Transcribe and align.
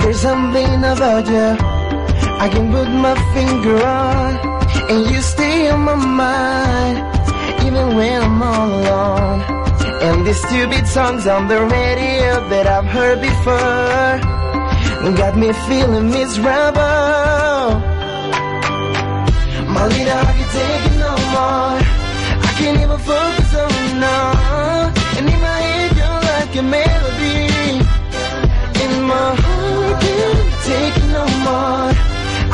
There's 0.00 0.20
something 0.20 0.74
about 0.92 1.26
you 1.26 1.48
I 2.44 2.48
can 2.52 2.72
put 2.72 2.88
my 2.88 3.14
finger 3.34 3.76
on 3.84 4.30
And 4.90 5.10
you 5.10 5.20
stay 5.20 5.70
on 5.70 5.80
my 5.80 5.94
mind 5.94 6.96
Even 7.66 7.96
when 7.96 8.22
I'm 8.22 8.42
all 8.42 8.68
alone. 8.80 9.40
And 10.06 10.26
these 10.26 10.40
stupid 10.46 10.86
songs 10.86 11.26
on 11.26 11.48
the 11.48 11.60
radio 11.62 12.48
That 12.48 12.66
I've 12.66 12.86
heard 12.86 13.20
before 13.20 14.42
Got 15.02 15.36
me 15.36 15.52
feeling 15.68 16.10
miserable. 16.10 16.80
My 19.74 19.86
leader, 19.88 20.12
I 20.12 20.32
can 20.38 20.48
take 20.56 20.84
it 20.90 20.98
no 20.98 21.10
more. 21.34 21.76
I 22.46 22.54
can't 22.56 22.80
even 22.80 22.98
focus 22.98 23.54
on 23.56 24.00
no. 24.00 24.16
And 25.18 25.28
in 25.28 25.40
my 25.40 25.60
head 25.60 25.96
you're 25.96 26.22
like 26.32 26.56
a 26.56 26.62
melody 26.62 27.51
my 29.12 29.96
can't 30.02 30.40
take 30.68 30.96
it 31.02 31.08
no 31.18 31.24
more. 31.46 31.88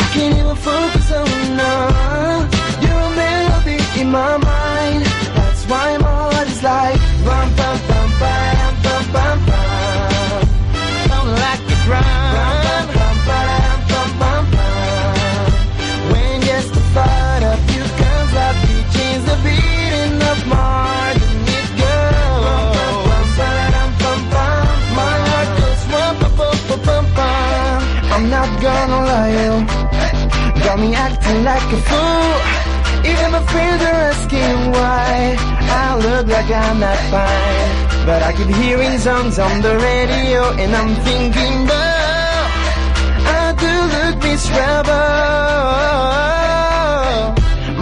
I 0.03 0.05
can't 0.15 0.35
even 0.41 0.57
focus 0.57 1.13
on 1.13 1.29
You're 2.83 3.05
a 3.09 3.17
melody 3.23 3.79
in 4.01 4.09
my 4.11 4.37
mind. 4.37 5.05
That's 5.37 5.65
why 5.71 5.97
my 5.99 6.09
heart 6.09 6.49
is 6.49 6.63
like 6.63 7.01
Bum, 7.25 7.49
bum, 7.59 7.79
bum, 7.89 8.11
bam, 8.21 8.73
bum, 8.85 9.05
bum, 9.15 9.39
bum. 9.49 10.41
Sound 11.09 11.31
like 11.45 11.63
a 11.75 11.79
drum 11.85 12.05
Bum, 12.35 12.85
bum, 12.97 13.17
bam, 13.29 13.79
bum, 13.91 14.11
bum, 14.21 14.45
bum. 14.55 15.49
When 16.11 16.41
just 16.43 16.71
the 16.75 16.85
thought 16.95 17.43
of 17.53 17.61
you 17.75 17.85
comes 18.01 18.35
up 18.47 18.57
You 18.71 18.79
change 18.95 19.23
the 19.31 19.37
beating 19.45 20.17
of 20.33 20.39
my 20.47 21.08
not 28.49 28.63
gonna 28.63 29.01
lie 29.11 29.67
Got 30.65 30.79
me 30.81 30.95
acting 30.95 31.45
like 31.45 31.69
a 31.73 31.81
fool. 31.89 32.35
Even 33.11 33.31
my 33.33 33.43
friends 33.53 33.83
are 33.83 34.01
asking 34.11 34.73
why. 34.73 35.37
I 35.81 35.97
look 36.05 36.27
like 36.27 36.51
I'm 36.51 36.81
not 36.81 36.99
fine. 37.13 37.89
But 38.07 38.23
I 38.23 38.33
keep 38.33 38.49
hearing 38.49 38.99
songs 38.99 39.39
on 39.39 39.61
the 39.61 39.77
radio 39.77 40.41
And 40.63 40.75
I'm 40.75 40.95
thinking, 41.05 41.69
oh 41.69 42.45
I 43.41 43.53
do 43.63 43.73
look 43.95 44.17
miserable 44.25 44.95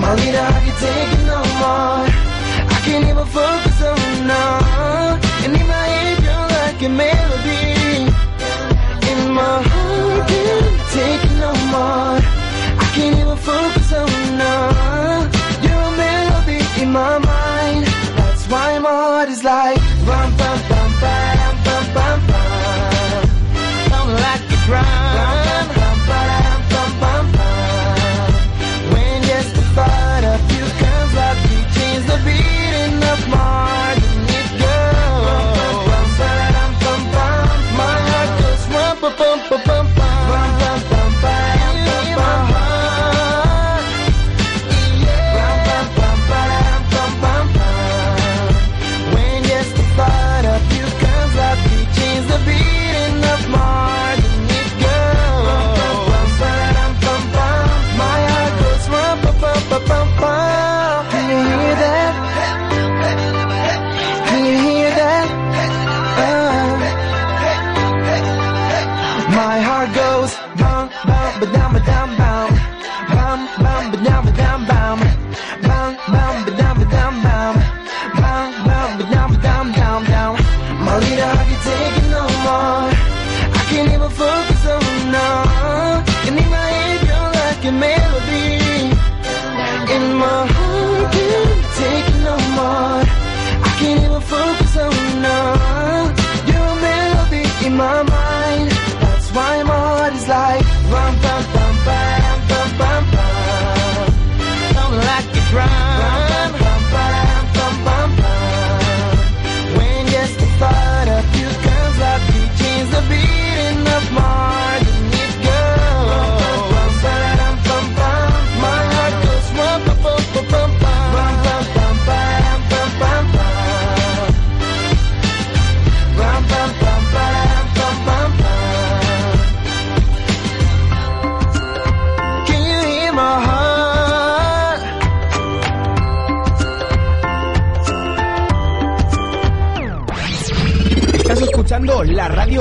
My 0.03 0.13
leader, 0.19 0.47
I 0.57 0.61
can 0.65 0.77
take 0.83 1.13
it 1.17 1.25
no 1.33 1.41
more. 1.63 2.03
I 2.75 2.79
can't 2.85 3.05
even 3.11 3.27
focus 3.39 3.79
on 3.91 4.27
no. 4.31 4.45
And 5.45 5.53
in 5.61 5.67
my 5.75 5.87
head, 5.95 6.19
you're 6.27 6.49
like 6.59 6.81
a 6.83 6.91
melody. 7.03 8.11
In 9.11 9.21
my 9.33 9.63
heart, 9.63 9.86
focus 13.47 13.93
in 16.83 16.93
my 16.93 17.19
mind. 17.19 17.87
That's 18.17 18.45
why 18.49 18.79
my 18.79 18.89
heart 18.89 19.29
is 19.29 19.43
like 19.45 19.79
bum, 20.07 20.37
bum, 20.37 20.91
bam, 21.01 21.55
bum, 21.65 21.85
bum, 21.95 22.19
bum. 22.27 23.25
Sound 23.89 24.13
like 24.13 24.45
a 24.57 24.59
drum 24.67 25.46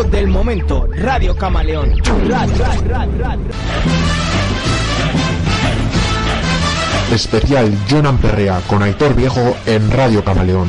del 0.04 0.28
momento, 0.28 0.90
Radio 0.98 1.38
Camaleón. 1.38 1.94
Especial 7.14 7.78
Jonan 7.90 8.18
Perrea 8.18 8.62
con 8.68 8.84
Aitor 8.84 9.16
Viejo 9.16 9.56
en 9.66 9.90
Radio 9.92 10.24
Camaleón. 10.24 10.68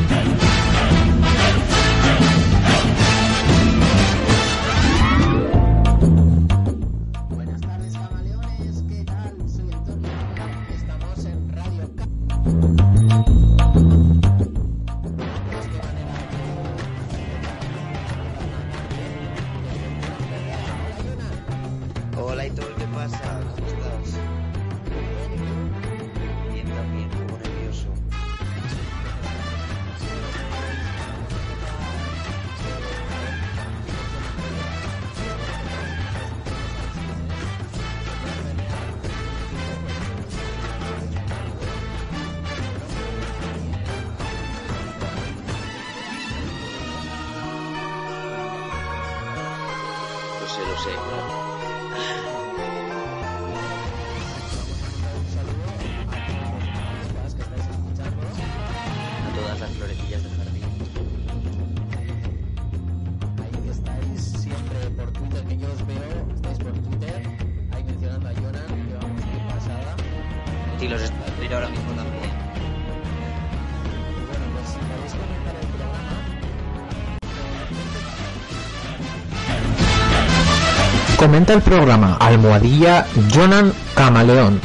presenta 81.46 81.52
el 81.54 81.62
programa 81.62 82.16
Almohadilla 82.16 83.06
Jonan 83.32 83.72
Camaleón. 83.94 84.60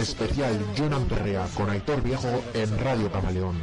Especial 0.00 0.58
Jonan 0.76 1.04
Perrea 1.04 1.46
con 1.54 1.70
Aitor 1.70 2.02
Viejo 2.02 2.42
en 2.54 2.78
Radio 2.80 3.10
Camaleón. 3.12 3.56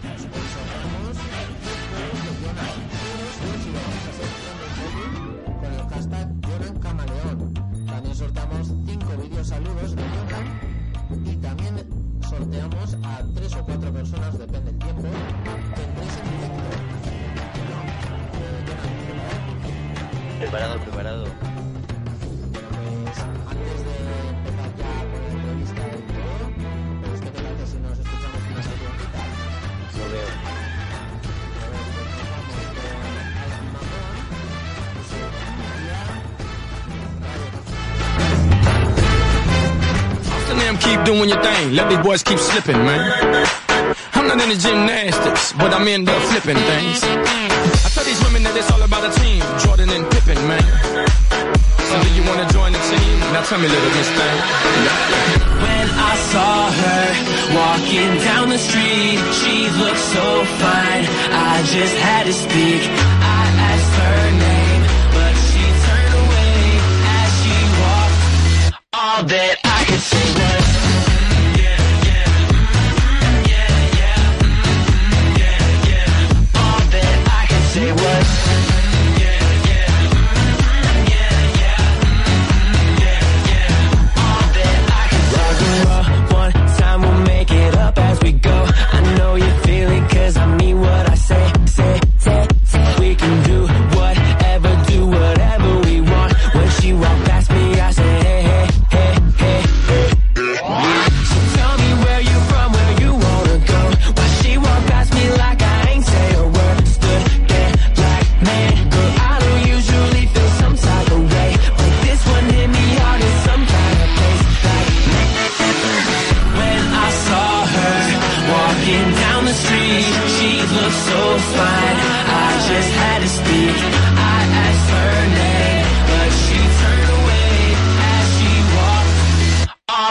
slipping. 41.74 41.90
Let 41.90 41.90
these 41.90 42.06
boys 42.06 42.24
keep 42.24 42.40
slipping, 42.40 42.78
man. 42.86 43.46
I'm 44.14 44.28
not 44.28 44.42
in 44.42 44.50
the 44.50 44.56
gymnastics, 44.56 45.54
but 45.54 45.74
I'm 45.74 45.88
in 45.88 46.06
the 46.06 46.14
flipping 46.30 46.58
things. 46.58 47.04
I 47.04 47.90
tell 47.90 48.04
these 48.04 48.22
women 48.24 48.44
that 48.44 48.56
it's 48.56 48.72
all 48.72 48.82
about 48.82 49.04
a 49.04 49.12
team, 49.20 49.42
Jordan 49.64 49.90
and 49.90 50.06
Pippen, 50.12 50.40
man. 50.48 50.64
So 51.90 52.02
do 52.02 52.10
you 52.16 52.24
wanna 52.26 52.48
join 52.52 52.74
the 52.74 52.80
team? 52.80 53.20
Now 53.34 53.44
tell 53.44 53.60
me, 53.60 53.68
little 53.68 53.94
miss 53.98 54.10
thing. 54.10 54.38
When 55.62 55.88
I 55.94 56.14
saw 56.32 56.72
her 56.72 57.06
walking 57.54 58.12
down 58.26 58.50
the 58.50 58.58
street, 58.58 59.20
she 59.40 59.70
looked 59.82 60.04
so 60.16 60.26
fine. 60.62 61.06
I 61.30 61.62
just 61.70 61.96
had 61.98 62.26
to 62.26 62.34
speak. 62.34 63.23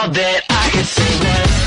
all 0.03 0.09
that 0.09 0.43
I 0.49 0.69
could 0.71 0.85
say 0.85 1.11
was. 1.23 1.63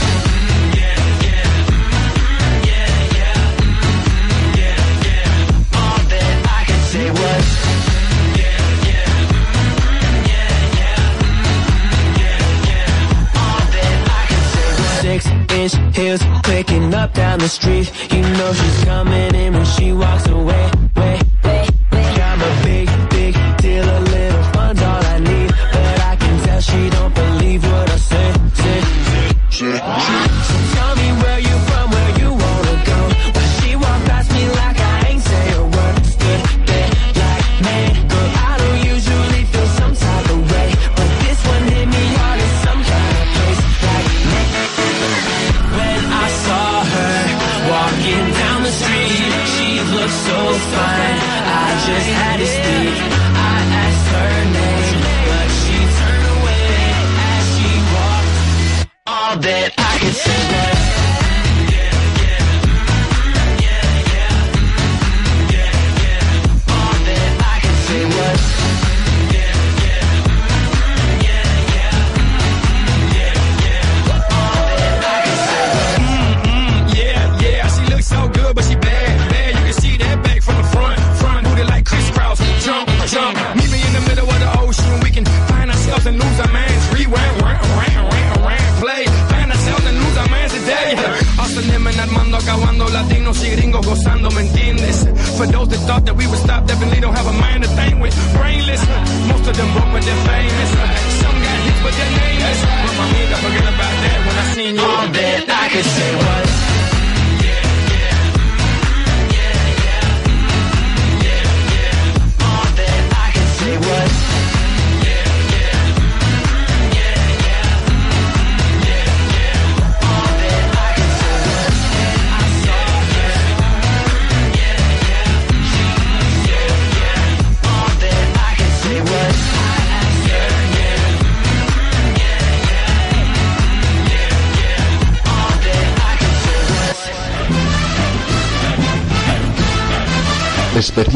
Six 15.01 15.27
inch 15.53 15.97
heels 15.97 16.23
clicking 16.43 16.93
up 16.95 17.13
down 17.15 17.39
the 17.39 17.49
street. 17.49 17.91
You 18.13 18.23
know 18.23 18.53
she's 18.53 18.85
coming 18.85 19.35
in 19.35 19.53
when 19.55 19.65
she 19.65 19.93
walks 19.93 20.27
away. 20.27 20.66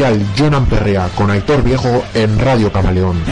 Especial 0.00 0.26
Jonan 0.38 0.64
Perrea 0.64 1.10
con 1.14 1.30
Aitor 1.30 1.62
Viejo 1.62 2.02
en 2.14 2.38
Radio 2.38 2.72
Camaleón. 2.72 3.22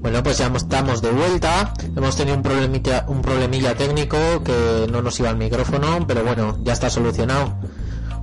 Bueno, 0.00 0.22
pues 0.22 0.38
ya 0.38 0.46
estamos 0.54 1.02
de 1.02 1.10
vuelta. 1.10 1.72
Hemos 1.96 2.14
tenido 2.14 2.36
un 2.36 2.44
problemilla, 2.44 3.04
un 3.08 3.20
problemilla 3.20 3.74
técnico 3.74 4.16
que 4.44 4.86
no 4.92 5.02
nos 5.02 5.18
iba 5.18 5.30
al 5.30 5.38
micrófono, 5.38 6.06
pero 6.06 6.22
bueno, 6.22 6.56
ya 6.62 6.74
está 6.74 6.88
solucionado. 6.88 7.56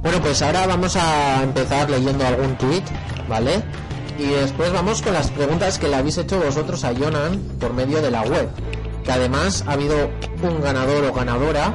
Bueno, 0.01 0.21
pues 0.21 0.41
ahora 0.41 0.65
vamos 0.65 0.95
a 0.95 1.43
empezar 1.43 1.89
leyendo 1.89 2.25
algún 2.25 2.57
tweet, 2.57 2.83
¿vale? 3.27 3.61
Y 4.17 4.27
después 4.27 4.71
vamos 4.71 5.01
con 5.01 5.11
las 5.13 5.31
preguntas 5.31 5.79
que 5.79 5.89
le 5.89 5.97
habéis 5.97 6.17
hecho 6.17 6.39
vosotros 6.39 6.85
a 6.85 6.93
Jonan 6.95 7.41
por 7.59 7.73
medio 7.73 8.01
de 8.01 8.09
la 8.09 8.21
web. 8.21 8.47
Que 9.03 9.11
además 9.11 9.65
ha 9.67 9.73
habido 9.73 10.09
un 10.43 10.61
ganador 10.61 11.05
o 11.05 11.13
ganadora 11.13 11.73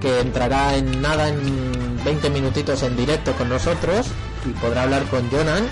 que 0.00 0.20
entrará 0.20 0.76
en 0.76 1.00
nada 1.00 1.28
en 1.28 2.02
20 2.04 2.30
minutitos 2.30 2.82
en 2.82 2.96
directo 2.96 3.32
con 3.32 3.48
nosotros 3.48 4.08
y 4.44 4.50
podrá 4.60 4.82
hablar 4.82 5.04
con 5.04 5.30
Jonan. 5.30 5.68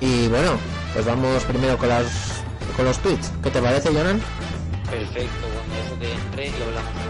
Y 0.00 0.28
bueno, 0.28 0.52
pues 0.92 1.06
vamos 1.06 1.44
primero 1.44 1.76
con 1.78 1.88
las 1.88 2.42
con 2.76 2.84
los 2.84 2.98
tweets. 2.98 3.32
¿Qué 3.42 3.50
te 3.50 3.60
parece, 3.60 3.88
Jonan? 3.88 4.20
Perfecto, 4.90 5.46
cuando 5.52 5.74
eso 5.84 5.94
te 5.98 6.12
entre 6.12 6.46
y 6.46 6.62
hablamos. 6.62 7.08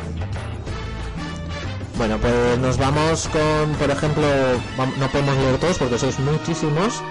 Bueno, 1.97 2.17
pues 2.19 2.59
nos 2.59 2.79
vamos 2.79 3.29
con, 3.29 3.73
por 3.75 3.91
ejemplo, 3.91 4.25
no 4.99 5.09
podemos 5.09 5.37
leer 5.37 5.59
todos 5.59 5.79
porque 5.79 5.99
sois 5.99 6.19
muchísimos. 6.21 7.03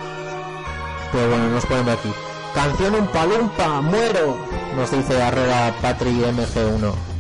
Pero 1.12 1.29
bueno, 1.29 1.50
nos 1.50 1.65
ponen 1.65 1.89
aquí. 1.89 2.10
Canción 2.53 2.96
un 2.96 3.08
palumpa, 3.08 3.82
muero. 3.82 4.38
Nos 4.75 4.91
dice 4.91 5.22
arroba 5.22 5.74
patrimg1. 5.82 7.16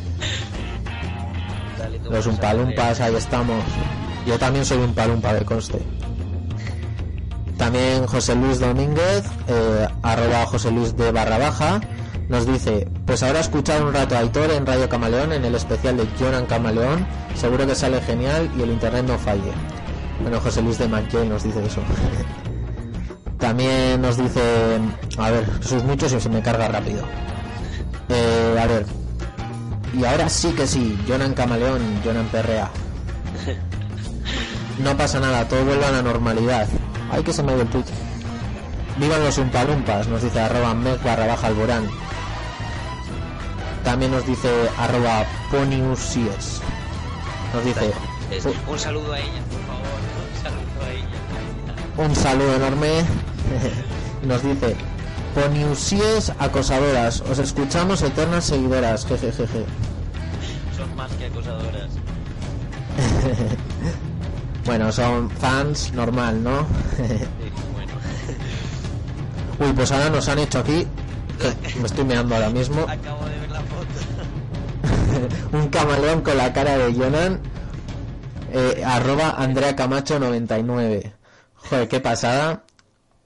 Los 2.09 2.25
umpalumpas, 2.27 2.99
ahí 3.01 3.15
estamos. 3.15 3.63
Yo 4.25 4.37
también 4.37 4.65
soy 4.65 4.79
un 4.79 4.93
palumpa 4.93 5.33
de 5.33 5.45
conste. 5.45 5.79
También 7.57 8.05
José 8.05 8.35
Luis 8.35 8.59
Domínguez, 8.59 9.25
eh, 9.47 9.87
arroba 10.03 10.45
José 10.45 10.71
Luis 10.71 10.95
de 10.95 11.11
barra 11.11 11.37
baja, 11.37 11.81
nos 12.29 12.45
dice, 12.45 12.87
pues 13.05 13.23
ahora 13.23 13.39
escuchar 13.39 13.83
un 13.83 13.93
rato 13.93 14.15
a 14.15 14.19
Aitor 14.19 14.51
en 14.51 14.65
Radio 14.65 14.87
Camaleón, 14.89 15.31
en 15.31 15.45
el 15.45 15.55
especial 15.55 15.97
de 15.97 16.07
Jonan 16.19 16.45
Camaleón, 16.45 17.07
seguro 17.35 17.65
que 17.65 17.73
sale 17.73 18.01
genial 18.01 18.49
y 18.57 18.61
el 18.61 18.71
internet 18.71 19.05
no 19.07 19.17
falle. 19.17 19.51
Bueno, 20.21 20.39
José 20.39 20.61
Luis 20.61 20.77
de 20.77 20.87
Manquel 20.87 21.29
nos 21.29 21.43
dice 21.43 21.65
eso. 21.65 21.81
También 23.39 24.01
nos 24.01 24.17
dice, 24.17 24.41
a 25.17 25.31
ver, 25.31 25.45
sus 25.61 25.83
muchos 25.83 26.11
y 26.11 26.19
se 26.19 26.29
me 26.29 26.41
carga 26.41 26.67
rápido. 26.67 27.03
Eh, 28.09 28.59
a 28.59 28.67
ver, 28.67 28.85
y 29.93 30.03
ahora 30.05 30.29
sí 30.29 30.51
que 30.53 30.67
sí, 30.67 30.97
Jonan 31.07 31.33
Camaleón, 31.33 31.81
Jonan 32.03 32.25
Perrea. 32.27 32.69
No 34.79 34.95
pasa 34.95 35.19
nada, 35.19 35.47
todo 35.47 35.65
vuelve 35.65 35.83
a 35.85 35.91
la 35.91 36.01
normalidad. 36.03 36.67
Ay, 37.11 37.23
que 37.23 37.33
se 37.33 37.41
me 37.41 37.51
ha 37.51 37.55
ido 37.55 37.63
el 37.63 37.69
tweet. 37.69 37.85
Vivan 38.97 39.23
los 39.23 39.35
umpalumpas, 39.39 40.07
nos 40.07 40.21
dice 40.21 40.39
arroba 40.39 40.75
mec 40.75 41.01
barra 41.03 41.25
baja 41.25 41.47
alborán. 41.47 41.87
También 43.83 44.11
nos 44.11 44.23
dice 44.27 44.49
arroba 44.77 45.25
poniusies. 45.49 46.61
Nos 47.55 47.65
dice 47.65 47.91
Es- 48.29 48.45
un 48.67 48.77
saludo 48.77 49.13
a 49.13 49.19
ella, 49.19 49.41
por 49.49 49.61
favor. 49.65 49.87
Un 50.29 50.43
saludo 50.43 50.85
a 50.85 50.91
ella. 50.91 52.09
un 52.09 52.15
saludo 52.15 52.55
enorme. 52.55 53.05
nos 54.27 54.43
dice 54.43 54.75
poniusies 55.33 56.31
acosadoras, 56.39 57.21
os 57.21 57.39
escuchamos 57.39 58.01
eternas 58.01 58.45
seguidoras. 58.45 59.05
Jejejeje. 59.05 59.65
Son 60.75 60.95
más 60.95 61.11
que 61.13 61.25
acosadoras. 61.25 61.89
Bueno, 64.67 64.91
son 64.91 65.29
fans 65.29 65.93
normal, 65.93 66.43
¿no? 66.43 66.67
Uy, 69.59 69.71
pues 69.73 69.93
ahora 69.93 70.09
nos 70.09 70.27
han 70.27 70.39
hecho 70.39 70.59
aquí. 70.59 70.85
que 71.39 71.79
me 71.79 71.85
estoy 71.87 72.03
meando 72.03 72.35
ahora 72.35 72.49
mismo. 72.49 72.81
Acabo 72.81 73.25
de 73.27 73.39
ver 73.39 73.49
la 73.49 73.61
foto. 73.61 73.87
un 75.57 75.69
camaleón 75.69 76.19
con 76.21 76.35
la 76.35 76.51
cara 76.51 76.77
de 76.77 76.93
Jonan. 76.93 77.39
Eh, 78.51 78.83
arroba 78.85 79.35
Andrea 79.37 79.73
Camacho 79.73 80.19
99. 80.19 81.13
Joder, 81.55 81.87
qué 81.87 82.01
pasada. 82.01 82.63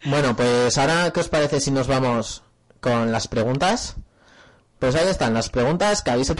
Bueno, 0.06 0.36
pues 0.36 0.78
ahora, 0.78 1.12
¿qué 1.12 1.20
os 1.20 1.30
parece 1.30 1.60
si 1.60 1.72
nos 1.72 1.88
vamos 1.88 2.44
con 2.80 3.12
las 3.12 3.28
preguntas? 3.28 3.96
Pues 4.80 4.96
ahí 4.96 5.08
están 5.08 5.34
las 5.36 5.50
preguntas 5.50 6.02
que 6.02 6.10
habéis 6.10 6.32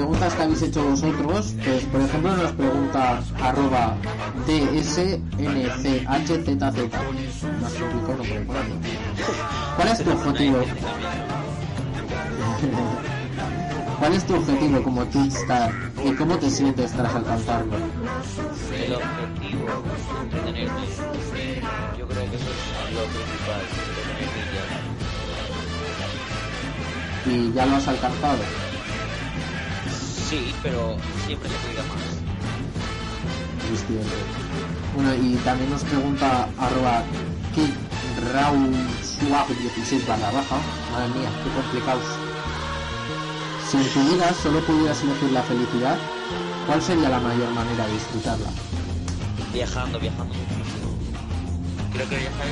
preguntas 0.00 0.34
que 0.34 0.42
habéis 0.42 0.62
hecho 0.62 0.82
vosotros. 0.82 1.54
Pues 1.62 1.84
por 1.84 2.00
ejemplo 2.00 2.34
nos 2.34 2.52
pregunta 2.52 3.20
arroba 3.42 3.96
DSNCHZZ. 4.46 5.20
¿Cuál 9.76 9.88
es 9.88 10.02
tu 10.02 10.10
objetivo? 10.10 10.60
¿Cuál 13.98 14.14
es 14.14 14.24
tu 14.24 14.36
objetivo 14.36 14.82
como 14.82 15.04
Twitstar 15.04 15.70
y 16.02 16.12
cómo 16.12 16.38
te 16.38 16.48
sientes 16.48 16.92
tras 16.92 17.14
alcanzarlo? 17.14 17.76
El 17.76 18.94
objetivo, 18.94 19.66
entretenerme. 20.22 20.80
Yo 21.98 22.08
creo 22.08 22.30
que 22.30 22.36
eso 22.36 22.48
es 22.48 22.94
lo 22.94 23.04
principal, 23.04 23.60
entretenerme 24.06 24.40
y 27.26 27.32
ya. 27.34 27.40
Y 27.50 27.52
ya 27.52 27.66
lo 27.66 27.76
has 27.76 27.88
alcanzado. 27.88 28.69
Sí, 30.30 30.54
pero 30.62 30.96
siempre 31.26 31.50
se 31.50 31.56
puede 31.56 31.74
ir 31.74 31.80
a 31.80 31.82
más. 31.90 31.98
Es 33.74 33.82
cierto. 33.84 34.14
Bueno, 34.94 35.12
y 35.16 35.34
también 35.42 35.70
nos 35.70 35.82
pregunta 35.82 36.48
arroba 36.56 37.02
KickRaulSwap16 37.56 40.06
barra 40.06 40.30
baja. 40.30 40.60
Madre 40.92 41.08
mía, 41.18 41.30
qué 41.42 41.50
complicados. 41.50 42.04
Si 43.68 43.76
en 43.76 43.88
tu 43.88 44.04
vida 44.14 44.32
solo 44.40 44.60
pudieras 44.60 45.02
elegir 45.02 45.32
la 45.32 45.42
felicidad, 45.42 45.98
¿cuál 46.64 46.80
sería 46.80 47.08
la 47.08 47.18
mayor 47.18 47.50
manera 47.50 47.88
de 47.88 47.94
disfrutarla? 47.94 48.50
Viajando, 49.52 49.98
viajando 49.98 50.32
muchísimo. 50.32 50.96
Creo 51.92 52.08
que 52.08 52.18
viajar 52.18 52.46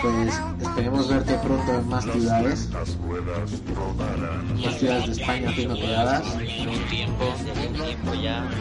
Pues 0.00 0.40
esperemos 0.60 1.08
verte 1.08 1.34
pronto 1.34 1.74
en 1.74 1.88
más 1.88 2.04
ciudades. 2.04 2.68
Más 4.64 4.78
ciudades 4.78 5.06
de 5.06 5.12
España 5.12 5.50
haciendo 5.50 5.74
quedadas. 5.76 6.24
En 6.40 6.68
un 6.68 6.84
tiempo, 6.88 7.24
a 7.24 7.34
un 7.68 7.72
tiempo 7.72 8.14
ya. 8.14 8.48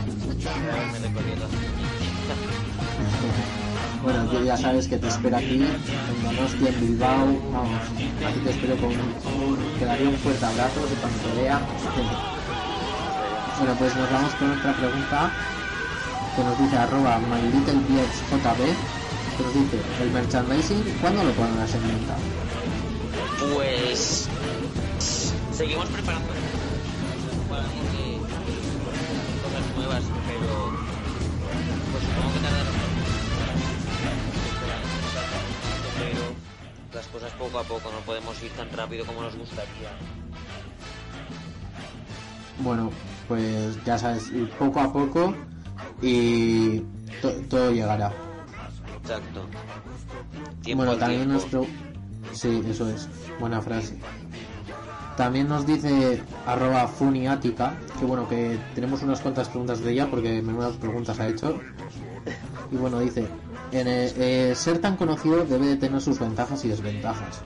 Bueno, 4.03 4.25
tú 4.31 4.43
ya 4.43 4.57
sabes 4.57 4.87
que 4.87 4.97
te 4.97 5.07
espero 5.07 5.37
aquí, 5.37 5.61
en 5.63 6.23
Donostia, 6.23 6.69
en 6.69 6.81
Bilbao, 6.81 7.27
vamos, 7.53 7.81
aquí 8.27 8.39
te 8.43 8.49
espero 8.49 8.75
con 8.77 8.89
un, 8.89 9.77
te 9.77 9.85
daría 9.85 10.09
un 10.09 10.15
fuerte 10.15 10.43
abrazo 10.43 10.87
de 10.87 10.95
cuando 10.95 11.19
te 11.19 11.41
vea. 11.41 11.61
Bueno, 13.59 13.75
pues 13.77 13.95
nos 13.95 14.11
vamos 14.11 14.33
con 14.33 14.51
otra 14.57 14.73
pregunta 14.73 15.31
que 16.35 16.43
nos 16.43 16.57
dice 16.57 16.77
arroba 16.77 17.19
mylittlebjb, 17.19 18.57
que 19.37 19.43
nos 19.43 19.53
dice, 19.53 19.81
el 20.01 20.11
merchandising, 20.11 20.83
¿cuándo 21.01 21.23
lo 21.23 21.31
pondrás 21.31 21.73
en 21.75 21.87
venta? 21.87 22.15
Pues 23.53 24.29
seguimos 25.51 25.89
preparando 25.89 26.27
cosas 29.43 29.75
nuevas, 29.75 30.03
pero 30.27 30.71
pues 31.91 32.03
supongo 32.03 32.33
que 32.33 32.39
tardará 32.39 32.69
pero 35.99 36.23
las 36.93 37.07
cosas 37.07 37.31
poco 37.33 37.59
a 37.59 37.63
poco, 37.63 37.91
no 37.91 37.99
podemos 38.05 38.41
ir 38.41 38.51
tan 38.51 38.69
rápido 38.71 39.05
como 39.05 39.21
nos 39.21 39.35
gustaría. 39.35 39.91
Bueno, 42.59 42.91
pues 43.27 43.83
ya 43.83 43.97
sabes, 43.97 44.29
ir 44.29 44.49
poco 44.51 44.79
a 44.79 44.93
poco 44.93 45.33
y 46.01 46.79
to- 47.21 47.33
todo 47.49 47.71
llegará. 47.71 48.11
Exacto. 49.01 49.45
Tiempo 50.63 50.83
bueno, 50.85 50.97
también 50.99 51.21
tiempo. 51.27 51.41
nos 51.41 51.45
pro- 51.45 51.67
Sí, 52.33 52.63
eso 52.69 52.89
es. 52.89 53.07
Buena 53.39 53.61
frase. 53.61 53.97
También 55.17 55.47
nos 55.49 55.65
dice 55.67 56.21
arroba 56.47 56.87
funiática, 56.87 57.73
que 57.99 58.05
bueno, 58.05 58.27
que 58.29 58.57
tenemos 58.73 59.01
unas 59.03 59.19
cuantas 59.19 59.49
preguntas 59.49 59.81
de 59.81 59.91
ella 59.91 60.07
porque 60.09 60.41
menudas 60.41 60.75
preguntas 60.77 61.19
ha 61.19 61.27
hecho. 61.27 61.59
Y 62.71 62.75
bueno, 62.77 62.99
dice, 62.99 63.27
en, 63.73 63.87
eh, 63.87 64.13
eh, 64.15 64.53
ser 64.55 64.79
tan 64.79 64.95
conocido 64.95 65.45
debe 65.45 65.67
de 65.67 65.75
tener 65.75 65.99
sus 66.01 66.17
ventajas 66.19 66.63
y 66.63 66.69
desventajas. 66.69 67.41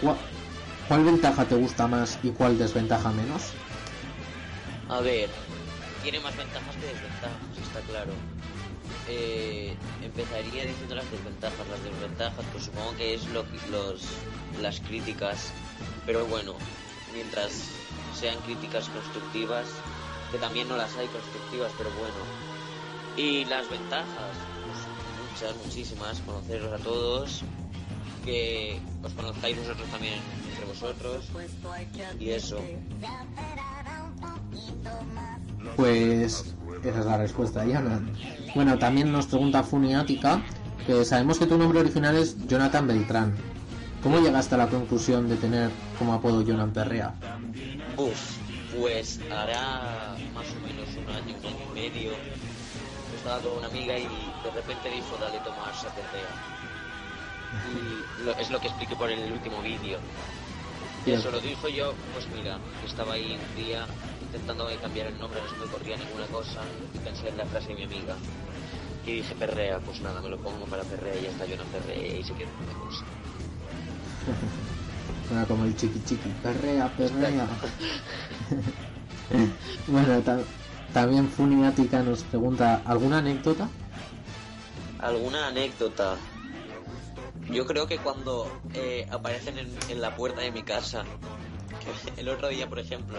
¿Cuál, 0.00 0.16
cuál 0.88 1.04
ventaja 1.04 1.44
te 1.44 1.56
gusta 1.56 1.88
más 1.88 2.18
y 2.22 2.30
cuál 2.30 2.56
desventaja 2.58 3.10
menos? 3.10 3.50
A 4.88 5.00
ver, 5.00 5.28
tiene 6.02 6.20
más 6.20 6.36
ventajas 6.36 6.71
está 7.72 7.80
claro. 7.90 8.12
Eh, 9.08 9.74
empezaría 10.02 10.64
diciendo 10.66 10.94
las 10.94 11.10
desventajas. 11.10 11.66
Las 11.68 11.82
desventajas, 11.82 12.44
pues 12.52 12.64
supongo 12.64 12.94
que 12.96 13.14
es 13.14 13.26
lo, 13.28 13.44
los, 13.70 14.02
las 14.60 14.80
críticas. 14.80 15.52
Pero 16.04 16.26
bueno, 16.26 16.54
mientras 17.14 17.52
sean 18.18 18.36
críticas 18.44 18.88
constructivas, 18.90 19.66
que 20.30 20.38
también 20.38 20.68
no 20.68 20.76
las 20.76 20.94
hay 20.96 21.06
constructivas, 21.08 21.72
pero 21.78 21.90
bueno. 21.92 22.22
Y 23.16 23.44
las 23.46 23.68
ventajas, 23.70 24.34
pues 24.64 25.32
muchas, 25.32 25.64
muchísimas, 25.64 26.20
conoceros 26.20 26.72
a 26.72 26.82
todos, 26.82 27.42
que 28.24 28.80
os 29.02 29.12
conozcáis 29.12 29.58
vosotros 29.58 29.88
también 29.90 30.14
entre 30.50 30.64
vosotros, 30.64 31.24
y 32.18 32.30
eso. 32.30 32.58
Pues 35.76 36.54
esa 36.84 37.00
es 37.00 37.06
la 37.06 37.16
respuesta, 37.18 37.64
Jonathan. 37.64 38.10
Bueno, 38.54 38.78
también 38.78 39.12
nos 39.12 39.26
pregunta 39.26 39.62
Funiática 39.62 40.42
que 40.86 41.04
sabemos 41.04 41.38
que 41.38 41.46
tu 41.46 41.56
nombre 41.56 41.80
original 41.80 42.16
es 42.16 42.36
Jonathan 42.48 42.86
Beltrán. 42.86 43.34
¿Cómo 44.02 44.18
llegaste 44.20 44.54
a 44.56 44.58
la 44.58 44.68
conclusión 44.68 45.28
de 45.28 45.36
tener 45.36 45.70
como 45.98 46.12
apodo 46.14 46.42
Jonathan 46.42 46.72
Perrea? 46.72 47.14
Uf, 47.96 48.36
pues 48.76 49.20
hará 49.30 50.16
más 50.34 50.46
o 50.50 50.66
menos 50.66 50.88
un 50.96 51.08
año, 51.14 51.36
un 51.40 51.46
año 51.46 51.66
y 51.70 51.74
medio. 51.74 52.10
Estaba 53.16 53.38
con 53.40 53.58
una 53.58 53.68
amiga 53.68 53.96
y 53.96 54.02
de 54.04 54.50
repente 54.54 54.90
dijo, 54.90 55.16
dale 55.20 55.38
tomar 55.38 55.72
Saterrea. 55.74 56.32
Y 57.70 58.24
lo- 58.24 58.36
es 58.38 58.50
lo 58.50 58.58
que 58.60 58.68
expliqué 58.68 58.96
por 58.96 59.10
el 59.10 59.30
último 59.32 59.62
vídeo. 59.62 59.98
Y 61.06 61.12
eso 61.12 61.30
lo 61.30 61.40
dijo 61.40 61.68
yo, 61.68 61.94
pues 62.12 62.26
mira, 62.36 62.58
estaba 62.86 63.14
ahí 63.14 63.38
un 63.38 63.64
día 63.64 63.86
intentando 64.32 64.66
cambiar 64.80 65.08
el 65.08 65.18
nombre, 65.18 65.40
no 65.42 65.48
se 65.50 65.56
me 65.56 65.64
ocurría 65.64 65.96
ninguna 65.98 66.24
cosa, 66.26 66.60
y 66.94 66.98
pensé 66.98 67.28
en 67.28 67.36
la 67.36 67.44
frase 67.46 67.68
de 67.68 67.74
mi 67.74 67.82
amiga. 67.84 68.14
Y 69.06 69.12
dije 69.16 69.34
Perrea, 69.34 69.78
pues 69.80 70.00
nada, 70.00 70.20
me 70.22 70.28
lo 70.30 70.38
pongo 70.38 70.64
para 70.66 70.82
Perrea 70.84 71.14
y 71.18 71.24
ya 71.24 71.30
está 71.30 71.44
Jonathan 71.44 71.82
Perrea 71.86 72.18
y 72.18 72.24
se 72.24 72.32
quedó 72.34 72.48
una 72.62 72.72
cosa. 72.86 73.04
Suena 75.28 75.44
como 75.46 75.64
el 75.64 75.76
chiqui 75.76 76.00
chiqui. 76.04 76.28
Perrea, 76.42 76.88
perrea. 76.96 77.46
bueno, 79.88 80.20
ta- 80.22 80.40
también 80.94 81.28
Funiática 81.28 82.02
nos 82.02 82.22
pregunta, 82.22 82.82
¿alguna 82.86 83.18
anécdota? 83.18 83.68
¿Alguna 85.00 85.48
anécdota? 85.48 86.16
Yo 87.50 87.66
creo 87.66 87.86
que 87.86 87.98
cuando 87.98 88.46
eh, 88.74 89.06
aparecen 89.10 89.58
en, 89.58 89.68
en 89.88 90.00
la 90.00 90.14
puerta 90.14 90.40
de 90.42 90.52
mi 90.52 90.62
casa, 90.62 91.02
el 92.16 92.28
otro 92.28 92.48
día, 92.48 92.68
por 92.68 92.78
ejemplo, 92.78 93.18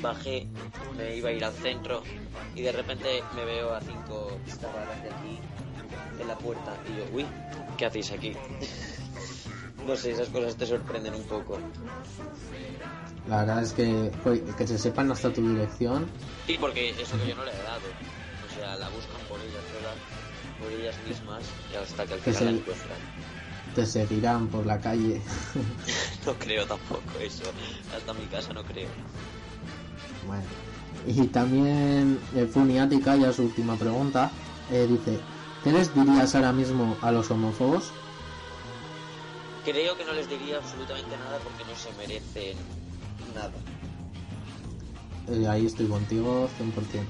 bajé, 0.00 0.46
me 0.96 1.16
iba 1.16 1.30
a 1.30 1.32
ir 1.32 1.44
al 1.44 1.52
centro 1.52 2.02
y 2.54 2.62
de 2.62 2.72
repente 2.72 3.22
me 3.34 3.44
veo 3.44 3.74
a 3.74 3.80
cinco 3.80 4.38
chavales 4.60 5.02
de 5.02 5.10
aquí 5.10 5.38
en 6.20 6.28
la 6.28 6.36
puerta 6.36 6.76
y 6.88 6.98
yo, 6.98 7.04
uy, 7.12 7.26
¿qué 7.76 7.86
hacéis 7.86 8.10
aquí? 8.12 8.34
no 9.86 9.96
sé, 9.96 10.12
esas 10.12 10.28
cosas 10.28 10.56
te 10.56 10.66
sorprenden 10.66 11.14
un 11.14 11.24
poco. 11.24 11.58
La 13.28 13.38
verdad 13.38 13.62
es 13.62 13.72
que 13.72 14.10
joder, 14.22 14.42
que 14.56 14.66
se 14.66 14.78
sepan 14.78 15.10
hasta 15.10 15.32
tu 15.32 15.48
dirección. 15.48 16.06
Sí, 16.46 16.56
porque 16.60 16.90
eso 16.90 17.18
que 17.18 17.28
yo 17.28 17.34
no 17.34 17.44
le 17.44 17.52
he 17.52 17.62
dado. 17.62 17.82
O 18.48 18.54
sea, 18.54 18.76
la 18.76 18.88
buscan 18.90 19.20
por 19.28 19.40
ellas 19.40 19.64
solas, 19.74 19.96
por 20.60 20.72
ellas 20.72 20.94
mismas, 21.06 21.42
y 21.72 21.76
hasta 21.76 22.06
que 22.06 22.14
al 22.14 22.20
final 22.20 22.44
la 22.44 22.50
encuentran. 22.52 22.98
Te 23.76 23.84
seguirán 23.84 24.48
por 24.48 24.64
la 24.64 24.80
calle. 24.80 25.20
No 26.26 26.32
creo 26.34 26.66
tampoco 26.66 27.20
eso. 27.20 27.44
Hasta 27.94 28.12
mi 28.14 28.24
casa 28.26 28.52
no 28.52 28.64
creo. 28.64 28.88
Bueno. 30.26 30.42
Y 31.06 31.26
también 31.28 32.18
eh, 32.34 32.46
Funiática, 32.52 33.14
ya 33.14 33.32
su 33.32 33.44
última 33.44 33.76
pregunta, 33.76 34.30
eh, 34.72 34.88
dice, 34.88 35.20
¿qué 35.62 35.70
les 35.70 35.94
dirías 35.94 36.34
ahora 36.34 36.52
mismo 36.52 36.96
a 37.00 37.12
los 37.12 37.30
homófobos? 37.30 37.92
Creo 39.64 39.96
que 39.96 40.04
no 40.04 40.14
les 40.14 40.28
diría 40.28 40.56
absolutamente 40.56 41.16
nada 41.18 41.38
porque 41.44 41.64
no 41.64 41.76
se 41.76 41.92
merecen 41.96 42.56
nada. 43.34 43.52
Eh, 45.28 45.46
ahí 45.46 45.66
estoy 45.66 45.86
contigo 45.86 46.48
100%. 46.58 47.04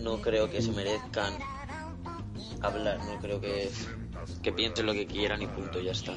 No 0.00 0.22
creo 0.22 0.48
que 0.48 0.62
se 0.62 0.70
merezcan 0.72 1.34
hablar. 2.62 2.98
No 3.04 3.18
creo 3.20 3.40
que, 3.40 3.70
que 4.42 4.52
piensen 4.52 4.86
lo 4.86 4.92
que 4.92 5.06
quieran 5.06 5.42
y 5.42 5.46
punto, 5.46 5.80
ya 5.80 5.92
está. 5.92 6.12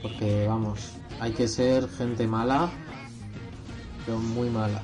Porque 0.00 0.46
vamos, 0.48 0.92
hay 1.20 1.32
que 1.32 1.46
ser 1.46 1.88
gente 1.88 2.26
mala, 2.26 2.70
pero 4.04 4.18
muy 4.18 4.50
mala 4.50 4.82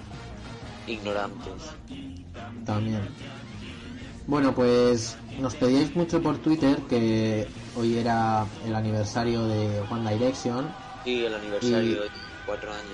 Ignorantes. 0.86 1.62
también. 2.64 3.00
Bueno, 4.26 4.54
pues 4.54 5.16
nos 5.40 5.54
pedíais 5.56 5.94
mucho 5.96 6.22
por 6.22 6.38
Twitter 6.38 6.76
que 6.88 7.48
hoy 7.76 7.96
era 7.98 8.46
el 8.66 8.74
aniversario 8.74 9.44
de 9.46 9.80
One 9.90 10.12
Direction. 10.12 10.68
Y 11.04 11.24
el 11.24 11.34
aniversario 11.34 11.80
Y- 11.80 11.94
de 11.94 12.10
cuatro 12.46 12.70
años, 12.72 12.84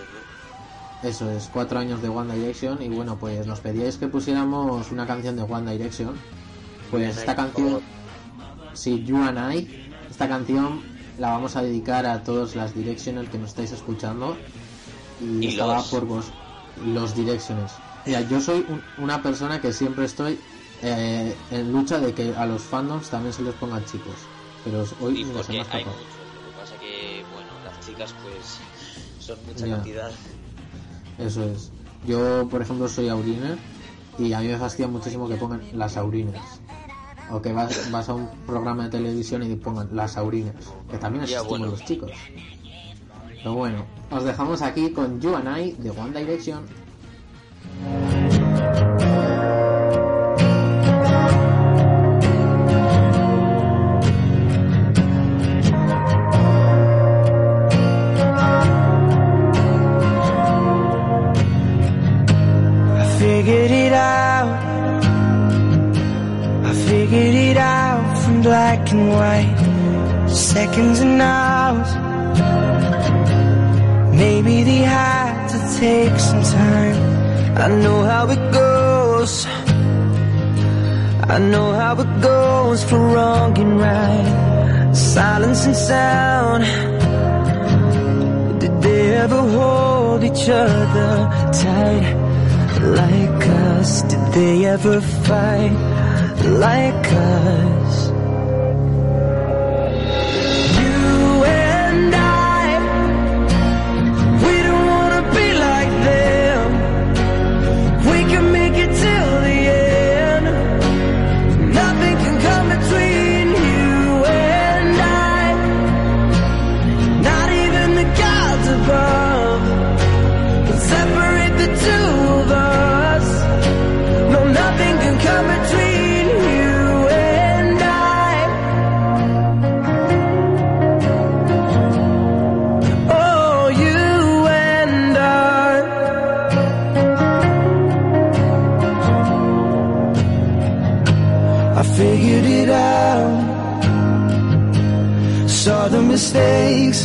¿no? 1.02 1.08
Eso 1.08 1.30
es, 1.30 1.50
cuatro 1.52 1.78
años 1.80 2.00
de 2.00 2.08
One 2.08 2.34
Direction. 2.34 2.80
Y 2.80 2.88
bueno, 2.88 3.18
pues 3.18 3.46
nos 3.46 3.60
pedíais 3.60 3.98
que 3.98 4.06
pusiéramos 4.08 4.90
una 4.90 5.06
canción 5.06 5.36
de 5.36 5.42
One 5.42 5.70
Direction. 5.72 6.14
Pues 6.90 7.18
esta 7.18 7.34
canción, 7.36 7.80
sí, 8.74 9.02
You 9.04 9.16
and 9.22 9.54
I, 9.54 9.68
esta 10.10 10.28
canción 10.28 10.82
la 11.18 11.30
vamos 11.30 11.56
a 11.56 11.62
dedicar 11.62 12.06
a 12.06 12.22
todos 12.22 12.54
las 12.56 12.74
Directioners 12.74 13.28
que 13.30 13.38
nos 13.38 13.50
estáis 13.50 13.72
escuchando. 13.72 14.36
Y, 15.20 15.44
Y 15.44 15.48
estaba 15.48 15.76
los. 15.76 15.86
por 15.88 16.04
vos, 16.06 16.26
los 16.86 17.14
Directioners. 17.14 17.72
Mira, 18.04 18.20
yo 18.22 18.40
soy 18.40 18.64
un- 18.68 18.82
una 18.98 19.22
persona 19.22 19.60
que 19.60 19.72
siempre 19.72 20.04
estoy 20.04 20.38
eh, 20.82 21.34
en 21.50 21.72
lucha 21.72 21.98
de 21.98 22.12
que 22.12 22.34
a 22.36 22.44
los 22.44 22.62
fandoms 22.62 23.08
también 23.08 23.32
se 23.32 23.42
les 23.42 23.54
pongan 23.54 23.84
chicos. 23.86 24.16
Pero 24.64 24.84
hoy 25.00 25.22
escapado. 25.22 25.96
muchos. 25.96 26.14
Lo 26.34 26.50
que 26.50 26.58
pasa 26.60 26.76
que, 26.78 27.24
bueno, 27.32 27.48
las 27.64 27.80
chicas 27.80 28.14
pues 28.22 28.58
son 29.20 29.38
mucha 29.46 29.66
Ya. 29.66 29.76
cantidad. 29.76 30.10
Eso 31.18 31.44
es. 31.44 31.70
Yo, 32.06 32.46
por 32.50 32.60
ejemplo, 32.60 32.88
soy 32.88 33.08
Auriner 33.08 33.56
y 34.18 34.32
a 34.34 34.40
mí 34.40 34.48
me 34.48 34.58
fastidia 34.58 34.88
muchísimo 34.88 35.26
que 35.28 35.36
pongan 35.36 35.62
las 35.72 35.96
Aurines. 35.96 36.34
O 37.30 37.40
que 37.40 37.52
vas, 37.52 37.90
vas 37.90 38.08
a 38.08 38.14
un 38.14 38.28
programa 38.46 38.84
de 38.84 38.90
televisión 38.90 39.42
y 39.42 39.54
pongan 39.56 39.88
las 39.92 40.16
Aurines. 40.16 40.54
Que 40.90 40.98
también 40.98 41.24
Ya, 41.24 41.36
existimos 41.38 41.48
bueno. 41.48 41.66
los 41.66 41.84
chicos. 41.84 42.10
Pero 43.42 43.54
bueno, 43.54 43.84
os 44.10 44.24
dejamos 44.24 44.62
aquí 44.62 44.90
con 44.90 45.20
You 45.20 45.34
and 45.36 45.58
I 45.58 45.72
de 45.72 45.90
One 45.90 46.18
Direction. 46.18 46.64
I 62.96 63.16
figured 63.18 63.70
it 63.70 63.92
out. 63.92 64.33
Figured 67.14 67.34
it 67.50 67.56
out 67.56 68.18
from 68.24 68.42
black 68.42 68.90
and 68.90 69.08
white. 69.08 70.28
Seconds 70.28 70.98
and 70.98 71.22
hours. 71.22 71.90
Maybe 74.22 74.64
they 74.64 74.82
had 74.98 75.46
to 75.54 75.58
take 75.78 76.18
some 76.18 76.42
time. 76.42 76.98
I 77.64 77.68
know 77.82 78.02
how 78.02 78.24
it 78.34 78.42
goes. 78.52 79.46
I 81.34 81.38
know 81.52 81.68
how 81.80 81.94
it 82.04 82.12
goes 82.20 82.82
for 82.82 82.98
wrong 82.98 83.56
and 83.58 83.78
right. 83.78 84.92
Silence 84.92 85.66
and 85.66 85.76
sound. 85.76 86.64
Did 88.60 88.74
they 88.82 89.14
ever 89.24 89.40
hold 89.56 90.24
each 90.24 90.48
other 90.48 91.12
tight 91.62 92.06
like 92.98 93.42
us? 93.70 94.02
Did 94.02 94.24
they 94.32 94.64
ever 94.64 95.00
fight 95.00 96.03
like 96.42 97.12
us. 97.12 97.83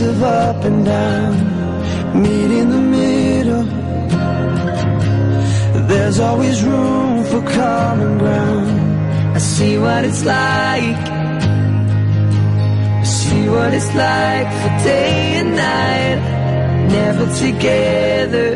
Of 0.01 0.23
up 0.23 0.63
and 0.63 0.85
down, 0.85 2.21
meet 2.21 2.51
in 2.59 2.69
the 2.69 2.81
middle. 2.97 3.63
There's 5.87 6.19
always 6.19 6.63
room 6.63 7.25
for 7.25 7.41
common 7.41 8.17
ground. 8.17 9.35
I 9.35 9.39
see 9.39 9.77
what 9.77 10.05
it's 10.05 10.23
like. 10.23 10.99
I 12.99 13.03
see 13.03 13.49
what 13.49 13.73
it's 13.73 13.93
like 13.93 14.47
for 14.61 14.71
day 14.83 15.35
and 15.41 15.55
night, 15.55 16.19
never 16.97 17.25
together. 17.35 18.49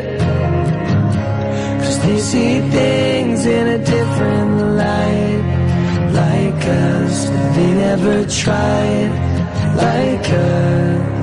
Cause 1.80 1.98
they 2.04 2.18
see 2.20 2.60
things 2.70 3.44
in 3.44 3.66
a 3.68 3.78
different 3.78 4.52
light, 4.82 5.42
like 6.20 6.64
us. 6.64 7.28
They 7.56 7.70
never 7.74 8.24
tried, 8.26 9.10
like 9.76 10.30
us. 10.30 11.13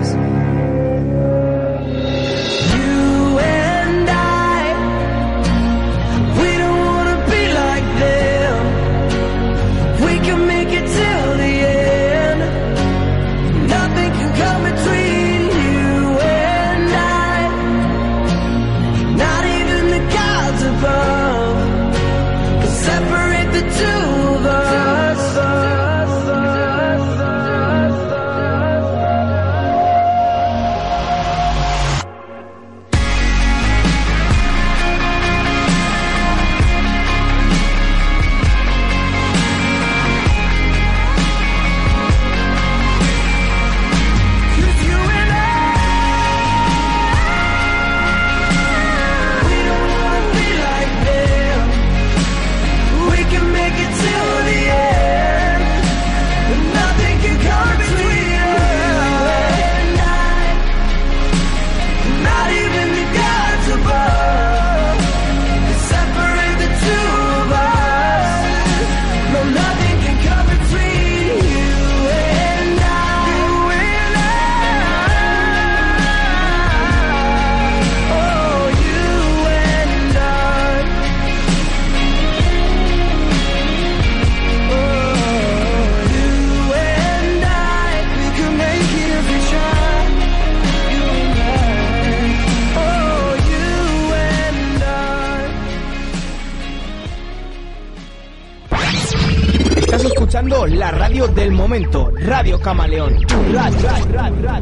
Radio 101.21 101.27
del 101.35 101.51
momento, 101.51 102.11
Radio 102.25 102.59
Camaleón. 102.59 103.15
Ra- 103.53 103.69
ra- 103.69 103.99
ra- 104.11 104.29
ra- 104.41 104.61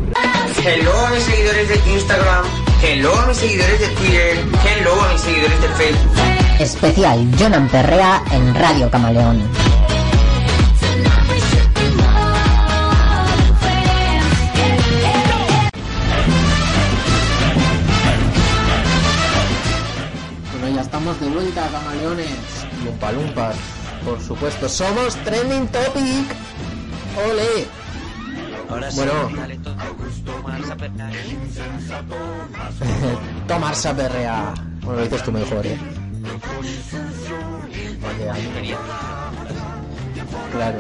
Hello 0.65 0.91
a 1.08 1.10
mis 1.12 1.24
seguidores 1.24 1.69
de 1.69 1.91
Instagram, 1.93 2.45
hello 2.84 3.15
a 3.17 3.28
mis 3.28 3.38
seguidores 3.38 3.80
de 3.80 3.88
Twitter, 3.88 4.38
hello 4.65 5.02
a 5.02 5.13
mis 5.13 5.22
seguidores 5.22 5.62
de 5.62 5.67
Facebook. 5.69 6.12
Especial 6.60 7.28
Jonan 7.39 7.67
Perrea 7.69 8.22
en 8.32 8.54
Radio 8.56 8.89
Camaleón. 8.91 9.41
Bueno, 20.60 20.76
ya 20.76 20.82
estamos 20.82 21.19
de 21.19 21.30
vuelta, 21.30 21.67
camaleones. 21.72 22.30
Lumpa 22.84 23.12
lumpas, 23.12 23.56
por 24.06 24.22
supuesto. 24.22 24.67
Somos 24.67 25.15
Trending 25.24 25.67
Topic. 25.67 26.36
¡Ole! 27.27 27.67
Ahora 28.69 28.91
sí, 28.91 28.97
Bueno. 28.97 29.29
dale 29.36 29.58
todo. 29.58 29.75
Tomar, 30.25 30.62
apretar. 30.71 31.12
Tomar 33.47 33.75
Saperrea. 33.75 34.53
Bueno, 34.82 34.99
lo 34.99 35.03
dices 35.03 35.23
tú 35.23 35.32
mejor, 35.32 35.65
eh. 35.65 35.77
Claro. 40.51 40.77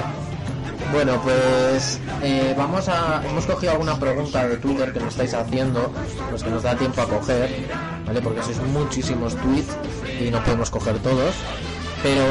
Bueno, 0.91 1.21
pues 1.21 1.99
eh, 2.23 2.53
vamos 2.57 2.87
a. 2.89 3.21
Hemos 3.27 3.45
cogido 3.45 3.73
alguna 3.73 3.99
pregunta 3.99 4.47
de 4.47 4.57
Twitter 4.57 4.91
que 4.91 4.99
nos 4.99 5.09
estáis 5.09 5.33
haciendo, 5.33 5.91
los 6.31 6.43
que 6.43 6.49
nos 6.49 6.63
da 6.63 6.75
tiempo 6.75 7.01
a 7.01 7.07
coger, 7.07 7.67
¿vale? 8.05 8.21
Porque 8.21 8.41
sois 8.41 8.57
muchísimos 8.61 9.35
tweets 9.35 9.75
y 10.19 10.31
no 10.31 10.43
podemos 10.43 10.69
coger 10.71 10.97
todos. 10.99 11.35
Pero 12.01 12.23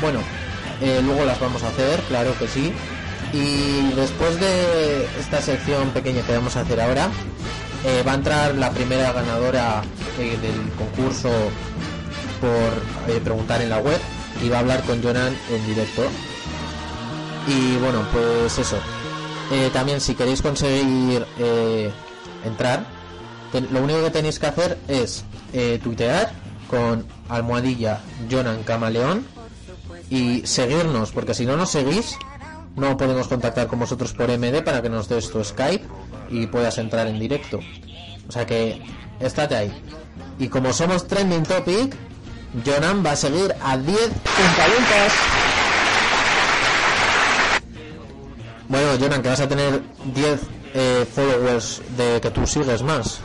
bueno, 0.00 0.20
eh, 0.80 1.00
luego 1.04 1.24
las 1.24 1.40
vamos 1.40 1.62
a 1.64 1.68
hacer, 1.68 2.00
claro 2.08 2.32
que 2.38 2.46
sí. 2.46 2.72
Y 3.34 3.90
después 3.96 4.38
de 4.38 5.06
esta 5.18 5.42
sección 5.42 5.90
pequeña 5.90 6.22
que 6.22 6.36
vamos 6.36 6.56
a 6.56 6.60
hacer 6.60 6.80
ahora, 6.80 7.10
eh, 7.84 8.04
va 8.06 8.12
a 8.12 8.14
entrar 8.14 8.54
la 8.54 8.70
primera 8.70 9.12
ganadora 9.12 9.82
eh, 10.20 10.38
del 10.40 10.70
concurso 10.78 11.30
por 12.40 13.12
eh, 13.12 13.20
preguntar 13.20 13.60
en 13.60 13.70
la 13.70 13.78
web 13.78 14.00
y 14.40 14.48
va 14.48 14.58
a 14.58 14.60
hablar 14.60 14.82
con 14.84 15.02
Jonan 15.02 15.36
en 15.50 15.66
directo. 15.66 16.02
Y 17.48 17.76
bueno, 17.78 18.06
pues 18.12 18.58
eso. 18.58 18.78
También 19.72 20.00
si 20.00 20.14
queréis 20.14 20.40
conseguir 20.40 21.26
entrar, 22.44 22.86
lo 23.70 23.82
único 23.82 24.02
que 24.02 24.10
tenéis 24.10 24.38
que 24.38 24.46
hacer 24.46 24.78
es 24.88 25.24
tuitear 25.82 26.32
con 26.70 27.06
almohadilla 27.28 28.00
Jonan 28.30 28.62
Camaleón 28.62 29.26
y 30.08 30.46
seguirnos, 30.46 31.12
porque 31.12 31.34
si 31.34 31.44
no 31.44 31.56
nos 31.58 31.70
seguís, 31.70 32.16
no 32.76 32.96
podemos 32.96 33.28
contactar 33.28 33.66
con 33.66 33.78
vosotros 33.78 34.12
por 34.12 34.28
MD 34.28 34.62
para 34.62 34.82
que 34.82 34.88
nos 34.88 35.08
des 35.08 35.30
tu 35.30 35.42
Skype 35.42 35.84
y 36.30 36.46
puedas 36.46 36.78
entrar 36.78 37.06
en 37.06 37.18
directo. 37.18 37.60
O 38.28 38.32
sea 38.32 38.46
que 38.46 38.82
estate 39.20 39.56
ahí. 39.56 39.82
Y 40.38 40.48
como 40.48 40.72
somos 40.72 41.06
trending 41.06 41.44
topic, 41.44 41.94
Jonan 42.64 43.04
va 43.04 43.12
a 43.12 43.16
seguir 43.16 43.54
a 43.62 43.76
10 43.76 43.98
puntalentas. 43.98 45.12
Bueno, 48.68 48.98
Jonan, 48.98 49.22
que 49.22 49.28
vas 49.28 49.40
a 49.40 49.48
tener 49.48 49.82
10 50.14 50.40
eh, 50.74 51.06
followers 51.12 51.82
de 51.96 52.20
que 52.20 52.30
tú 52.30 52.46
sigues 52.46 52.82
más. 52.82 53.20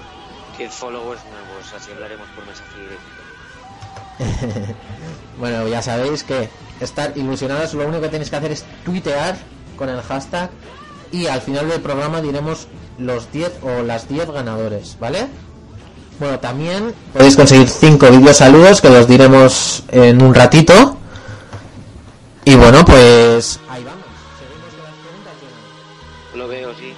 10 0.57 0.71
followers 0.71 1.21
nuevos, 1.23 1.73
así 1.75 1.91
hablaremos 1.91 2.27
por 2.29 2.45
mensaje 2.45 2.79
directo. 2.79 4.75
Bueno, 5.39 5.65
ya 5.69 5.81
sabéis 5.81 6.25
que 6.25 6.49
estar 6.79 7.13
ilusionados, 7.15 7.73
lo 7.73 7.85
único 7.85 8.01
que 8.01 8.09
tenéis 8.09 8.29
que 8.29 8.35
hacer 8.35 8.51
es 8.51 8.65
tuitear 8.83 9.37
con 9.77 9.89
el 9.89 10.01
hashtag 10.01 10.49
y 11.11 11.27
al 11.27 11.41
final 11.41 11.67
del 11.69 11.81
programa 11.81 12.21
diremos 12.21 12.67
los 12.97 13.31
10 13.31 13.59
o 13.63 13.83
las 13.83 14.07
10 14.07 14.31
ganadores, 14.31 14.97
¿vale? 14.99 15.27
Bueno, 16.19 16.39
también 16.39 16.93
podéis 17.13 17.35
conseguir 17.35 17.69
5 17.69 18.11
vídeos 18.11 18.37
saludos 18.37 18.81
que 18.81 18.89
los 18.89 19.07
diremos 19.07 19.83
en 19.87 20.21
un 20.21 20.35
ratito. 20.35 20.97
Y 22.43 22.55
bueno, 22.55 22.83
pues 22.83 23.59
ahí 23.69 23.83
vamos. 23.83 24.05
Seguimos 24.37 24.73
con 24.73 24.83
las 24.83 24.93
preguntas. 24.95 25.33
Lo 26.35 26.47
veo, 26.47 26.73
sí, 26.77 26.93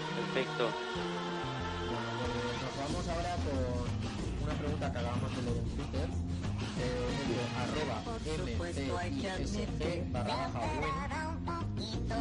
barra 10.11 10.35
baja. 10.35 10.61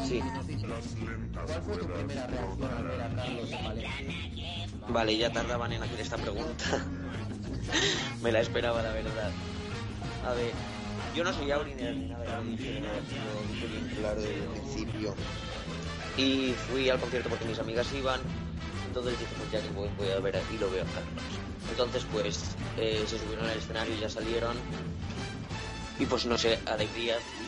Sí. 0.07 0.21
¿cuál 0.21 1.63
fue 1.63 1.77
tu 1.77 1.87
primera 1.87 2.27
reacción 2.27 2.71
al 2.77 2.85
ver 2.85 3.01
a 3.01 3.09
Carlos? 3.15 3.51
Vale, 4.89 5.17
ya 5.17 5.33
tardaban 5.33 5.73
en 5.73 5.83
hacer 5.83 6.01
esta 6.01 6.17
pregunta. 6.17 6.65
Me 8.23 8.33
la 8.33 8.41
esperaba, 8.41 8.83
la 8.83 8.93
verdad. 8.93 9.31
A 10.27 10.33
ver, 10.33 10.53
yo 11.15 11.25
no 11.25 11.33
soy 11.33 11.51
Auri 11.51 11.75
ni 11.75 12.09
nada, 12.09 12.37
lo 12.37 12.45
dije, 12.45 12.83
claro 13.99 14.21
desde 14.21 14.35
el 14.35 14.51
principio. 14.51 15.15
Y 16.17 16.55
fui 16.69 16.91
al 16.91 16.99
concierto 16.99 17.29
porque 17.29 17.45
mis 17.45 17.59
amigas 17.59 17.87
iban. 17.93 18.21
Entonces 18.87 19.19
dije, 19.19 19.33
pues 19.39 19.51
ya 19.53 19.61
que 19.61 19.73
voy, 19.75 19.89
voy 19.97 20.09
a 20.11 20.19
ver 20.21 20.43
y 20.53 20.59
lo 20.59 20.71
veo 20.71 20.83
a 20.83 20.87
Carlos. 20.87 21.25
Entonces, 21.71 22.05
pues 22.13 22.57
eh, 22.77 23.05
se 23.07 23.19
subieron 23.19 23.47
al 23.47 23.57
escenario 23.57 23.95
y 23.95 24.01
ya 24.01 24.11
salieron. 24.11 24.57
Y 25.99 26.07
pues 26.07 26.27
no 26.27 26.37
sé, 26.37 26.59
alegría, 26.67 27.19
fue, 27.21 27.23
no 27.23 27.25
sé, 27.27 27.40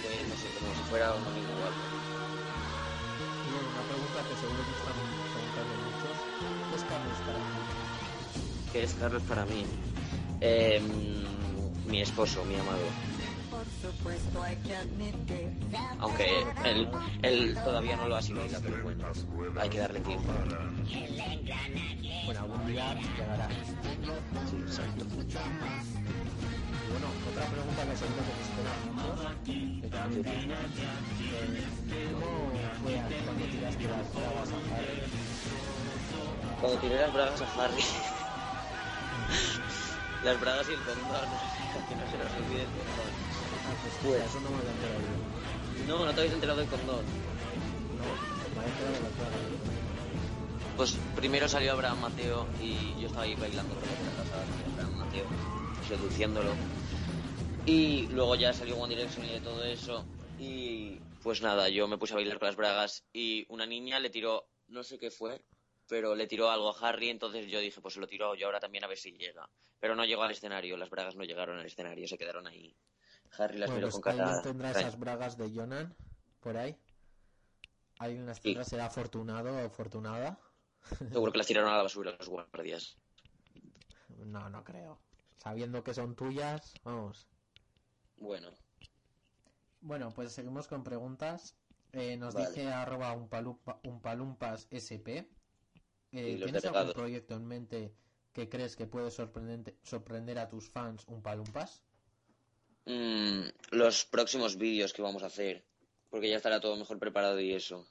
como 0.62 0.75
si 0.75 0.83
fuera 0.88 1.12
un 1.14 1.27
amigo 1.27 1.53
o 1.53 1.66
algo. 1.66 1.83
Y 3.44 3.53
bueno, 3.53 3.68
una 3.70 3.83
pregunta 3.83 4.22
que 4.29 4.37
seguro 4.37 4.62
que 4.64 4.72
están 4.79 4.94
preguntando 5.33 5.75
muchos. 5.77 6.16
¿Qué 6.70 6.77
es 6.77 6.85
Carlos 6.85 7.18
para 7.27 7.38
ti? 7.38 7.61
¿Qué 8.72 8.83
es 8.85 8.94
Carlos 8.94 9.22
para 9.25 9.44
mí? 9.46 9.66
Em, 10.40 10.83
mi 11.87 12.01
esposo, 12.01 12.44
mi 12.44 12.55
amado. 12.57 12.87
Aunque 15.98 16.44
él, 16.64 16.88
él 17.22 17.55
todavía 17.64 17.96
no 17.96 18.09
lo 18.09 18.16
asimila, 18.16 18.59
pero 18.61 18.83
bueno, 18.83 19.05
hay 19.61 19.68
que 19.68 19.79
darle 19.79 20.01
tiempo. 20.01 20.33
Bueno, 22.25 22.40
algún 22.40 22.66
día 22.66 22.94
llegará. 22.94 23.48
Sí, 24.51 24.57
exacto. 24.57 25.05
Bueno, 26.92 27.09
otra 27.24 27.46
pregunta 27.48 27.81
que 27.88 27.96
seguro 27.96 28.20
que 28.20 28.37
muchos, 28.92 29.24
eh, 29.48 29.88
¿Cómo 32.12 32.52
fue 32.83 32.92
cuando 33.24 33.44
tiraste 33.46 33.85
las 33.88 34.12
bragas 34.12 34.52
a 34.52 34.59
Harry? 34.76 35.00
Cuando 36.61 36.78
tiré 36.81 36.96
las 37.00 37.12
bragas 37.12 37.40
a 37.40 37.46
Harry. 37.64 37.83
las 40.24 40.40
bragas 40.40 40.68
y 40.68 40.72
el 40.72 40.81
condón. 40.81 41.28
que 41.88 41.96
no 41.96 42.05
se 42.11 42.18
nos 42.18 42.33
olvide 42.37 42.62
el 42.62 42.72
condón. 42.76 43.12
Ah, 43.64 43.74
pues, 44.02 44.22
eso 44.22 44.40
no 44.40 44.50
me 44.50 44.59
lo 44.59 44.68
he 44.68 44.72
enterado 44.72 45.00
yo. 45.00 45.16
No, 45.88 46.05
no 46.05 46.12
te 46.12 46.20
habéis 46.20 46.35
enterado 46.35 46.59
del 46.59 46.68
condón. 46.68 47.05
No, 47.96 48.05
me 48.05 48.66
he 48.66 48.68
enterado 48.68 48.92
de 48.92 49.00
las 49.00 49.16
bragas. 49.16 49.72
Pues 50.76 50.96
primero 51.16 51.48
salió 51.48 51.72
Abraham 51.72 52.00
Mateo 52.00 52.46
y 52.61 53.00
yo 53.00 53.07
estaba 53.07 53.24
ahí 53.24 53.35
bailando 53.35 53.74
con 53.74 53.83
la 53.83 53.88
casa 54.22 54.37
de 54.44 54.72
Abraham 54.72 54.98
Mateo, 54.98 55.26
seduciéndolo. 55.87 56.52
Y 57.66 58.07
luego 58.09 58.35
ya 58.35 58.53
salió 58.53 58.77
One 58.77 58.94
Direction 58.94 59.25
y 59.25 59.31
de 59.31 59.40
todo 59.40 59.64
eso. 59.64 60.05
Y 60.38 60.98
pues 61.22 61.42
nada, 61.42 61.68
yo 61.68 61.87
me 61.87 61.98
puse 61.98 62.14
a 62.14 62.16
bailar 62.16 62.38
con 62.38 62.46
las 62.46 62.57
bragas 62.57 63.05
y 63.12 63.46
una 63.48 63.66
niña 63.66 64.01
le 64.01 64.11
tiró, 64.11 64.48
no 64.68 64.83
sé 64.83 64.98
qué 64.98 65.11
fue, 65.11 65.44
pero 65.88 66.14
le 66.16 66.27
tiró 66.27 66.51
algo 66.51 66.70
a 66.70 66.88
Harry, 66.88 67.11
entonces 67.11 67.46
yo 67.46 67.61
dije, 67.61 67.81
pues 67.81 67.94
se 67.94 68.01
lo 68.01 68.09
tiro 68.09 68.35
yo 68.35 68.46
ahora 68.46 68.59
también 68.59 68.85
a 68.85 68.88
ver 68.88 68.98
si 68.98 69.12
llega. 69.12 69.48
Pero 69.79 69.94
no 69.94 70.05
llegó 70.05 70.22
al 70.22 70.33
escenario, 70.33 70.77
las 70.77 70.90
bragas 70.90 71.14
no 71.16 71.25
llegaron 71.25 71.59
al 71.59 71.66
escenario, 71.66 72.09
se 72.09 72.18
quedaron 72.18 72.46
ahí. 72.46 72.77
Harry 73.38 73.59
las 73.59 73.68
Bueno, 73.70 73.87
miró 73.87 73.92
pues 73.92 74.03
con 74.03 74.03
cara... 74.03 74.25
alguien 74.25 74.42
tendrá 74.42 74.70
esas 74.70 74.98
bragas 74.98 75.37
de 75.38 75.51
Jonan 75.55 75.96
por 76.40 76.57
ahí. 76.57 76.77
Alguien 77.98 78.27
las 78.27 78.38
Sí. 78.38 78.42
tendrá, 78.42 78.64
será 78.64 78.87
afortunado 78.87 79.55
o 79.55 79.66
afortunada. 79.66 80.38
Seguro 81.11 81.31
que 81.31 81.38
las 81.38 81.46
tiraron 81.46 81.70
a 81.72 81.77
la 81.77 81.83
basura 81.85 82.16
los 82.18 82.29
guardias. 82.29 82.96
No, 84.09 84.48
no 84.51 84.64
creo. 84.64 85.01
Sabiendo 85.37 85.83
que 85.85 85.94
son 85.94 86.16
tuyas, 86.16 86.75
vamos. 86.83 87.29
Bueno, 88.22 88.48
Bueno, 89.80 90.12
pues 90.14 90.32
seguimos 90.32 90.68
con 90.68 90.85
preguntas. 90.85 91.56
Eh, 91.92 92.16
nos 92.16 92.35
Vale. 92.35 92.46
dice 92.46 92.68
arroba 92.68 93.12
un, 93.14 93.28
palumpas 94.00 94.68
SP. 94.70 95.26
Eh, 96.12 96.40
¿Tienes 96.40 96.64
algún 96.64 96.92
proyecto 96.92 97.35
en 97.35 97.46
mente 97.46 97.92
que 98.32 98.48
crees 98.48 98.76
que 98.76 98.87
puede 98.87 99.11
sorprender 99.11 100.38
a 100.38 100.48
tus 100.48 100.70
fans 100.70 101.04
un 101.08 101.20
palumpas? 101.20 101.82
Mm, 102.87 103.48
los 103.72 104.04
próximos 104.04 104.56
vídeos 104.56 104.92
que 104.92 105.02
vamos 105.02 105.24
a 105.24 105.26
hacer. 105.26 105.64
Porque 106.08 106.30
ya 106.30 106.37
estará 106.37 106.61
todo 106.61 106.76
mejor 106.76 107.00
preparado 107.00 107.40
y 107.40 107.52
eso. 107.52 107.85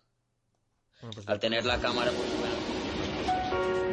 Bueno, 1.01 1.13
pues 1.13 1.27
Al 1.27 1.39
tener 1.41 1.65
la 1.65 1.81
cámara, 1.81 2.13
pues 2.15 2.31
bueno. 2.37 3.90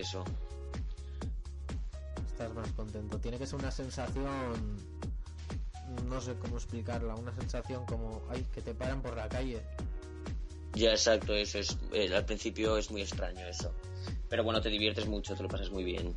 Eso. 0.00 0.24
Estás 2.26 2.52
más 2.54 2.70
contento. 2.72 3.18
Tiene 3.18 3.38
que 3.38 3.46
ser 3.46 3.58
una 3.58 3.70
sensación, 3.70 4.76
no 6.08 6.20
sé 6.20 6.34
cómo 6.34 6.56
explicarla, 6.56 7.14
una 7.14 7.34
sensación 7.34 7.84
como, 7.86 8.22
ay, 8.30 8.46
que 8.52 8.62
te 8.62 8.74
paran 8.74 9.02
por 9.02 9.16
la 9.16 9.28
calle. 9.28 9.62
Ya, 10.74 10.90
exacto, 10.90 11.34
eso 11.34 11.58
es. 11.58 11.76
eh, 11.92 12.14
al 12.14 12.24
principio 12.24 12.76
es 12.76 12.90
muy 12.90 13.02
extraño 13.02 13.44
eso. 13.46 13.72
Pero 14.28 14.44
bueno, 14.44 14.60
te 14.60 14.68
diviertes 14.68 15.06
mucho, 15.06 15.34
te 15.34 15.42
lo 15.42 15.48
pasas 15.48 15.70
muy 15.70 15.84
bien. 15.84 16.14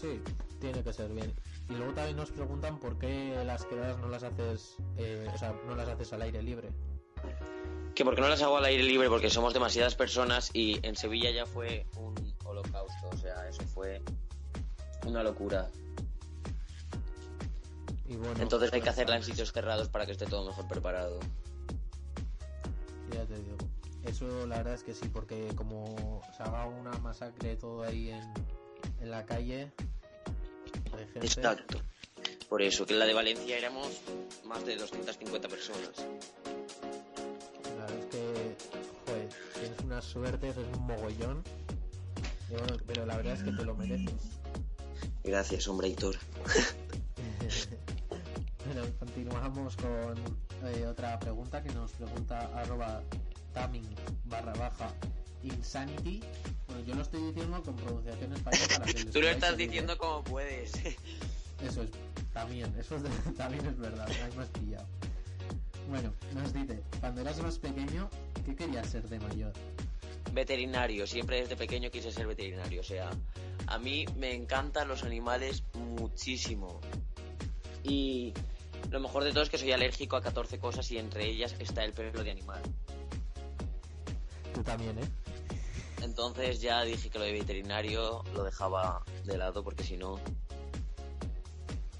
Sí, 0.00 0.20
tiene 0.60 0.82
que 0.82 0.92
ser 0.92 1.10
bien. 1.12 1.32
Y 1.68 1.74
luego 1.74 1.92
también 1.92 2.16
nos 2.16 2.30
preguntan 2.30 2.78
por 2.78 2.98
qué 2.98 3.42
las 3.44 3.64
quedadas 3.64 3.98
no 3.98 4.08
las 4.08 4.22
haces, 4.22 4.76
eh, 4.96 5.28
o 5.34 5.38
sea, 5.38 5.54
no 5.66 5.74
las 5.74 5.88
haces 5.88 6.12
al 6.12 6.22
aire 6.22 6.42
libre. 6.42 6.70
Que 7.98 8.04
porque 8.04 8.20
no 8.20 8.28
las 8.28 8.40
hago 8.42 8.56
al 8.56 8.64
aire 8.64 8.84
libre, 8.84 9.08
porque 9.08 9.28
somos 9.28 9.52
demasiadas 9.52 9.96
personas 9.96 10.50
y 10.54 10.78
en 10.86 10.94
Sevilla 10.94 11.32
ya 11.32 11.46
fue 11.46 11.84
un 11.96 12.14
holocausto, 12.44 13.08
o 13.08 13.16
sea, 13.16 13.48
eso 13.48 13.62
fue 13.74 14.00
una 15.04 15.24
locura. 15.24 15.68
Y 18.06 18.14
bueno, 18.14 18.40
Entonces 18.40 18.72
hay 18.72 18.82
que 18.82 18.88
hacerla 18.88 19.16
en 19.16 19.24
sitios 19.24 19.50
cerrados 19.52 19.88
para 19.88 20.06
que 20.06 20.12
esté 20.12 20.26
todo 20.26 20.46
mejor 20.46 20.68
preparado. 20.68 21.18
Ya 23.12 23.24
te 23.24 23.34
digo. 23.34 23.56
Eso 24.04 24.46
la 24.46 24.58
verdad 24.58 24.74
es 24.74 24.84
que 24.84 24.94
sí, 24.94 25.08
porque 25.08 25.48
como 25.56 26.22
se 26.36 26.44
haga 26.44 26.66
una 26.66 26.92
masacre 26.98 27.56
todo 27.56 27.82
ahí 27.82 28.10
en, 28.10 28.32
en 29.00 29.10
la 29.10 29.26
calle, 29.26 29.72
gente, 30.94 31.26
Exacto. 31.26 31.80
Por 32.48 32.62
eso, 32.62 32.86
que 32.86 32.92
en 32.92 33.00
la 33.00 33.06
de 33.06 33.14
Valencia 33.14 33.58
éramos 33.58 33.88
más 34.44 34.64
de 34.64 34.76
250 34.76 35.48
personas. 35.48 36.06
Tienes 39.88 39.88
una 39.88 40.00
suerte, 40.00 40.48
eso 40.48 40.60
es 40.60 40.76
un 40.76 40.86
mogollón. 40.86 41.42
Y 42.50 42.52
bueno, 42.52 42.76
pero 42.86 43.06
la 43.06 43.16
verdad 43.16 43.34
es 43.34 43.42
que 43.42 43.52
te 43.52 43.64
lo 43.64 43.74
mereces. 43.74 44.38
Gracias, 45.24 45.68
hombre, 45.68 45.88
Hitor. 45.88 46.16
Bueno, 48.66 48.82
continuamos 48.98 49.76
con 49.76 50.14
eh, 50.66 50.86
otra 50.86 51.18
pregunta 51.18 51.62
que 51.62 51.72
nos 51.72 51.92
pregunta 51.92 52.50
arroba 52.54 53.02
taming 53.54 53.88
barra 54.26 54.52
baja 54.52 54.92
insanity. 55.42 56.20
Bueno, 56.66 56.84
yo 56.84 56.94
lo 56.94 57.00
estoy 57.00 57.22
diciendo 57.22 57.62
con 57.62 57.76
pronunciación 57.76 58.34
española 58.34 58.66
para 58.76 58.92
que 58.92 59.04
Tú 59.10 59.22
lo 59.22 59.28
estás 59.28 59.56
diciendo 59.56 59.96
como 59.96 60.22
puedes. 60.22 60.74
Eso 61.64 61.82
es, 61.82 61.90
también, 62.34 62.74
eso 62.78 62.96
es 62.96 63.04
también 63.38 63.64
es 63.64 63.78
verdad, 63.78 64.06
ahí 64.06 64.36
me 64.36 64.42
has 64.42 64.50
pillado. 64.50 64.86
Bueno, 65.88 66.12
nos 66.34 66.52
dice, 66.52 66.82
cuando 67.00 67.22
eras 67.22 67.40
más 67.42 67.58
pequeño, 67.58 68.08
¿qué 68.44 68.54
querías 68.54 68.88
ser 68.88 69.08
de 69.08 69.18
mayor? 69.18 69.52
veterinario, 70.32 71.06
siempre 71.06 71.40
desde 71.40 71.56
pequeño 71.56 71.90
quise 71.90 72.12
ser 72.12 72.26
veterinario. 72.26 72.80
O 72.80 72.84
sea, 72.84 73.10
a 73.66 73.78
mí 73.78 74.06
me 74.16 74.34
encantan 74.34 74.88
los 74.88 75.02
animales 75.02 75.62
muchísimo. 75.74 76.80
Y 77.82 78.32
lo 78.90 79.00
mejor 79.00 79.24
de 79.24 79.30
todo 79.30 79.42
es 79.42 79.50
que 79.50 79.58
soy 79.58 79.72
alérgico 79.72 80.16
a 80.16 80.22
14 80.22 80.58
cosas 80.58 80.90
y 80.90 80.98
entre 80.98 81.26
ellas 81.26 81.54
está 81.58 81.84
el 81.84 81.92
pelo 81.92 82.22
de 82.22 82.30
animal. 82.30 82.62
Tú 84.54 84.62
también, 84.62 84.98
¿eh? 84.98 85.08
Entonces 86.02 86.60
ya 86.60 86.82
dije 86.82 87.10
que 87.10 87.18
lo 87.18 87.24
de 87.24 87.32
veterinario 87.32 88.22
lo 88.34 88.44
dejaba 88.44 89.04
de 89.24 89.36
lado 89.36 89.64
porque 89.64 89.82
si 89.82 89.96
no... 89.96 90.18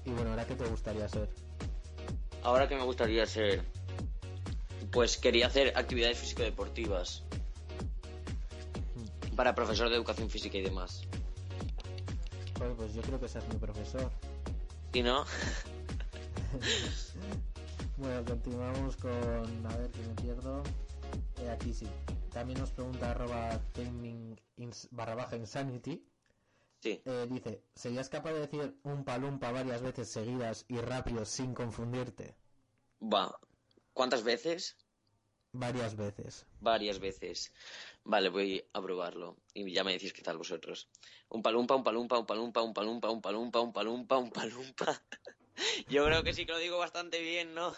Y 0.05 0.11
bueno, 0.11 0.31
ahora 0.31 0.45
qué 0.45 0.55
te 0.55 0.65
gustaría 0.65 1.07
ser. 1.07 1.29
Ahora 2.43 2.67
que 2.67 2.75
me 2.75 2.83
gustaría 2.83 3.25
ser... 3.25 3.63
pues 4.91 5.17
quería 5.17 5.47
hacer 5.47 5.73
actividades 5.75 6.17
físico-deportivas. 6.17 7.23
Para 9.35 9.55
profesor 9.55 9.89
de 9.89 9.95
educación 9.95 10.29
física 10.29 10.57
y 10.57 10.61
demás. 10.61 11.03
Joder, 12.57 12.73
pues 12.73 12.93
yo 12.93 13.01
creo 13.01 13.19
que 13.19 13.27
ese 13.27 13.39
es 13.39 13.47
mi 13.47 13.55
profesor. 13.55 14.11
¿Y 14.93 15.01
no? 15.01 15.25
Bueno, 17.99 18.23
continuamos 18.23 18.95
con. 18.95 19.11
A 19.65 19.75
ver 19.75 19.91
que 19.91 19.99
me 19.99 20.15
pierdo. 20.15 20.63
Eh, 21.41 21.49
aquí 21.49 21.73
sí. 21.73 21.85
También 22.31 22.59
nos 22.59 22.71
pregunta 22.71 23.11
arroba 23.11 23.59
barra 24.91 25.15
baja 25.15 25.35
insanity. 25.35 26.07
Sí. 26.79 27.01
Eh, 27.03 27.27
dice: 27.29 27.61
¿Serías 27.75 28.07
capaz 28.07 28.31
de 28.31 28.39
decir 28.39 28.79
un 28.83 29.03
palumpa 29.03 29.51
varias 29.51 29.81
veces 29.81 30.07
seguidas 30.09 30.63
y 30.69 30.77
rápido 30.77 31.25
sin 31.25 31.53
confundirte? 31.53 32.37
Va. 33.01 33.37
¿Cuántas 33.99 34.23
veces? 34.23 34.77
Varias 35.51 35.97
veces. 35.97 36.45
Varias 36.61 36.99
veces. 36.99 37.51
Vale, 38.05 38.29
voy 38.29 38.63
a 38.71 38.81
probarlo. 38.81 39.35
Y 39.53 39.69
ya 39.73 39.83
me 39.83 39.91
decís 39.91 40.13
qué 40.13 40.21
tal 40.21 40.37
vosotros. 40.37 40.87
Un 41.27 41.41
palumpa, 41.41 41.75
un 41.75 41.83
palumpa, 41.83 42.17
un 42.17 42.25
palumpa, 42.25 42.61
un 42.61 42.73
palumpa, 42.73 43.09
un 43.09 43.21
palumpa, 43.21 43.59
un 43.59 43.73
palumpa, 43.73 44.17
un 44.17 44.31
palumpa. 44.31 45.03
Yo 45.89 46.05
creo 46.05 46.23
que 46.23 46.31
sí 46.31 46.45
que 46.45 46.53
lo 46.53 46.59
digo 46.59 46.77
bastante 46.77 47.19
bien, 47.19 47.53
¿no? 47.53 47.75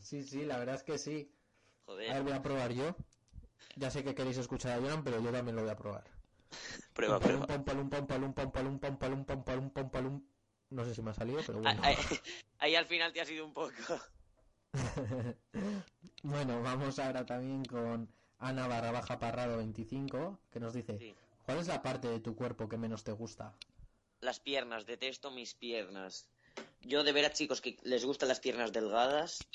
Sí, 0.00 0.22
sí, 0.22 0.44
la 0.44 0.58
verdad 0.58 0.74
es 0.74 0.82
que 0.82 0.98
sí. 0.98 1.32
Joder. 1.86 2.10
A 2.10 2.14
ver, 2.16 2.22
voy 2.24 2.32
a 2.34 2.42
probar 2.42 2.74
yo. 2.74 2.94
Ya 3.76 3.90
sé 3.90 4.04
que 4.04 4.14
queréis 4.14 4.36
escuchar 4.36 4.78
a 4.78 4.82
Joan, 4.82 5.02
pero 5.02 5.18
yo 5.22 5.32
también 5.32 5.56
lo 5.56 5.62
voy 5.62 5.70
a 5.70 5.76
probar. 5.76 6.04
prueba, 6.92 7.18
prueba. 7.18 7.46
No 10.68 10.84
sé 10.84 10.94
si 10.94 11.00
me 11.00 11.10
ha 11.10 11.14
salido, 11.14 11.40
pero 11.46 11.60
bueno. 11.60 11.80
Ahí 12.58 12.74
al 12.74 12.84
final 12.84 13.14
te 13.14 13.22
ha 13.22 13.24
sido 13.24 13.46
un 13.46 13.54
poco. 13.54 13.72
bueno, 16.22 16.62
vamos 16.62 16.98
ahora 16.98 17.24
también 17.26 17.64
con 17.64 18.08
Ana 18.38 18.66
barra 18.66 18.90
baja 18.90 19.18
parrado 19.18 19.56
25, 19.58 20.38
que 20.50 20.60
nos 20.60 20.74
dice, 20.74 20.98
Sí. 20.98 21.14
¿cuál 21.44 21.58
es 21.58 21.68
la 21.68 21.82
parte 21.82 22.08
de 22.08 22.20
tu 22.20 22.34
cuerpo 22.34 22.68
que 22.68 22.76
menos 22.76 23.04
te 23.04 23.12
gusta? 23.12 23.54
Las 24.20 24.40
piernas, 24.40 24.86
detesto 24.86 25.30
mis 25.30 25.54
piernas. 25.54 26.26
Yo 26.82 27.04
de 27.04 27.12
ver 27.12 27.24
a 27.24 27.32
chicos 27.32 27.60
que 27.60 27.76
les 27.82 28.04
gustan 28.04 28.28
las 28.28 28.40
piernas 28.40 28.72
delgadas 28.72 29.46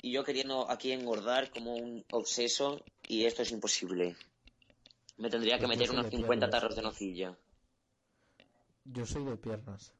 y 0.00 0.12
yo 0.12 0.24
queriendo 0.24 0.70
aquí 0.70 0.92
engordar 0.92 1.50
como 1.50 1.74
un 1.74 2.04
obseso 2.10 2.82
y 3.06 3.24
esto 3.24 3.42
es 3.42 3.50
imposible. 3.52 4.16
Me 5.18 5.30
tendría 5.30 5.56
que 5.56 5.62
yo 5.62 5.68
meter 5.68 5.90
unos 5.90 6.06
de 6.06 6.10
50 6.10 6.26
piernas. 6.26 6.50
tarros 6.50 6.76
de 6.76 6.82
nocilla. 6.82 7.38
Yo 8.84 9.06
soy 9.06 9.24
de 9.24 9.36
piernas, 9.36 9.94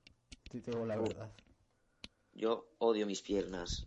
te 0.50 0.60
digo 0.60 0.84
la 0.84 0.96
verdad. 0.96 1.30
Yo 2.34 2.66
odio 2.78 3.06
mis 3.06 3.22
piernas. 3.22 3.86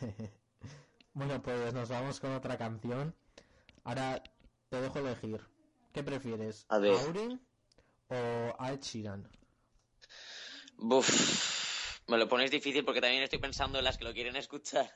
Bueno, 1.16 1.40
pues 1.40 1.72
nos 1.72 1.88
vamos 1.88 2.20
con 2.20 2.34
otra 2.34 2.58
canción. 2.58 3.14
Ahora 3.84 4.22
te 4.68 4.82
dejo 4.82 4.98
elegir. 4.98 5.40
¿Qué 5.94 6.02
prefieres? 6.02 6.66
A 6.68 6.78
ver. 6.78 6.92
Aurin 6.92 7.40
o 8.08 8.66
Ed 8.66 8.80
Sheeran? 8.82 9.26
Buf, 10.76 12.06
me 12.06 12.18
lo 12.18 12.28
pones 12.28 12.50
difícil 12.50 12.84
porque 12.84 13.00
también 13.00 13.22
estoy 13.22 13.38
pensando 13.38 13.78
en 13.78 13.84
las 13.84 13.96
que 13.96 14.04
lo 14.04 14.12
quieren 14.12 14.36
escuchar. 14.36 14.94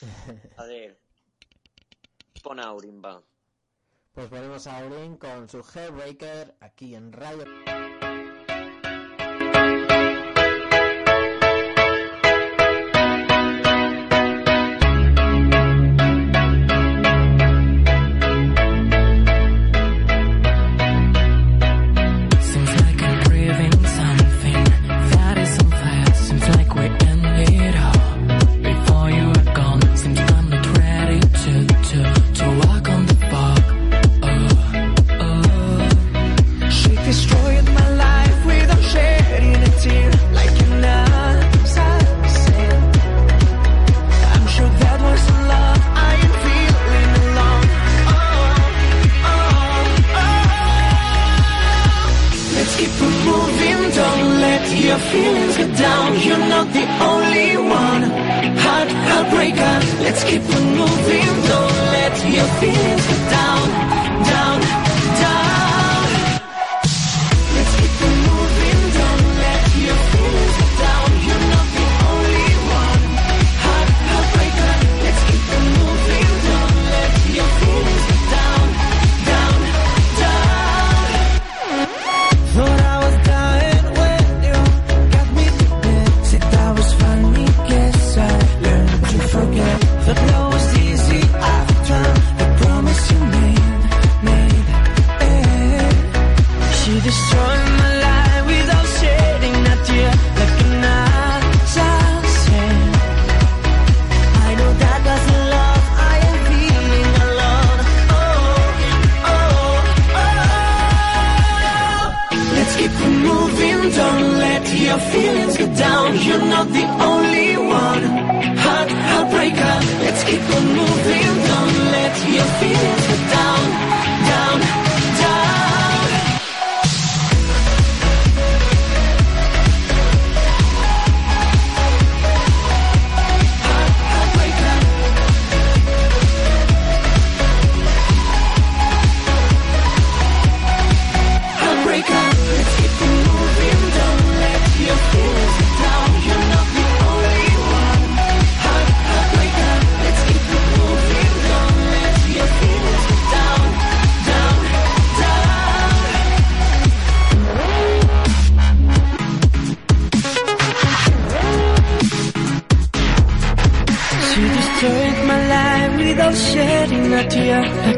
A 0.56 0.64
ver. 0.64 0.98
Pon 2.42 2.58
Aurin, 2.58 3.00
va. 3.00 3.22
Pues 4.14 4.28
ponemos 4.28 4.66
a 4.66 4.78
Aurin 4.78 5.16
con 5.16 5.48
su 5.48 5.64
Hairbreaker 5.74 6.56
aquí 6.60 6.96
en 6.96 7.12
Radio. 7.12 7.44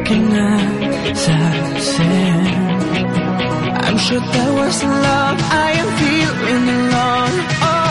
An. 0.05 1.77
I'm 3.87 3.99
sure 3.99 4.21
that 4.21 4.51
was 4.61 4.83
love. 4.85 5.39
I 5.65 5.71
am 5.83 5.89
feeling 6.01 6.67
alone. 6.79 7.37
Oh, 7.71 7.86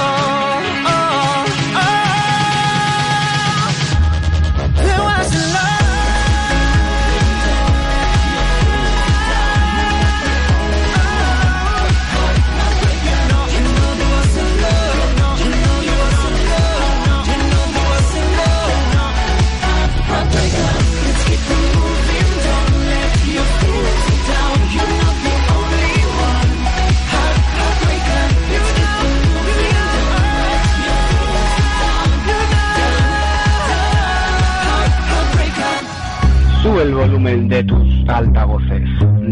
volumen 37.15 37.47
de 37.47 37.63
tus 37.63 38.09
altavoces. 38.09 38.83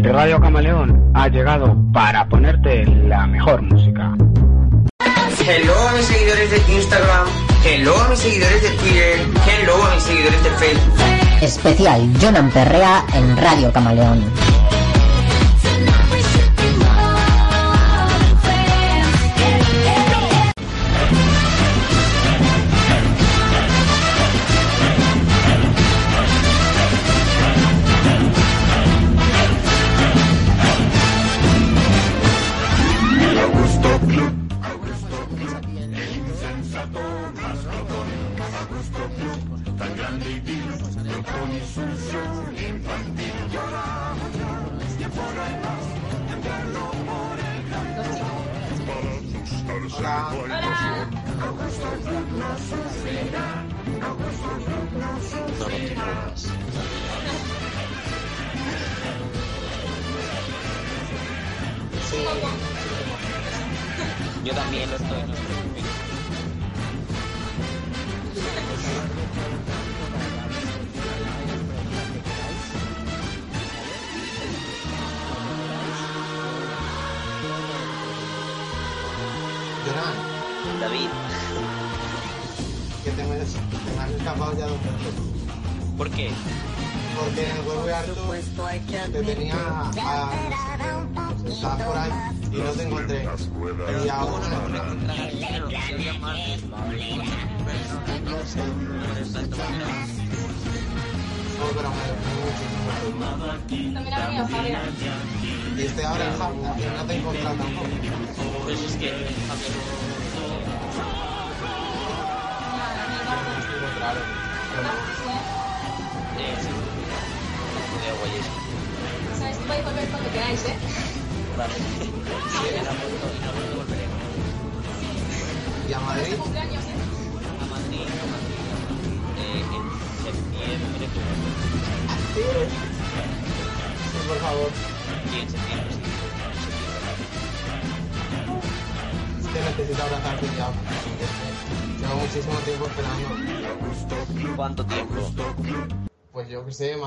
Radio 0.02 0.40
Camaleón 0.40 1.10
ha 1.12 1.28
llegado 1.28 1.76
para 1.92 2.26
ponerte 2.26 2.86
la 2.86 3.26
mejor 3.26 3.60
música. 3.60 4.16
Hello 5.46 5.74
a 5.88 5.92
mis 5.92 6.06
seguidores 6.06 6.50
de 6.50 6.74
Instagram. 6.74 7.26
Hello 7.62 7.94
a 8.00 8.08
mis 8.08 8.18
seguidores 8.20 8.62
de 8.62 8.68
Twitter. 8.70 9.18
Hello 9.46 9.84
a 9.84 9.94
mis 9.94 10.02
seguidores 10.02 10.44
de 10.44 10.50
Facebook. 10.50 10.94
Especial 11.42 12.10
Jonan 12.22 12.50
Perrea 12.50 13.04
en 13.12 13.36
Radio 13.36 13.70
Camaleón. 13.70 14.53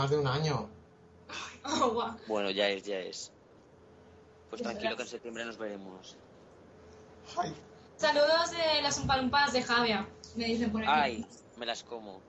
Más 0.08 0.12
de 0.12 0.18
un 0.20 0.28
año. 0.28 0.70
Oh. 1.66 2.16
Bueno, 2.28 2.50
ya 2.50 2.70
es, 2.70 2.84
ya 2.84 2.98
es. 3.00 3.32
Pues 4.50 4.62
tranquilo 4.62 4.96
que 4.96 5.02
en 5.04 5.10
septiembre 5.10 5.44
nos 5.44 5.58
veremos. 5.58 6.16
Ay, 7.36 7.54
Saludos 7.98 8.52
de 8.52 8.82
las 8.82 8.98
umpalumpas 9.00 9.52
de 9.52 9.64
Javier, 9.64 10.06
me 10.36 10.46
dicen 10.46 10.72
por 10.72 10.82
aquí. 10.84 10.92
Ay, 10.94 11.26
me 11.58 11.66
las 11.66 11.84
como. 11.84 12.22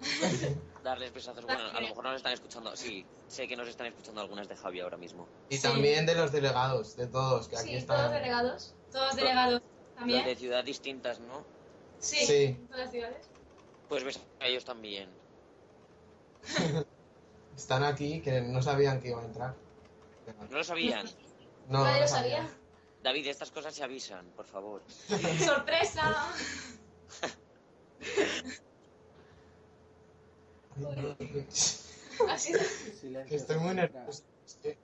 Darles 0.84 1.12
besazos. 1.12 1.44
Bueno, 1.44 1.64
a 1.72 1.80
lo 1.80 1.88
mejor 1.88 2.04
no 2.04 2.10
nos 2.10 2.18
están 2.18 2.34
escuchando. 2.34 2.76
Sí, 2.76 3.04
sé 3.26 3.48
que 3.48 3.56
nos 3.56 3.66
están 3.66 3.88
escuchando 3.88 4.20
algunas 4.20 4.48
de 4.48 4.54
Javi 4.56 4.78
ahora 4.78 4.96
mismo. 4.96 5.26
Y 5.48 5.56
Sí. 5.56 5.62
también 5.62 6.06
de 6.06 6.14
los 6.14 6.30
delegados, 6.30 6.94
de 6.96 7.08
todos, 7.08 7.48
que 7.48 7.56
aquí 7.56 7.74
están. 7.74 7.96
todos 7.96 8.12
delegados. 8.12 8.74
Todos 8.92 9.16
delegados 9.16 9.54
Los 9.54 9.94
también. 9.96 10.24
de 10.24 10.36
ciudad 10.36 10.62
distintas, 10.62 11.18
¿no? 11.18 11.44
Sí, 11.98 12.24
Sí. 12.26 12.56
todas 12.68 12.78
las 12.84 12.90
ciudades. 12.92 13.28
Pues 13.88 14.04
ves 14.04 14.20
a 14.38 14.46
ellos 14.46 14.64
también. 14.64 15.10
Están 17.58 17.82
aquí 17.82 18.20
que 18.20 18.40
no 18.40 18.62
sabían 18.62 19.00
que 19.00 19.08
iba 19.08 19.20
a 19.20 19.24
entrar. 19.24 19.54
¿No 20.48 20.58
lo 20.58 20.62
sabían? 20.62 21.04
No, 21.66 21.82
Nadie 21.82 21.94
no 21.96 22.00
lo 22.02 22.08
sabían. 22.08 22.42
sabía. 22.46 22.58
David, 23.02 23.26
estas 23.26 23.50
cosas 23.50 23.74
se 23.74 23.82
avisan, 23.82 24.26
por 24.36 24.46
favor. 24.46 24.80
¡Sorpresa! 25.44 26.30
Ha 32.28 32.34
Estoy 33.30 33.56
muy 33.58 33.74
nervioso. 33.74 34.22
Que- 34.62 34.78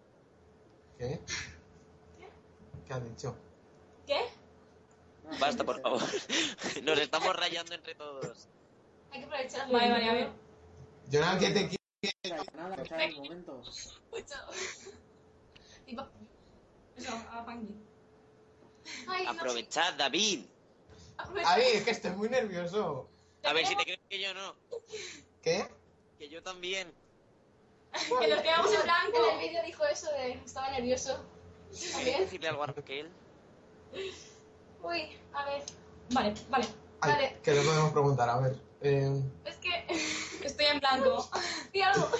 ¿Qué? 0.98 1.20
¿Qué 2.86 2.92
has 2.92 3.04
dicho? 3.04 3.36
¿Qué? 4.06 4.20
Basta, 5.38 5.62
por 5.62 5.80
favor. 5.80 6.02
Nos 6.82 6.98
estamos 6.98 7.36
rayando 7.36 7.72
entre 7.74 7.94
todos. 7.94 8.48
Hay 9.12 9.20
que 9.20 9.26
aprovechar. 9.26 9.70
Vale, 9.70 9.90
vale, 9.92 10.08
a 10.10 10.12
ver. 10.12 10.28
Jonathan, 11.08 11.38
que 11.38 11.46
te 11.50 11.68
quiero. 11.68 11.83
Nada, 12.54 12.76
que 12.76 12.84
sea 12.86 13.04
el 13.04 13.16
momento. 13.16 13.62
Sé. 13.64 13.90
Aprovechad, 19.26 19.94
David. 19.94 20.44
Es 21.58 21.84
que 21.84 21.90
estoy 21.90 22.10
muy 22.12 22.28
nervioso. 22.28 23.08
A 23.44 23.52
ver 23.52 23.66
si 23.66 23.76
te 23.76 23.84
crees 23.84 24.00
que 24.08 24.20
yo 24.20 24.34
no. 24.34 24.54
¿Qué? 25.42 25.66
Que 26.18 26.28
yo 26.28 26.42
también. 26.42 26.92
Que 28.20 28.26
nos 28.26 28.42
quedamos 28.42 28.72
en 28.74 28.82
blanco. 28.82 29.18
En 29.30 29.38
el 29.38 29.48
vídeo 29.48 29.62
dijo 29.64 29.84
eso 29.86 30.10
de... 30.10 30.32
Estaba 30.32 30.70
nervioso. 30.72 31.24
¿Quieres 31.70 31.92
También. 31.92 32.20
decirle 32.22 32.48
algo 32.48 32.64
a 32.64 32.66
Raquel? 32.66 33.08
Uy, 34.82 35.16
a 35.32 35.44
ver. 35.44 35.62
Vale, 36.10 36.34
vale. 36.48 36.66
Ay, 37.00 37.12
Vale. 37.12 37.36
¿Qué 37.42 37.52
le 37.52 37.62
podemos 37.62 37.92
preguntar? 37.92 38.28
A 38.28 38.40
ver. 38.40 38.58
Eh, 38.86 39.22
Es 39.46 39.56
que 39.56 39.86
estoy 40.46 40.66
en 40.66 40.78
blanco. 40.78 41.28
Di 41.72 41.80
algo. 41.80 42.10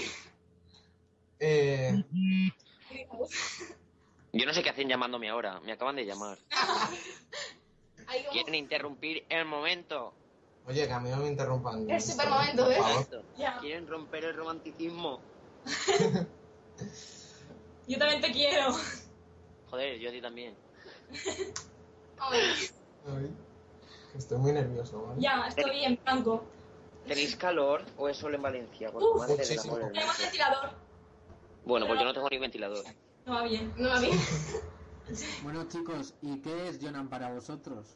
eh, 1.38 2.04
Yo 4.32 4.46
no 4.46 4.54
sé 4.54 4.62
qué 4.62 4.70
hacen 4.70 4.88
llamándome 4.88 5.28
ahora. 5.28 5.60
Me 5.60 5.72
acaban 5.72 5.96
de 5.96 6.06
llamar. 6.06 6.38
Quieren 8.32 8.54
interrumpir 8.54 9.24
el 9.28 9.44
momento. 9.44 10.14
oye, 10.66 10.86
que 10.86 10.92
a 10.92 11.00
mí 11.00 11.10
no 11.10 11.18
me 11.18 11.28
interrumpan. 11.28 11.88
El 11.90 12.00
super 12.00 12.28
momento. 12.30 12.68
Ya. 13.36 13.58
Quieren 13.60 13.86
romper 13.86 14.24
el 14.24 14.34
romanticismo. 14.34 15.20
Yo 17.86 17.98
también 17.98 18.20
te 18.22 18.32
quiero. 18.32 18.72
Joder, 19.70 19.98
yo 19.98 20.08
a 20.08 20.12
ti 20.12 20.20
también. 20.22 20.54
Ay, 22.18 22.40
Ay, 23.06 23.30
que 24.12 24.18
Estoy 24.18 24.38
muy 24.38 24.52
nervioso, 24.52 25.02
¿vale? 25.02 25.20
ya, 25.20 25.46
estoy 25.48 25.84
en 25.84 25.98
blanco. 26.04 26.44
¿Tenéis 27.06 27.36
calor 27.36 27.84
o 27.96 28.08
es 28.08 28.16
sol 28.16 28.34
en 28.34 28.42
Valencia? 28.42 28.90
Uf, 28.92 29.28
muchísimo. 29.28 29.76
Tenemos 29.76 30.18
ventilador. 30.18 30.70
Bueno, 31.64 31.86
pues 31.86 31.98
yo 31.98 32.04
no 32.04 32.14
tengo 32.14 32.28
ni 32.30 32.38
ventilador. 32.38 32.84
No 33.26 33.34
va 33.34 33.42
bien. 33.44 33.72
No 33.76 33.88
va 33.88 34.00
bien. 34.00 34.18
Bueno 35.42 35.68
chicos, 35.68 36.14
¿y 36.22 36.38
qué 36.40 36.68
es 36.68 36.78
Jonan 36.80 37.10
para 37.10 37.30
vosotros? 37.30 37.94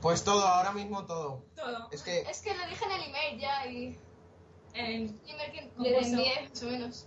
Pues 0.00 0.24
todo, 0.24 0.46
ahora 0.46 0.72
mismo 0.72 1.04
todo. 1.04 1.44
Todo. 1.54 1.88
Es 1.90 2.02
que 2.02 2.20
Es 2.20 2.40
que 2.40 2.54
lo 2.56 2.66
dije 2.66 2.84
en 2.86 2.90
el 2.92 3.02
email 3.02 3.38
ya 3.38 3.66
y... 3.66 3.98
En 4.72 4.86
el 4.86 5.20
email 5.26 5.52
que 5.52 5.70
le 5.78 5.98
envié, 5.98 6.48
más 6.48 6.62
o 6.62 6.66
menos. 6.66 7.06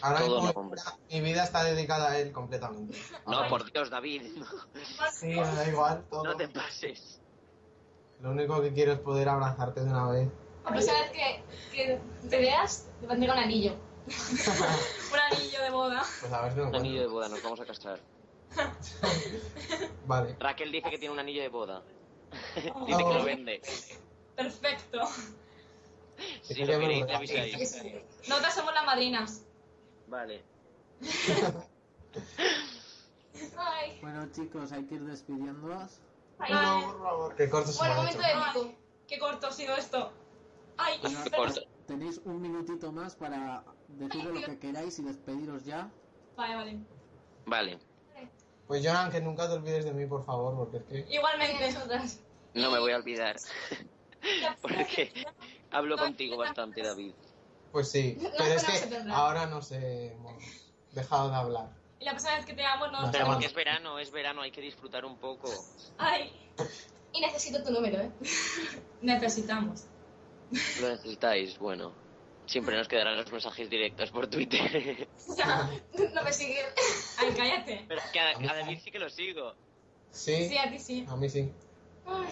ahora 0.00 0.20
Todo 0.20 0.42
mismo 0.42 0.62
no, 0.62 0.98
mi 1.10 1.20
vida 1.20 1.44
está 1.44 1.64
dedicada 1.64 2.12
a 2.12 2.18
él 2.18 2.32
completamente. 2.32 2.96
No, 3.26 3.46
por 3.48 3.70
Dios, 3.70 3.90
David. 3.90 4.22
Sí, 5.12 5.26
me 5.26 5.42
da 5.42 5.68
igual, 5.68 6.04
todo. 6.08 6.24
No 6.24 6.36
te 6.36 6.48
pases. 6.48 7.20
Lo 8.20 8.30
único 8.30 8.62
que 8.62 8.72
quiero 8.72 8.92
es 8.92 9.00
poder 9.00 9.28
abrazarte 9.28 9.80
de 9.80 9.90
una 9.90 10.08
vez. 10.10 10.28
La 10.64 10.70
próxima 10.70 11.00
vez 11.00 11.10
que, 11.10 11.42
que 11.72 12.00
te 12.28 12.38
veas, 12.38 12.88
te 13.00 13.06
pondré 13.06 13.30
un 13.30 13.38
anillo. 13.38 13.72
Un 15.12 15.18
anillo 15.18 15.62
de 15.62 15.70
boda. 15.70 16.02
Pues 16.20 16.32
a 16.32 16.42
ver 16.42 16.52
si 16.54 16.60
Un 16.60 16.74
anillo 16.74 17.00
de 17.02 17.06
boda, 17.06 17.28
nos 17.28 17.42
vamos 17.42 17.60
a 17.60 17.64
castrar. 17.64 18.00
Vale. 20.06 20.36
Raquel 20.38 20.72
dice 20.72 20.90
que 20.90 20.98
tiene 20.98 21.12
un 21.12 21.20
anillo 21.20 21.42
de 21.42 21.48
boda. 21.48 21.82
Oh. 22.74 22.84
dice 22.86 22.98
que 22.98 23.14
lo 23.14 23.24
vende. 23.24 23.62
Perfecto. 24.36 25.00
Si 26.42 26.64
lo 26.64 26.78
queréis, 26.78 27.06
me 27.06 27.14
avisáis. 27.14 27.82
Nosotras 28.28 28.54
somos 28.54 28.74
las 28.74 28.84
madrinas. 28.84 29.44
Vale. 30.08 30.42
Ay. 33.56 33.98
Bueno, 34.02 34.30
chicos, 34.32 34.72
hay 34.72 34.84
que 34.84 34.96
ir 34.96 35.02
despidiéndoos. 35.02 36.00
Ay. 36.38 36.84
Qué 37.36 37.48
corto 37.48 37.72
se 37.72 37.78
Bueno, 37.78 37.94
me 37.94 38.00
ha 38.00 38.36
momento 38.36 38.60
épico. 38.60 38.78
Qué 39.06 39.18
corto 39.18 39.46
ha 39.46 39.52
sido 39.52 39.74
esto. 39.76 40.12
Ay, 40.76 41.00
espera. 41.02 41.52
Tenéis 41.86 42.20
un 42.24 42.40
minutito 42.40 42.92
más 42.92 43.16
para 43.16 43.64
decirle 43.88 44.40
lo 44.40 44.46
que 44.46 44.58
queráis 44.58 44.98
y 44.98 45.02
despediros 45.02 45.64
ya. 45.64 45.90
Vale, 46.36 46.54
vale. 46.54 46.78
Vale. 47.46 47.78
Pues 48.66 48.86
Jonan, 48.86 49.10
que 49.10 49.20
nunca 49.20 49.48
te 49.48 49.54
olvides 49.54 49.84
de 49.84 49.92
mí, 49.92 50.06
por 50.06 50.24
favor, 50.24 50.56
porque 50.56 50.78
es 50.78 50.84
que... 50.84 51.14
Igualmente, 51.14 51.72
nosotras. 51.72 52.20
No 52.54 52.70
me 52.70 52.78
voy 52.78 52.92
a 52.92 52.96
olvidar. 52.96 53.36
Porque 54.62 55.12
hablo 55.70 55.96
contigo 55.96 56.36
bastante, 56.36 56.82
David. 56.82 57.12
Pues 57.72 57.90
sí, 57.90 58.18
No, 58.20 58.30
pero 58.36 58.54
es 58.54 58.64
que 58.64 58.96
ahora 59.10 59.46
nos 59.46 59.72
hemos 59.72 60.42
dejado 60.92 61.30
de 61.30 61.36
hablar. 61.36 61.68
Y 61.98 62.04
la 62.04 62.12
próxima 62.12 62.36
vez 62.36 62.46
que 62.46 62.54
te 62.54 62.64
amo, 62.64 62.88
no 62.88 63.10
Pero 63.10 63.26
porque 63.26 63.46
es 63.46 63.54
verano, 63.54 63.98
es 63.98 64.10
verano, 64.10 64.42
hay 64.42 64.50
que 64.50 64.60
disfrutar 64.60 65.04
un 65.04 65.16
poco. 65.16 65.48
Ay. 65.98 66.32
Y 67.12 67.20
necesito 67.20 67.62
tu 67.62 67.70
número, 67.70 68.00
¿eh? 68.00 68.10
Necesitamos. 69.02 69.84
Lo 70.80 70.88
necesitáis, 70.88 71.58
bueno. 71.58 71.92
Siempre 72.46 72.76
nos 72.76 72.88
quedarán 72.88 73.16
los 73.16 73.30
mensajes 73.30 73.70
directos 73.70 74.10
por 74.10 74.26
Twitter. 74.26 75.08
Ya, 75.36 75.70
no 76.14 76.22
me 76.22 76.32
sigues. 76.32 77.16
Ay, 77.18 77.32
cállate. 77.36 77.84
Pero 77.88 78.02
que 78.12 78.20
a, 78.20 78.30
a 78.30 78.54
David 78.56 78.78
sí 78.82 78.90
que 78.90 78.98
lo 78.98 79.08
sigo. 79.08 79.54
¿Sí? 80.10 80.48
Sí, 80.48 80.58
a 80.58 80.68
ti 80.70 80.78
sí. 80.78 81.06
A 81.08 81.16
mí 81.16 81.28
sí. 81.30 81.50
Ay, 82.04 82.26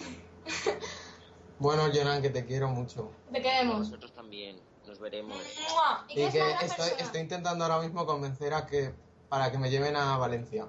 Bueno, 1.59 1.83
Jonan, 1.93 2.21
que 2.21 2.29
te 2.29 2.45
quiero 2.45 2.67
mucho. 2.69 3.11
te 3.31 3.41
queremos. 3.41 3.79
Nosotros 3.79 4.11
también. 4.13 4.59
Nos 4.85 4.99
veremos. 4.99 5.37
¡Mua! 5.69 6.05
¿Y 6.09 6.15
que 6.15 6.55
estoy, 6.63 6.89
estoy 6.99 7.21
intentando 7.21 7.63
ahora 7.65 7.79
mismo 7.81 8.05
convencer 8.05 8.53
a 8.53 8.65
que... 8.67 8.93
Para 9.29 9.49
que 9.51 9.57
me 9.57 9.69
lleven 9.69 9.95
a 9.95 10.17
Valencia. 10.17 10.67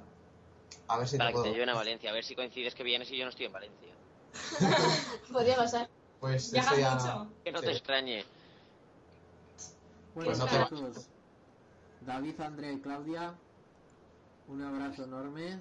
A 0.86 0.98
ver 0.98 1.08
si 1.08 1.16
Para 1.18 1.30
te 1.30 1.32
que 1.32 1.38
te 1.38 1.42
puedo. 1.42 1.52
lleven 1.54 1.68
a 1.70 1.74
Valencia. 1.74 2.10
A 2.10 2.12
ver 2.12 2.24
si 2.24 2.34
coincides 2.36 2.74
que 2.74 2.84
vienes 2.84 3.10
y 3.10 3.16
yo 3.16 3.24
no 3.24 3.30
estoy 3.30 3.46
en 3.46 3.52
Valencia. 3.52 3.92
Podría 5.32 5.56
pasar. 5.56 5.88
Pues 6.22 6.52
Viajas 6.52 6.78
ya... 6.78 6.94
mucho. 6.94 7.32
Que 7.42 7.50
no 7.50 7.58
sí. 7.58 7.66
te 7.66 7.72
extrañe. 7.72 8.24
Bueno, 10.14 10.30
Pues 10.30 10.38
no 10.38 10.46
te 10.46 10.64
chicos, 10.76 11.08
David, 12.06 12.40
Andrea 12.40 12.72
y 12.72 12.78
Claudia, 12.78 13.34
un 14.46 14.62
abrazo 14.62 15.02
enorme. 15.02 15.60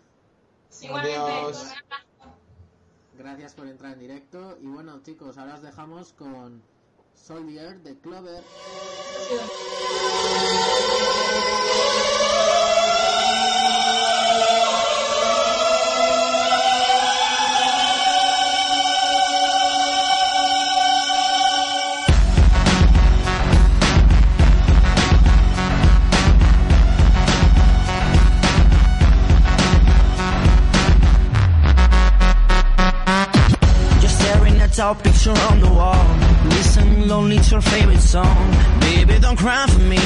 Igualmente. 0.81 1.17
Abrazo. 1.17 1.73
Gracias 3.17 3.55
por 3.55 3.65
entrar 3.65 3.93
en 3.93 3.99
directo. 4.01 4.59
Y 4.61 4.67
bueno, 4.67 5.01
chicos, 5.01 5.39
ahora 5.39 5.55
os 5.55 5.63
dejamos 5.63 6.13
con 6.13 6.61
Soldier 7.15 7.81
de 7.81 7.97
Clover. 7.97 8.43
Picture 35.21 35.39
on 35.51 35.59
the 35.59 35.67
wall. 35.67 36.05
Listen 36.45 37.07
lonely 37.07 37.37
to 37.37 37.51
your 37.51 37.61
favorite 37.61 37.99
song. 37.99 38.51
Baby, 38.79 39.19
don't 39.19 39.37
cry 39.37 39.67
for 39.67 39.79
me. 39.79 39.99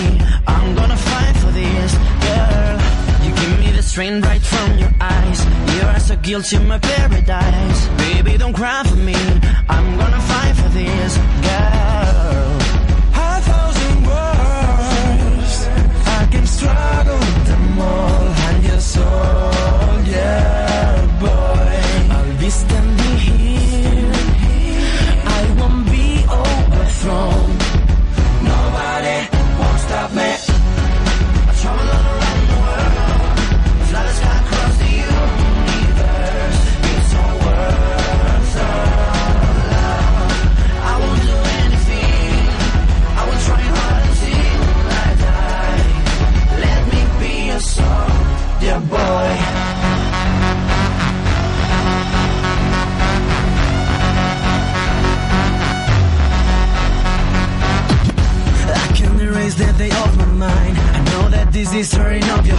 I'm 0.45 0.75
gonna 0.75 0.97
fight 0.97 1.35
for 1.37 1.51
this, 1.51 1.93
girl. 2.25 2.79
You 3.23 3.31
give 3.35 3.59
me 3.59 3.71
the 3.71 3.83
strength 3.83 4.25
right 4.25 4.41
from 4.41 4.77
your 4.77 4.91
eyes. 4.99 5.39
You're 5.75 5.99
so 5.99 6.15
guilty 6.17 6.59
my 6.59 6.79
paradise. 6.79 7.87
Baby, 7.97 8.37
don't 8.37 8.53
cry 8.53 8.83
for 8.83 8.97
me. 8.97 9.15
I'm 9.69 9.97
gonna 9.97 10.21
fight 10.31 10.55
for 10.61 10.69
this, 10.69 11.17
girl. 11.47 12.51
A 13.13 13.41
thousand 13.47 13.97
words. 14.09 15.53
I 16.19 16.27
can 16.31 16.45
struggle 16.45 17.04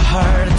heart. 0.07 0.56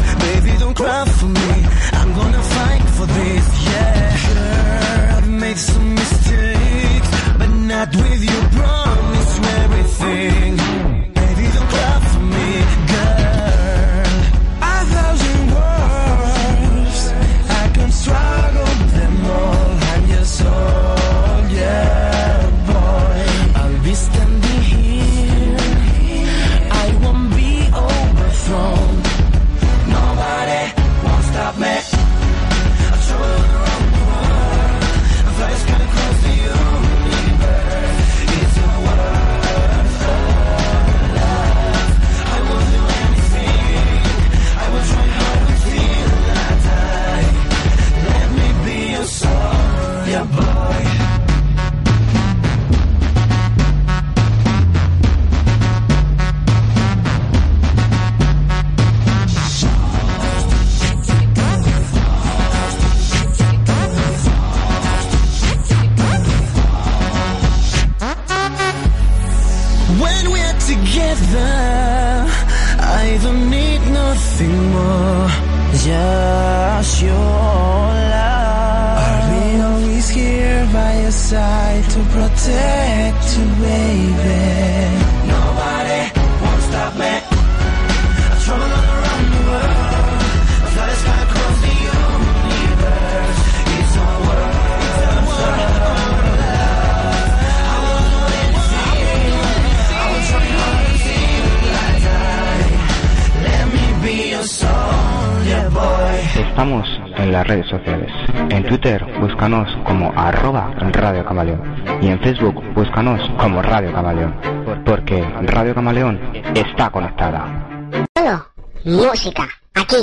Música, 119.10 119.48
aquí, 119.74 119.96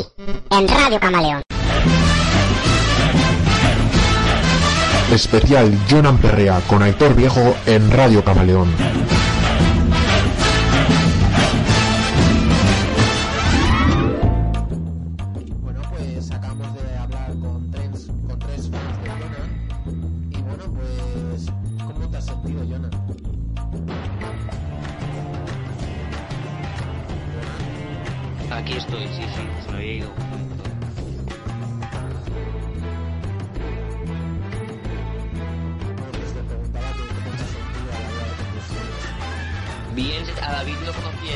en 0.50 0.68
Radio 0.68 1.00
Camaleón. 1.00 1.42
Especial 5.12 5.78
Jonan 5.90 6.18
Perrea 6.18 6.60
con 6.68 6.82
Aitor 6.82 7.14
Viejo 7.14 7.56
en 7.68 7.92
Radio 7.92 8.24
Camaleón. 8.24 8.74
Bien, 39.96 40.26
a 40.42 40.52
David 40.52 40.76
lo 40.86 40.92
conocí 40.92 41.30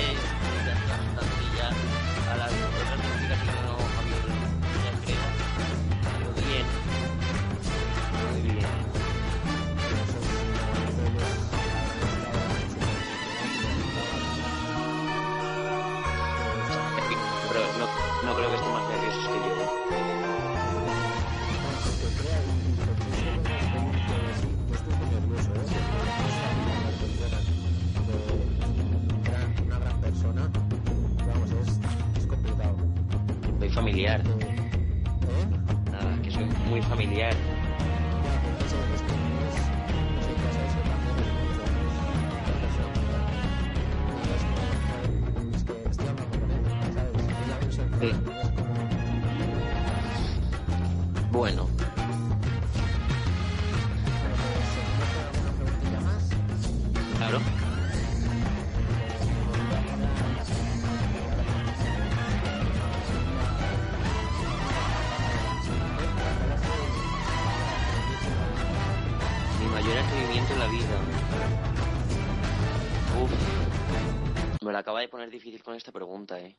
esta 75.79 75.91
pregunta, 75.91 76.39
eh. 76.39 76.57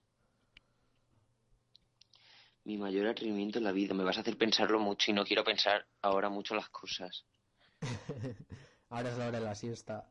Mi 2.64 2.76
mayor 2.76 3.06
atrevimiento 3.06 3.58
en 3.58 3.64
la 3.64 3.72
vida. 3.72 3.94
Me 3.94 4.04
vas 4.04 4.18
a 4.18 4.20
hacer 4.20 4.36
pensarlo 4.36 4.78
mucho 4.78 5.10
y 5.10 5.14
no 5.14 5.24
quiero 5.24 5.44
pensar 5.44 5.86
ahora 6.02 6.28
mucho 6.28 6.54
las 6.54 6.68
cosas. 6.68 7.24
Ahora 8.90 9.10
es 9.10 9.18
la 9.18 9.28
hora 9.28 9.38
de 9.38 9.44
la 9.44 9.54
siesta. 9.54 10.08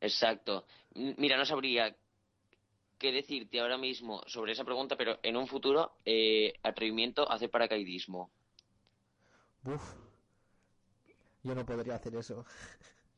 Exacto. 0.00 0.66
Mira, 0.94 1.38
no 1.38 1.46
sabría 1.46 1.96
qué 2.98 3.10
decirte 3.10 3.58
ahora 3.58 3.78
mismo 3.78 4.22
sobre 4.26 4.52
esa 4.52 4.64
pregunta, 4.64 4.96
pero 4.96 5.18
en 5.22 5.36
un 5.36 5.46
futuro, 5.46 5.96
eh, 6.04 6.52
atrevimiento 6.62 7.30
hacer 7.30 7.50
paracaidismo. 7.50 8.30
Uf. 9.64 9.94
Yo 11.42 11.54
no 11.54 11.64
podría 11.64 11.94
hacer 11.94 12.14
eso. 12.16 12.44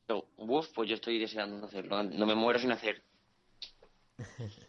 No, 0.09 0.25
uf, 0.37 0.69
pues 0.75 0.89
yo 0.89 0.95
estoy 0.95 1.19
deseando 1.19 1.67
hacerlo. 1.67 2.03
No 2.03 2.27
me 2.27 2.35
muero 2.35 2.59
sin 2.59 2.71
hacer. 2.73 3.03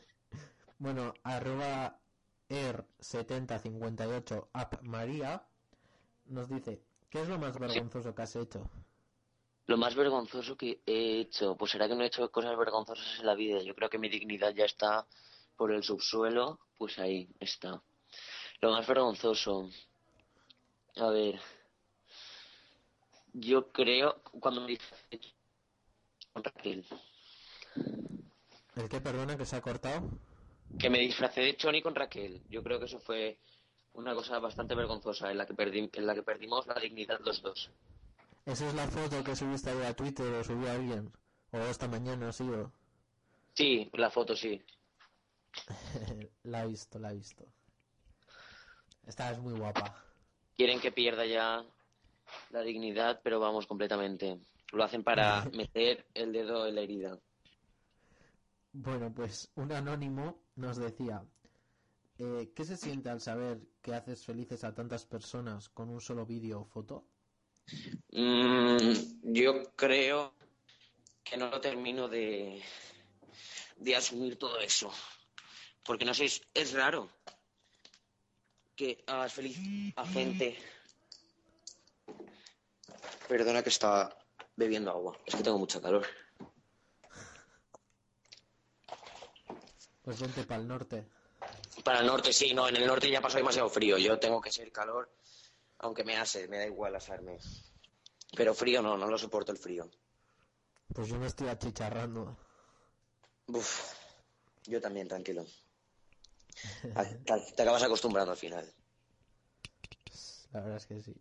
Bueno, 0.79 1.13
arroba 1.23 1.99
er7058 2.47 4.47
app 4.53 4.81
María 4.83 5.45
nos 6.27 6.47
dice, 6.47 6.81
¿qué 7.09 7.21
es 7.21 7.27
lo 7.27 7.37
más 7.37 7.59
vergonzoso 7.59 8.15
que 8.15 8.21
has 8.21 8.35
hecho? 8.37 8.69
Lo 9.67 9.77
más 9.77 9.93
vergonzoso 9.93 10.55
que 10.55 10.81
he 10.85 11.19
hecho, 11.19 11.57
pues 11.57 11.71
será 11.71 11.89
que 11.89 11.95
no 11.95 12.03
he 12.03 12.07
hecho 12.07 12.31
cosas 12.31 12.57
vergonzosas 12.57 13.19
en 13.19 13.25
la 13.25 13.35
vida. 13.35 13.61
Yo 13.61 13.75
creo 13.75 13.89
que 13.89 13.99
mi 13.99 14.07
dignidad 14.07 14.55
ya 14.55 14.63
está 14.63 15.05
por 15.57 15.73
el 15.73 15.83
subsuelo, 15.83 16.59
pues 16.77 16.97
ahí 16.97 17.27
está. 17.41 17.81
Lo 18.61 18.71
más 18.71 18.87
vergonzoso. 18.87 19.69
A 20.95 21.09
ver. 21.09 21.41
Yo 23.33 23.69
creo 23.71 24.21
cuando 24.39 24.61
me 24.61 24.77
Raquel. 26.35 26.85
¿El 28.75 28.89
qué, 28.89 29.01
perdona, 29.01 29.37
que 29.37 29.45
se 29.45 29.57
ha 29.57 29.61
cortado? 29.61 30.09
Que 30.77 30.89
me 30.89 30.99
disfracé 30.99 31.41
de 31.41 31.57
Choni 31.57 31.81
con 31.81 31.95
Raquel. 31.95 32.41
Yo 32.49 32.61
creo 32.63 32.79
que 32.79 32.85
eso 32.85 32.99
fue 32.99 33.39
una 33.93 34.13
cosa 34.13 34.39
bastante 34.39 34.75
vergonzosa 34.75 35.31
en 35.31 35.37
la 35.37 35.45
que 35.45 35.53
perdí, 35.53 35.89
en 35.91 36.05
la 36.05 36.13
que 36.13 36.23
perdimos 36.23 36.67
la 36.67 36.75
dignidad 36.75 37.19
los 37.21 37.41
dos. 37.41 37.71
Esa 38.45 38.67
es 38.67 38.73
la 38.73 38.87
foto 38.87 39.23
que 39.23 39.35
subiste 39.35 39.69
ahí 39.69 39.83
a 39.83 39.93
Twitter 39.93 40.33
o 40.33 40.43
subió 40.43 40.71
alguien. 40.71 41.11
O 41.51 41.57
esta 41.57 41.87
mañana 41.87 42.29
ha 42.29 42.31
sido. 42.31 42.71
Sí, 43.53 43.89
la 43.93 44.09
foto 44.09 44.35
sí. 44.35 44.61
la 46.43 46.63
he 46.63 46.67
visto, 46.67 46.99
la 46.99 47.11
he 47.11 47.15
visto. 47.15 47.45
Esta 49.05 49.31
es 49.31 49.39
muy 49.39 49.53
guapa. 49.53 50.03
quieren 50.55 50.79
que 50.79 50.91
pierda 50.91 51.25
ya 51.25 51.65
la 52.51 52.61
dignidad, 52.61 53.21
pero 53.23 53.39
vamos 53.39 53.65
completamente. 53.65 54.39
Lo 54.71 54.83
hacen 54.83 55.03
para 55.03 55.43
meter 55.53 56.05
el 56.13 56.31
dedo 56.31 56.67
en 56.67 56.75
la 56.75 56.81
herida. 56.81 57.17
Bueno, 58.71 59.11
pues 59.13 59.51
un 59.55 59.71
anónimo 59.71 60.43
nos 60.59 60.77
decía, 60.77 61.23
eh, 62.17 62.51
¿qué 62.55 62.65
se 62.65 62.77
siente 62.77 63.09
al 63.09 63.21
saber 63.21 63.59
que 63.81 63.93
haces 63.93 64.25
felices 64.25 64.63
a 64.63 64.75
tantas 64.75 65.05
personas 65.05 65.69
con 65.69 65.89
un 65.89 66.01
solo 66.01 66.25
vídeo 66.25 66.61
o 66.61 66.65
foto? 66.65 67.05
Mm, 68.11 68.77
yo 69.23 69.71
creo 69.75 70.33
que 71.23 71.37
no 71.37 71.49
lo 71.49 71.61
termino 71.61 72.07
de, 72.07 72.61
de 73.77 73.95
asumir 73.95 74.37
todo 74.37 74.59
eso. 74.59 74.91
Porque 75.83 76.05
no 76.05 76.13
sé, 76.13 76.25
es, 76.53 76.73
raro 76.73 77.09
que 78.75 79.03
hagas 79.07 79.33
feliz 79.33 79.57
a 79.95 80.05
gente. 80.05 80.57
Perdona 83.27 83.63
que 83.63 83.69
estaba 83.69 84.15
bebiendo 84.55 84.91
agua, 84.91 85.17
es 85.25 85.35
que 85.35 85.43
tengo 85.43 85.57
mucha 85.57 85.81
calor. 85.81 86.05
Pues 90.09 90.21
vente 90.21 90.43
para 90.43 90.59
el 90.59 90.67
norte. 90.67 91.05
Para 91.83 91.99
el 91.99 92.07
norte, 92.07 92.33
sí, 92.33 92.51
no, 92.55 92.67
en 92.67 92.75
el 92.75 92.87
norte 92.87 93.11
ya 93.11 93.21
pasó 93.21 93.37
demasiado 93.37 93.69
frío. 93.69 93.95
Yo 93.99 94.17
tengo 94.17 94.41
que 94.41 94.51
ser 94.51 94.71
calor, 94.71 95.07
aunque 95.77 96.03
me 96.03 96.17
hace, 96.17 96.47
me 96.47 96.57
da 96.57 96.65
igual 96.65 96.95
asarme. 96.95 97.37
Pero 98.35 98.55
frío 98.55 98.81
no, 98.81 98.97
no 98.97 99.05
lo 99.05 99.19
soporto 99.19 99.51
el 99.51 99.59
frío. 99.59 99.87
Pues 100.95 101.09
yo 101.09 101.19
me 101.19 101.27
estoy 101.27 101.49
achicharrando. 101.49 102.35
Uf, 103.49 103.93
yo 104.65 104.81
también, 104.81 105.07
tranquilo. 105.07 105.45
A- 106.95 107.05
Te, 107.05 107.53
te 107.55 107.61
acabas 107.61 107.83
acostumbrando 107.83 108.31
al 108.31 108.37
final. 108.39 108.67
La 110.53 110.61
verdad 110.61 110.77
es 110.77 110.87
que 110.87 111.03
sí. 111.03 111.15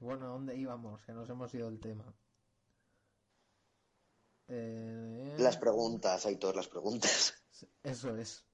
Bueno, 0.00 0.26
¿a 0.26 0.28
dónde 0.28 0.54
íbamos? 0.54 1.00
Que 1.06 1.12
nos 1.12 1.30
hemos 1.30 1.54
ido 1.54 1.70
del 1.70 1.80
tema. 1.80 2.04
Eh, 4.48 5.34
Las 5.38 5.56
preguntas, 5.56 6.26
Aitor, 6.26 6.56
las 6.56 6.68
preguntas. 6.68 7.34
Eso 7.82 8.14
es. 8.16 8.44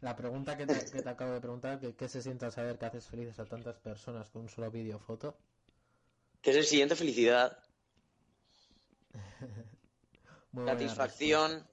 La 0.00 0.16
pregunta 0.16 0.56
que 0.56 0.66
te, 0.66 0.74
que 0.90 1.02
te 1.02 1.08
acabo 1.08 1.32
de 1.32 1.40
preguntar, 1.40 1.78
que 1.80 1.94
¿qué 1.94 2.08
se 2.08 2.22
siente 2.22 2.46
al 2.46 2.52
saber 2.52 2.78
que 2.78 2.86
haces 2.86 3.06
felices 3.06 3.38
a 3.38 3.44
tantas 3.44 3.78
personas 3.78 4.30
con 4.30 4.42
un 4.42 4.48
solo 4.48 4.70
vídeo 4.70 4.98
foto? 4.98 5.36
¿Qué 6.40 6.50
es 6.50 6.56
el 6.56 6.64
siguiente? 6.64 6.96
Felicidad, 6.96 7.58
Muy 10.52 10.66
satisfacción. 10.66 11.66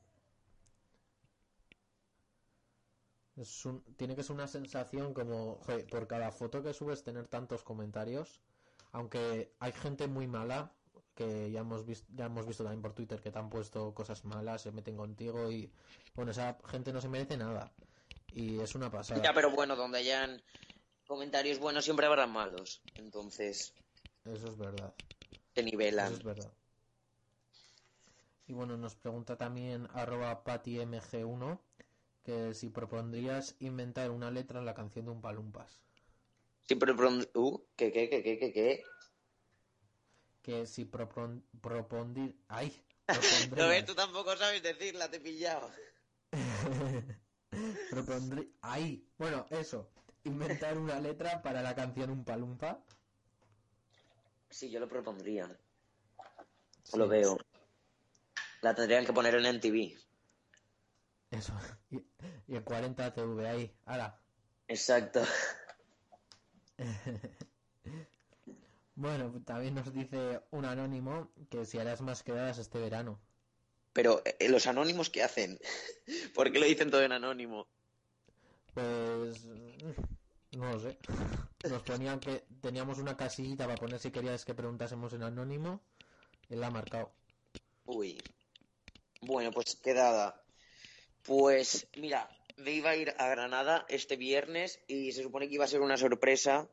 Es 3.36 3.66
un- 3.66 3.84
tiene 3.96 4.16
que 4.16 4.24
ser 4.24 4.36
una 4.36 4.48
sensación 4.48 5.14
como, 5.14 5.58
joder, 5.66 5.88
por 5.88 6.08
cada 6.08 6.32
foto 6.32 6.64
que 6.64 6.74
subes 6.74 7.04
tener 7.04 7.28
tantos 7.28 7.64
comentarios, 7.64 8.42
aunque 8.92 9.54
hay 9.60 9.72
gente 9.74 10.08
muy 10.08 10.28
mala 10.28 10.74
que 11.18 11.50
ya 11.52 11.62
hemos 11.62 11.84
visto, 11.86 12.08
ya 12.16 12.26
hemos 12.28 12.46
visto 12.46 12.64
también 12.64 12.82
por 12.84 12.94
Twitter 12.94 13.20
que 13.20 13.32
te 13.32 13.40
han 13.40 13.50
puesto 13.50 13.94
cosas 13.96 14.24
malas, 14.24 14.62
se 14.62 14.72
meten 14.72 14.96
contigo 14.96 15.52
y 15.52 15.70
bueno, 16.16 16.32
esa 16.32 16.58
gente 16.68 16.94
no 16.94 17.02
se 17.02 17.10
merece 17.10 17.36
nada 17.38 17.74
y 18.34 18.60
es 18.60 18.76
una 18.76 18.92
pasada. 18.92 19.22
Ya, 19.24 19.34
pero 19.34 19.50
bueno, 19.52 19.76
donde 19.76 19.98
hayan 19.98 20.42
comentarios 21.08 21.58
buenos 21.58 21.84
siempre 21.86 22.06
habrá 22.06 22.28
malos. 22.28 22.82
Entonces, 22.98 23.74
Eso 24.26 24.48
es 24.48 24.58
verdad. 24.58 24.94
se 25.56 25.64
nivelan. 25.64 26.06
Eso 26.06 26.16
es 26.18 26.24
verdad. 26.24 26.54
Y 28.46 28.54
bueno, 28.54 28.78
nos 28.78 28.96
pregunta 28.96 29.36
también 29.38 29.88
arroba 29.94 30.44
patymg1 30.44 31.60
que 32.24 32.54
si 32.54 32.70
propondrías 32.70 33.56
inventar 33.60 34.12
una 34.12 34.30
letra 34.30 34.60
en 34.60 34.66
la 34.66 34.74
canción 34.76 35.06
de 35.06 35.12
un 35.12 35.22
palumpas. 35.22 35.82
Siempre 36.68 36.94
pron- 36.94 37.28
Uh, 37.34 37.60
¿qué, 37.76 37.92
qué, 37.92 38.10
qué, 38.10 38.22
qué, 38.22 38.38
qué, 38.38 38.54
qué? 38.54 38.84
Que 40.48 40.66
si 40.66 40.86
propon 40.86 41.44
propondi- 41.62 42.34
ay, 42.48 42.72
Lo 43.58 43.68
ves, 43.68 43.86
tú 43.86 43.94
tampoco 43.96 44.38
sabes 44.38 44.64
decirla, 44.64 45.12
te 45.12 45.18
he 45.18 45.20
pillado. 45.20 45.70
propondrí- 47.92 48.54
ay, 48.62 49.06
bueno, 49.18 49.46
eso, 49.50 49.92
inventar 50.24 50.78
una 50.78 51.02
letra 51.02 51.42
para 51.42 51.62
la 51.62 51.76
canción 51.76 52.12
un 52.12 52.24
palumpa. 52.24 52.82
Sí, 54.50 54.70
yo 54.70 54.80
lo 54.80 54.88
propondría. 54.88 55.54
Lo 56.94 57.10
veo. 57.10 57.38
La 58.62 58.74
tendrían 58.74 59.06
que 59.06 59.12
poner 59.12 59.36
en 59.36 59.48
NTV. 59.48 59.98
Eso. 61.32 61.54
Y, 61.92 61.98
y 62.48 62.56
en 62.56 62.64
40 62.64 63.14
TV 63.14 63.50
ahí, 63.50 63.76
ahora. 63.86 64.18
Exacto. 64.70 65.26
Bueno, 68.98 69.32
también 69.46 69.76
nos 69.76 69.94
dice 69.94 70.42
un 70.50 70.66
anónimo 70.66 71.32
que 71.52 71.66
si 71.66 71.78
harás 71.78 72.02
más 72.02 72.24
quedadas 72.24 72.58
este 72.58 72.80
verano. 72.80 73.22
Pero, 73.94 74.24
eh, 74.26 74.50
¿los 74.50 74.66
anónimos 74.66 75.12
qué 75.12 75.22
hacen? 75.22 75.60
¿Por 76.34 76.52
qué 76.52 76.58
lo 76.58 76.66
dicen 76.66 76.90
todo 76.90 77.04
en 77.04 77.12
anónimo? 77.12 77.68
Pues 78.74 79.46
no 79.46 80.72
lo 80.72 80.80
sé. 80.80 80.98
Nos 81.70 81.84
ponían 81.84 82.20
que 82.20 82.46
teníamos 82.60 82.98
una 82.98 83.16
casillita 83.16 83.68
para 83.68 83.78
poner 83.78 84.00
si 84.00 84.10
querías 84.10 84.44
que 84.44 84.56
preguntásemos 84.56 85.14
en 85.14 85.22
anónimo. 85.22 85.80
Él 86.50 86.60
la 86.60 86.68
ha 86.68 86.72
marcado. 86.72 87.12
Uy. 87.86 88.20
Bueno, 89.22 89.52
pues 89.52 89.76
quedada. 89.76 90.44
Pues 91.22 91.88
mira, 91.98 92.28
me 92.56 92.72
iba 92.72 92.90
a 92.90 92.96
ir 92.96 93.14
a 93.20 93.28
Granada 93.28 93.86
este 93.90 94.16
viernes 94.16 94.80
y 94.88 95.12
se 95.12 95.22
supone 95.22 95.48
que 95.48 95.54
iba 95.54 95.66
a 95.66 95.68
ser 95.68 95.82
una 95.82 95.98
sorpresa 95.98 96.68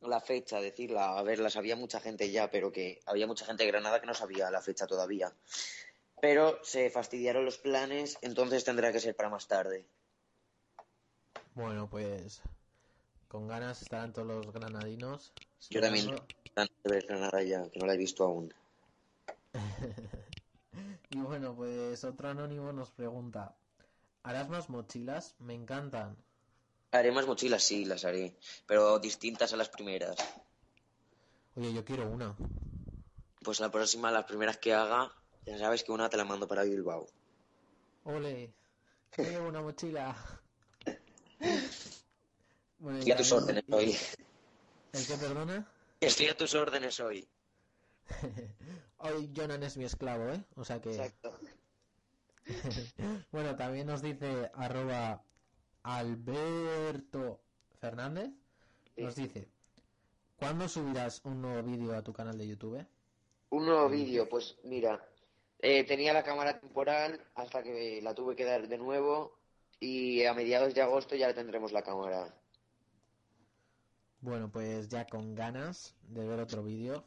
la 0.00 0.20
fecha, 0.20 0.60
decirla. 0.60 1.18
A 1.18 1.22
ver, 1.22 1.38
la 1.38 1.50
sabía 1.50 1.76
mucha 1.76 2.00
gente 2.00 2.30
ya, 2.30 2.50
pero 2.50 2.72
que 2.72 3.00
había 3.06 3.26
mucha 3.26 3.44
gente 3.44 3.64
de 3.64 3.70
Granada 3.70 4.00
que 4.00 4.06
no 4.06 4.14
sabía 4.14 4.50
la 4.50 4.62
fecha 4.62 4.86
todavía. 4.86 5.32
Pero 6.20 6.58
se 6.62 6.90
fastidiaron 6.90 7.44
los 7.44 7.58
planes, 7.58 8.18
entonces 8.22 8.64
tendrá 8.64 8.92
que 8.92 9.00
ser 9.00 9.16
para 9.16 9.30
más 9.30 9.48
tarde. 9.48 9.86
Bueno, 11.54 11.88
pues 11.88 12.42
con 13.28 13.48
ganas 13.48 13.82
estarán 13.82 14.12
todos 14.12 14.26
los 14.26 14.52
granadinos. 14.52 15.32
Yo 15.70 15.80
también 15.80 16.06
tengo 16.06 16.24
ganas 16.54 16.72
de 16.82 16.90
ver 16.90 17.06
Granada 17.06 17.42
ya, 17.42 17.68
que 17.70 17.78
no 17.78 17.86
la 17.86 17.94
he 17.94 17.98
visto 17.98 18.24
aún. 18.24 18.52
Y 21.12 21.18
bueno, 21.18 21.56
pues 21.56 22.04
otro 22.04 22.28
anónimo 22.28 22.72
nos 22.72 22.92
pregunta, 22.92 23.56
¿harás 24.22 24.48
más 24.48 24.70
mochilas? 24.70 25.34
Me 25.40 25.54
encantan. 25.54 26.16
Haré 26.92 27.12
más 27.12 27.26
mochilas, 27.26 27.62
sí, 27.62 27.84
las 27.84 28.04
haré, 28.04 28.36
pero 28.66 28.98
distintas 28.98 29.52
a 29.52 29.56
las 29.56 29.68
primeras. 29.68 30.16
Oye, 31.54 31.72
yo 31.72 31.84
quiero 31.84 32.08
una. 32.08 32.36
Pues 33.42 33.60
la 33.60 33.70
próxima, 33.70 34.10
las 34.10 34.24
primeras 34.24 34.58
que 34.58 34.74
haga, 34.74 35.12
ya 35.46 35.58
sabes 35.58 35.84
que 35.84 35.92
una 35.92 36.08
te 36.08 36.16
la 36.16 36.24
mando 36.24 36.48
para 36.48 36.64
Bilbao. 36.64 37.06
Ole, 38.04 38.52
llevo 39.16 39.48
una 39.48 39.62
mochila. 39.62 40.16
Bueno, 42.78 42.98
Estoy 42.98 43.12
a 43.12 43.16
tus 43.16 43.32
órdenes 43.32 43.64
hoy. 43.70 43.96
¿El 44.92 45.06
que 45.06 45.14
perdona? 45.14 45.72
Estoy 46.00 46.26
a 46.28 46.36
tus 46.36 46.54
órdenes 46.54 46.98
hoy. 47.00 47.28
Hoy 48.98 49.32
Jonan 49.34 49.62
es 49.62 49.76
mi 49.76 49.84
esclavo, 49.84 50.28
¿eh? 50.28 50.44
O 50.56 50.64
sea 50.64 50.80
que... 50.80 50.90
Exacto. 50.90 51.38
bueno, 53.32 53.56
también 53.56 53.86
nos 53.86 54.02
dice 54.02 54.50
arroba 54.54 55.22
Alberto 55.82 57.40
Fernández. 57.80 58.30
Nos 58.96 59.14
dice, 59.16 59.48
¿cuándo 60.36 60.68
subirás 60.68 61.20
un 61.24 61.40
nuevo 61.40 61.62
vídeo 61.62 61.94
a 61.96 62.02
tu 62.02 62.12
canal 62.12 62.36
de 62.36 62.48
YouTube? 62.48 62.86
Un 63.50 63.66
nuevo 63.66 63.88
vídeo, 63.88 64.28
pues 64.28 64.58
mira, 64.64 65.04
eh, 65.58 65.84
tenía 65.84 66.12
la 66.12 66.22
cámara 66.22 66.60
temporal 66.60 67.20
hasta 67.34 67.62
que 67.62 68.00
la 68.02 68.14
tuve 68.14 68.36
que 68.36 68.44
dar 68.44 68.68
de 68.68 68.78
nuevo 68.78 69.38
y 69.80 70.24
a 70.24 70.34
mediados 70.34 70.74
de 70.74 70.82
agosto 70.82 71.16
ya 71.16 71.32
tendremos 71.34 71.72
la 71.72 71.82
cámara. 71.82 72.34
Bueno, 74.20 74.50
pues 74.50 74.88
ya 74.88 75.06
con 75.06 75.34
ganas 75.34 75.96
de 76.02 76.26
ver 76.26 76.40
otro 76.40 76.62
vídeo. 76.62 77.02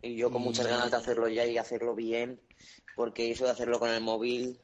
Y 0.00 0.14
yo 0.16 0.30
con 0.30 0.42
Y- 0.42 0.44
muchas 0.44 0.68
ganas 0.68 0.92
de 0.92 0.96
hacerlo 0.96 1.26
ya 1.28 1.44
y 1.44 1.58
hacerlo 1.58 1.96
bien, 1.96 2.40
porque 2.94 3.32
eso 3.32 3.44
de 3.44 3.50
hacerlo 3.50 3.80
con 3.80 3.90
el 3.90 4.00
móvil, 4.00 4.60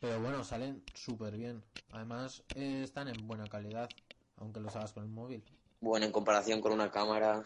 Pero 0.00 0.20
bueno, 0.20 0.42
salen 0.44 0.82
súper 0.94 1.36
bien. 1.36 1.62
Además, 1.92 2.42
eh, 2.54 2.82
están 2.82 3.08
en 3.08 3.26
buena 3.26 3.46
calidad, 3.46 3.88
aunque 4.36 4.60
los 4.60 4.74
hagas 4.76 4.92
con 4.92 5.04
el 5.04 5.10
móvil. 5.10 5.44
bueno, 5.80 6.06
en 6.06 6.12
comparación 6.12 6.60
con 6.60 6.72
una 6.72 6.90
cámara, 6.90 7.44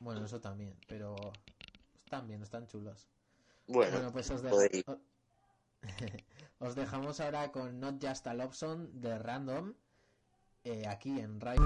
Bueno, 0.00 0.24
eso 0.24 0.40
también, 0.40 0.74
pero 0.86 1.14
están 2.04 2.26
bien, 2.28 2.42
están 2.42 2.66
chulos. 2.66 3.08
bueno, 3.68 4.10
pues 4.12 4.30
os, 4.30 4.42
o- 4.44 4.98
os 6.58 6.74
dejamos 6.74 7.20
ahora 7.20 7.50
con 7.52 7.78
Not 7.80 8.04
Just 8.04 8.26
a 8.26 8.34
Love 8.34 8.54
Song 8.54 8.88
de 8.92 9.18
Random, 9.18 9.72
eh, 10.64 10.86
aquí 10.88 11.18
en 11.20 11.40
Radio. 11.40 11.62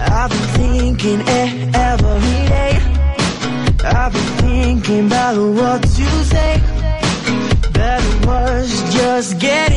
I've 0.00 0.30
been 0.30 0.96
thinking 0.96 1.20
matter 5.28 5.50
what 5.50 5.84
you 5.98 6.08
say, 6.24 6.58
better 7.72 8.26
words 8.26 8.94
just 8.94 9.38
get 9.38 9.67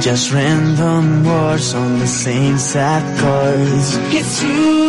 Just 0.00 0.32
random 0.32 1.24
words 1.24 1.74
on 1.74 1.98
the 1.98 2.06
same 2.06 2.56
sad 2.56 3.02
chords. 3.18 3.96
It's 4.14 4.42
you. 4.42 4.87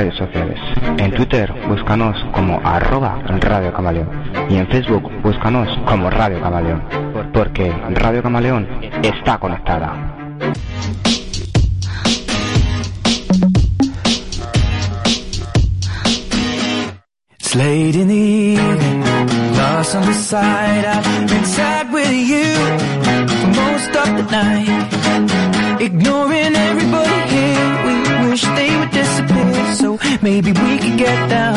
redes 0.00 0.16
sociales. 0.16 0.58
En 0.98 1.12
Twitter 1.12 1.52
búscanos 1.68 2.16
como 2.32 2.58
arroba 2.64 3.18
Radio 3.40 3.72
Camaleón 3.72 4.08
y 4.48 4.56
en 4.56 4.66
Facebook 4.68 5.10
búscanos 5.22 5.68
como 5.86 6.08
Radio 6.08 6.40
Camaleón, 6.40 6.82
porque 7.34 7.70
Radio 7.94 8.22
Camaleón 8.22 8.66
está 9.02 9.38
conectada. 9.38 10.16
Maybe 30.42 30.58
we 30.58 30.78
could 30.78 30.96
get 30.96 31.28
down 31.28 31.49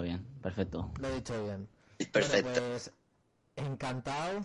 dicho 0.00 0.16
bien. 0.18 0.26
Perfecto. 0.42 0.90
Lo 1.00 1.08
he 1.08 1.14
dicho 1.14 1.44
bien. 1.44 1.68
Perfecto. 2.12 2.50
Bueno, 2.50 2.66
pues 2.68 2.92
encantado. 3.56 4.40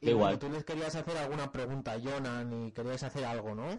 Y 0.00 0.10
igual. 0.10 0.36
bueno, 0.36 0.38
tú 0.38 0.48
les 0.50 0.64
querías 0.64 0.94
hacer 0.94 1.16
alguna 1.16 1.50
pregunta 1.50 1.92
a 1.92 2.00
Jonan 2.00 2.66
y 2.66 2.72
querías 2.72 3.02
hacer 3.02 3.24
algo, 3.24 3.54
¿no? 3.54 3.78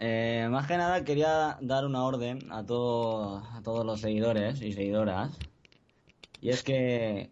Eh, 0.00 0.48
más 0.50 0.66
que 0.66 0.76
nada 0.76 1.04
quería 1.04 1.56
dar 1.60 1.86
una 1.86 2.04
orden 2.04 2.50
a, 2.50 2.64
todo- 2.66 3.38
a 3.38 3.62
todos 3.62 3.86
los 3.86 4.00
seguidores 4.00 4.60
y 4.60 4.72
seguidoras. 4.72 5.38
Y 6.40 6.50
es 6.50 6.62
que 6.64 7.30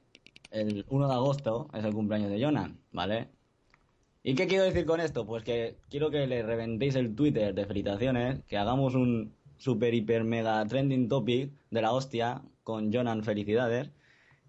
el 0.51 0.87
1 0.89 1.09
de 1.09 1.14
agosto 1.14 1.68
es 1.75 1.85
el 1.85 1.93
cumpleaños 1.93 2.31
de 2.31 2.43
Jonan, 2.43 2.79
¿vale? 2.93 3.29
¿Y 4.23 4.37
qué 4.37 4.47
quiero 4.47 4.62
decir 4.64 4.87
con 4.87 5.01
esto? 5.01 5.27
Pues 5.27 5.43
que 5.43 5.77
quiero 5.91 6.09
que 6.11 6.27
le 6.29 6.45
reventéis 6.45 6.95
el 6.95 7.16
Twitter 7.16 7.53
de 7.53 7.66
felicitaciones, 7.66 8.45
que 8.45 8.57
hagamos 8.57 8.95
un 8.95 9.35
super 9.63 9.95
hiper 9.95 10.25
mega 10.25 10.67
trending 10.67 11.09
topic 11.09 11.53
de 11.71 11.83
la 11.83 11.93
hostia 11.93 12.43
con 12.65 12.93
Jonan 12.93 13.23
felicidades 13.25 13.91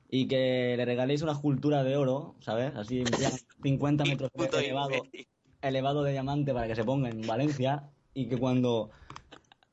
y 0.10 0.28
que 0.28 0.76
le 0.78 0.86
regaléis 0.86 1.22
una 1.22 1.34
escultura 1.34 1.84
de 1.84 1.98
oro, 1.98 2.36
¿sabes? 2.40 2.76
Así 2.76 3.02
en 3.02 3.16
plan 3.16 3.40
50 3.64 4.06
metros 4.06 4.32
elevado, 5.62 6.04
de 6.04 6.12
diamante 6.12 6.54
para 6.54 6.68
que 6.68 6.76
se 6.76 6.84
ponga 6.84 7.10
en 7.10 7.26
Valencia 7.28 7.92
y 8.14 8.28
que 8.28 8.38
cuando 8.38 8.92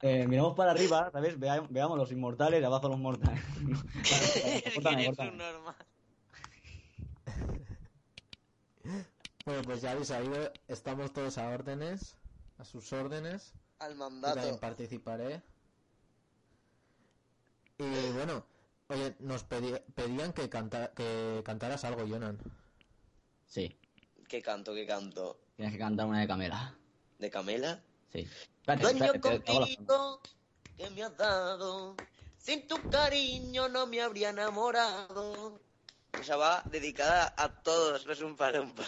eh, 0.03 0.27
miramos 0.27 0.55
para 0.55 0.73
arriba, 0.73 1.11
¿sabes? 1.13 1.39
Vea- 1.39 1.67
veamos 1.71 1.99
los 1.99 2.13
inmortales 2.13 2.61
y 2.61 2.65
abajo 2.65 2.89
los 2.89 2.99
mortales. 2.99 3.43
Vale, 4.83 5.11
normal. 5.37 5.77
Bueno, 9.45 9.63
pues 9.65 9.81
ya 9.83 9.93
habéis 9.93 10.11
oído, 10.11 10.53
estamos 10.69 11.13
todos 11.13 11.39
a 11.39 11.49
órdenes, 11.51 12.17
a 12.59 12.65
sus 12.65 12.93
órdenes. 12.93 13.60
Al 13.81 13.95
Yo 13.95 13.99
también 13.99 14.23
mandato. 14.23 14.61
participaré. 14.61 15.43
Y 17.79 18.11
bueno, 18.13 18.45
oye, 18.89 19.17
nos 19.21 19.45
pedían 19.45 20.33
que, 20.33 20.49
canta- 20.51 20.93
que 20.93 21.43
cantaras 21.45 21.85
algo, 21.85 22.07
Jonan. 22.07 22.39
Sí, 23.47 23.77
¿Qué 24.29 24.41
canto, 24.43 24.73
qué 24.75 24.87
canto? 24.87 25.41
tienes 25.57 25.73
que 25.75 25.79
cantar 25.81 26.07
una 26.07 26.21
de 26.21 26.27
Camela. 26.29 26.75
¿De 27.19 27.31
Camela? 27.31 27.83
Sí. 28.13 28.21
Espérate, 28.61 28.83
Dueño 28.83 29.21
contigo 29.21 30.21
que 30.77 30.91
me 30.91 31.03
has 31.03 31.17
dado. 31.17 31.97
Sin 32.39 32.67
tu 32.69 32.77
cariño 32.91 33.69
no 33.69 33.87
me 33.87 34.01
habría 34.03 34.31
enamorado. 34.31 35.61
Esa 36.13 36.37
va 36.37 36.63
dedicada 36.71 37.35
a 37.37 37.49
todos 37.63 38.07
los 38.07 38.21
umpalumpas. 38.23 38.87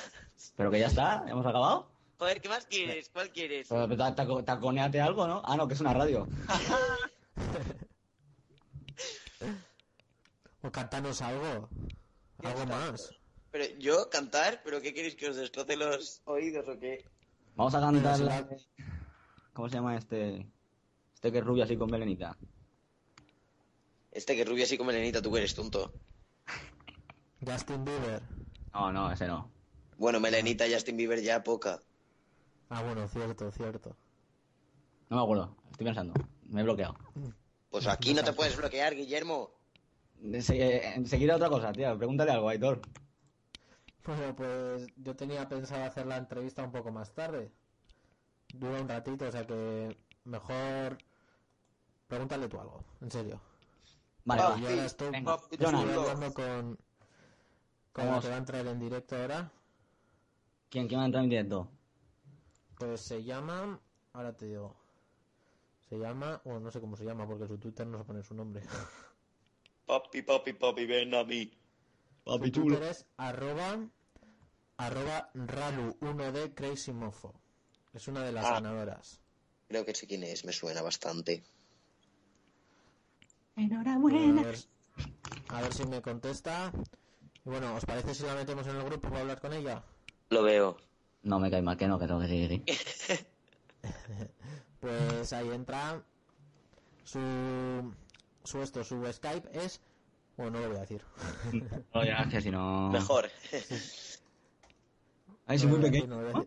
Pero 0.56 0.70
que 0.70 0.78
ya 0.80 0.86
está, 0.86 1.24
hemos 1.28 1.44
acabado. 1.46 1.90
Joder, 2.22 2.40
¿qué 2.40 2.48
más 2.48 2.66
quieres? 2.66 3.08
¿Cuál 3.08 3.32
quieres? 3.32 3.66
Taco- 3.68 4.44
taconeate 4.44 5.00
algo, 5.00 5.26
¿no? 5.26 5.42
Ah, 5.44 5.56
no, 5.56 5.66
que 5.66 5.74
es 5.74 5.80
una 5.80 5.92
radio. 5.92 6.28
O 10.64 10.70
cantanos 10.70 11.20
algo. 11.20 11.68
Algo 12.44 12.66
más. 12.66 13.10
Pero 13.50 13.64
yo 13.80 14.08
cantar, 14.08 14.60
¿pero 14.62 14.80
qué 14.80 14.94
queréis 14.94 15.16
que 15.16 15.28
os 15.28 15.34
destroce 15.34 15.76
los 15.76 16.22
oídos 16.26 16.68
o 16.68 16.78
qué? 16.78 17.04
Vamos 17.56 17.74
a 17.74 17.80
cantar 17.80 18.20
la 18.20 18.46
¿Cómo 19.52 19.68
se 19.68 19.74
llama 19.74 19.96
este? 19.96 20.46
Este 21.14 21.32
que 21.32 21.38
es 21.38 21.44
rubio 21.44 21.64
así 21.64 21.76
con 21.76 21.90
melenita. 21.90 22.38
Este 24.12 24.36
que 24.36 24.44
rubia 24.44 24.62
así 24.62 24.78
como 24.78 24.92
Melenita, 24.92 25.20
tú 25.20 25.32
que 25.32 25.38
eres 25.38 25.56
tonto. 25.56 25.92
Justin 27.44 27.84
Bieber. 27.84 28.22
No, 28.72 28.92
no, 28.92 29.10
ese 29.10 29.26
no. 29.26 29.50
Bueno, 29.98 30.20
Melenita, 30.20 30.66
Justin 30.72 30.96
Bieber 30.96 31.20
ya 31.20 31.42
poca. 31.42 31.80
Ah, 32.74 32.82
bueno, 32.82 33.06
cierto, 33.06 33.50
cierto. 33.50 33.94
No 35.10 35.16
me 35.18 35.22
acuerdo, 35.24 35.54
estoy 35.70 35.84
pensando. 35.84 36.14
Me 36.48 36.60
he 36.62 36.64
bloqueado. 36.64 36.94
Pues 37.68 37.86
aquí 37.86 38.14
no 38.14 38.24
te 38.24 38.32
puedes 38.32 38.56
bloquear, 38.56 38.94
Guillermo. 38.94 39.50
Se- 40.40 40.56
eh, 40.56 40.94
Enseguida 40.94 41.36
otra 41.36 41.50
cosa, 41.50 41.70
tío. 41.72 41.96
Pregúntale 41.98 42.30
algo, 42.30 42.48
Aitor. 42.48 42.80
Bueno, 44.06 44.34
pues 44.34 44.86
yo 44.96 45.14
tenía 45.14 45.46
pensado 45.48 45.84
hacer 45.84 46.06
la 46.06 46.16
entrevista 46.16 46.62
un 46.64 46.72
poco 46.72 46.90
más 46.90 47.12
tarde. 47.12 47.52
Dura 48.54 48.80
un 48.80 48.88
ratito, 48.88 49.26
o 49.26 49.30
sea 49.30 49.46
que 49.46 49.94
mejor 50.24 50.96
pregúntale 52.08 52.48
tú 52.48 52.58
algo, 52.58 52.82
en 53.02 53.10
serio. 53.10 53.40
Vale, 54.24 54.42
Yo 54.42 54.48
va. 54.48 54.54
ahora 54.70 54.84
estoy, 54.86 55.10
Venga, 55.10 55.36
estoy 55.50 55.66
hablando 55.66 56.34
con, 56.34 56.78
con 57.92 58.06
la 58.06 58.20
que 58.20 58.28
va 58.28 58.34
a 58.34 58.38
entrar 58.38 58.66
en 58.66 58.78
directo 58.80 59.16
ahora. 59.16 59.50
¿Quién, 60.70 60.88
quién 60.88 61.00
va 61.00 61.04
a 61.04 61.06
entrar 61.06 61.24
en 61.24 61.30
directo? 61.30 61.68
Pues 62.84 63.00
se 63.02 63.22
llama, 63.22 63.78
ahora 64.12 64.32
te 64.36 64.46
digo, 64.46 64.74
se 65.88 65.96
llama, 65.96 66.40
bueno, 66.44 66.58
no 66.58 66.70
sé 66.72 66.80
cómo 66.80 66.96
se 66.96 67.04
llama 67.04 67.28
porque 67.28 67.46
su 67.46 67.56
Twitter 67.56 67.86
no 67.86 67.96
se 67.98 68.02
pone 68.04 68.24
su 68.24 68.34
nombre. 68.34 68.60
Papi, 69.86 70.22
papi, 70.22 70.52
papi, 70.54 70.84
ven 70.86 71.14
a 71.14 71.22
mí. 71.22 71.52
Su 72.26 72.50
Twitter 72.50 72.82
es 72.82 73.06
arroba, 73.18 73.78
arroba 74.78 75.30
ralu1d 75.34 76.54
crazy 76.54 76.92
mofo. 76.92 77.34
Es 77.92 78.08
una 78.08 78.24
de 78.24 78.32
las 78.32 78.46
Ah. 78.46 78.54
ganadoras. 78.54 79.20
Creo 79.68 79.84
que 79.84 79.94
sé 79.94 80.08
quién 80.08 80.24
es, 80.24 80.44
me 80.44 80.52
suena 80.52 80.82
bastante. 80.82 81.44
Bueno, 83.54 83.80
a, 83.80 84.42
ver, 84.42 84.56
a 85.50 85.62
ver 85.62 85.72
si 85.72 85.84
me 85.86 86.02
contesta. 86.02 86.72
Y 87.44 87.48
bueno, 87.48 87.76
¿os 87.76 87.84
parece 87.84 88.12
si 88.14 88.24
la 88.24 88.34
metemos 88.34 88.66
en 88.66 88.74
el 88.76 88.84
grupo 88.84 89.08
para 89.08 89.20
hablar 89.20 89.40
con 89.40 89.52
ella? 89.52 89.84
Lo 90.30 90.42
veo. 90.42 90.76
No 91.30 91.38
me 91.44 91.50
cae 91.54 91.62
mal, 91.68 91.76
que 91.76 91.88
no, 91.88 91.98
que 91.98 92.06
no, 92.12 92.20
que 92.20 92.28
sí, 92.28 92.38
que 92.42 92.48
sí. 92.48 93.26
Pues 94.80 95.32
ahí 95.32 95.48
entra 95.50 96.02
su 97.04 97.20
su 98.44 98.62
esto, 98.62 98.82
su 98.84 99.04
Skype 99.12 99.48
es 99.52 99.80
bueno, 100.36 100.52
no 100.52 100.60
lo 100.60 100.68
voy 100.68 100.76
a 100.78 100.80
decir. 100.80 101.02
No, 101.94 102.04
ya, 102.04 102.22
es 102.22 102.28
que 102.28 102.40
si 102.40 102.50
no... 102.50 102.90
Mejor. 102.90 103.28
Ay, 105.46 105.58
soy 105.58 105.68
No 105.68 105.76
muy 105.76 105.90
pequeño. 105.90 106.06
no. 106.06 106.46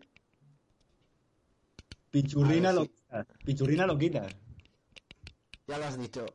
Pichurrina 2.10 2.70
A 2.70 2.72
ver 2.72 2.74
lo 2.74 2.82
quitas. 2.88 3.26
Pichurrina 3.44 3.86
lo 3.86 3.96
quitas. 3.96 4.32
Ya 5.68 5.78
lo 5.78 5.84
has 5.86 5.98
dicho. 5.98 6.26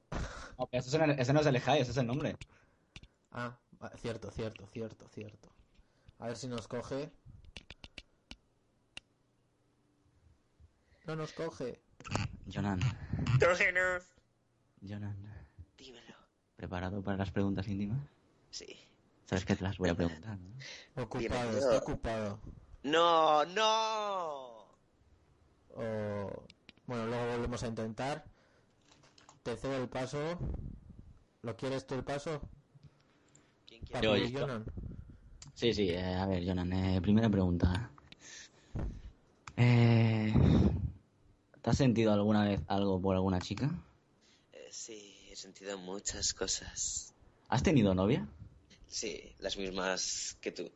No, 0.57 0.67
pero 0.67 0.81
ese, 0.83 0.97
no- 0.97 1.13
ese 1.13 1.33
no 1.33 1.39
es 1.41 1.45
el 1.47 1.59
Sky, 1.59 1.77
ese 1.79 1.91
es 1.91 1.97
el 1.97 2.07
nombre. 2.07 2.35
Ah, 3.31 3.57
cierto, 3.97 4.31
cierto, 4.31 4.67
cierto, 4.67 5.07
cierto. 5.09 5.49
A 6.19 6.27
ver 6.27 6.37
si 6.37 6.47
nos 6.47 6.67
coge. 6.67 7.11
No 11.11 11.17
nos 11.17 11.33
coge. 11.33 11.77
Jonan, 12.53 12.79
Cógenos. 13.37 14.05
Jonan, 14.81 15.17
Dímelo. 15.77 16.15
¿preparado 16.55 17.03
para 17.03 17.17
las 17.17 17.31
preguntas 17.31 17.67
íntimas? 17.67 17.99
Sí. 18.49 18.79
Sabes 19.25 19.43
que 19.43 19.57
te 19.57 19.63
las 19.65 19.77
voy 19.77 19.89
a 19.89 19.95
preguntar, 19.95 20.37
¿no? 20.39 21.03
Ocupado, 21.03 21.57
está 21.57 21.77
ocupado. 21.79 22.39
No, 22.83 23.43
no. 23.43 24.67
O... 25.75 26.45
Bueno, 26.87 27.07
luego 27.07 27.27
volvemos 27.33 27.61
a 27.61 27.67
intentar. 27.67 28.23
Te 29.43 29.57
cedo 29.57 29.83
el 29.83 29.89
paso. 29.89 30.39
¿Lo 31.41 31.57
quieres 31.57 31.85
tú 31.85 31.95
el 31.95 32.05
paso? 32.05 32.39
¿Quién 33.67 33.83
Yo, 34.01 34.15
y 34.15 34.31
yo. 34.31 34.39
Jonan. 34.39 34.63
Sí, 35.55 35.73
sí, 35.73 35.89
eh, 35.89 36.15
a 36.15 36.25
ver, 36.25 36.47
Jonan, 36.47 36.71
eh, 36.71 37.01
primera 37.01 37.29
pregunta. 37.29 37.91
Eh, 39.57 40.33
¿Te 41.61 41.69
has 41.69 41.77
sentido 41.77 42.11
alguna 42.13 42.43
vez 42.45 42.61
algo 42.67 42.99
por 43.01 43.15
alguna 43.15 43.39
chica? 43.39 43.69
Eh, 44.53 44.69
sí, 44.71 45.27
he 45.31 45.35
sentido 45.35 45.77
muchas 45.77 46.33
cosas. 46.33 47.13
¿Has 47.49 47.63
tenido 47.63 47.93
novia? 47.93 48.27
Sí, 48.87 49.35
las 49.39 49.57
mismas 49.57 50.37
que 50.41 50.51
tú. 50.51 50.71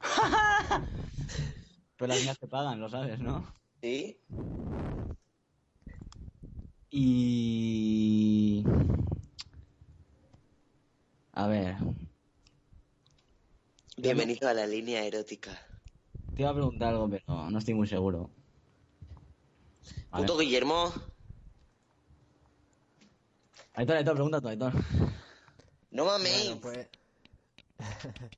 Pero 1.96 2.08
las 2.08 2.22
mías 2.22 2.38
te 2.38 2.46
pagan, 2.48 2.80
lo 2.80 2.88
sabes, 2.88 3.20
¿no? 3.20 3.44
¿Sí? 3.80 4.16
Y... 6.90 8.64
A 11.32 11.46
ver, 11.48 11.76
Bienvenido 13.96 14.48
a 14.48 14.54
la 14.54 14.66
línea 14.66 15.04
erótica. 15.04 15.50
te 16.34 16.42
iba 16.42 16.50
a 16.50 16.54
preguntar 16.54 16.90
algo, 16.94 17.08
pero 17.08 17.50
no 17.50 17.58
estoy 17.58 17.74
muy 17.74 17.86
seguro. 17.86 18.30
Ver. 20.14 20.26
Puto 20.26 20.38
Guillermo. 20.38 20.92
Aitor, 23.74 23.96
Aitor, 23.96 24.14
pregunta 24.14 24.40
tú, 24.40 24.48
Aitor. 24.48 24.72
No 25.90 26.04
mames. 26.04 26.44
Bueno, 26.44 26.60
pues... 26.60 26.88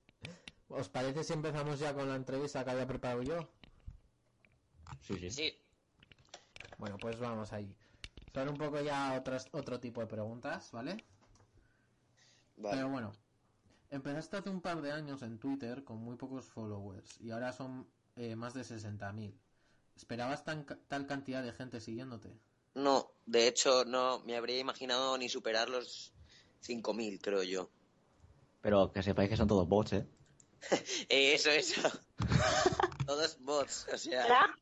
¿Os 0.68 0.88
parece 0.88 1.22
si 1.22 1.32
empezamos 1.34 1.78
ya 1.78 1.94
con 1.94 2.08
la 2.08 2.16
entrevista 2.16 2.64
que 2.64 2.70
había 2.70 2.86
preparado 2.86 3.22
yo? 3.22 3.48
Sí, 5.02 5.18
sí. 5.18 5.30
Sí. 5.30 5.54
Bueno, 6.78 6.96
pues 6.98 7.18
vamos 7.18 7.52
ahí. 7.52 7.74
Son 8.32 8.48
un 8.48 8.56
poco 8.56 8.80
ya 8.80 9.14
otras, 9.18 9.48
otro 9.52 9.78
tipo 9.78 10.00
de 10.00 10.06
preguntas, 10.06 10.70
¿vale? 10.72 11.04
Vale. 12.56 12.76
Pero 12.76 12.88
bueno, 12.88 13.12
empezaste 13.90 14.38
hace 14.38 14.50
un 14.50 14.60
par 14.60 14.82
de 14.82 14.92
años 14.92 15.22
en 15.22 15.38
Twitter 15.38 15.84
con 15.84 15.98
muy 15.98 16.16
pocos 16.16 16.46
followers 16.46 17.20
y 17.20 17.30
ahora 17.30 17.52
son 17.52 17.86
eh, 18.16 18.34
más 18.34 18.54
de 18.54 18.62
60.000. 18.62 19.32
¿Esperabas 19.96 20.44
tan, 20.44 20.64
ca- 20.64 20.78
tal 20.88 21.06
cantidad 21.06 21.42
de 21.42 21.52
gente 21.52 21.80
siguiéndote? 21.80 22.30
No, 22.74 23.10
de 23.24 23.48
hecho, 23.48 23.84
no 23.86 24.20
me 24.24 24.36
habría 24.36 24.58
imaginado 24.58 25.16
ni 25.18 25.28
superar 25.28 25.68
los 25.70 26.12
5.000, 26.62 27.20
creo 27.20 27.42
yo. 27.42 27.70
Pero 28.60 28.92
que 28.92 29.02
sepáis 29.02 29.30
que 29.30 29.36
son 29.36 29.48
todos 29.48 29.66
bots, 29.68 29.92
¿eh? 29.94 30.06
Eh, 31.08 31.34
eso, 31.34 31.50
eso. 31.50 31.80
Todos 33.06 33.38
bots, 33.40 33.86
o 33.92 33.96
sea. 33.98 34.24
¿Hola? 34.26 34.58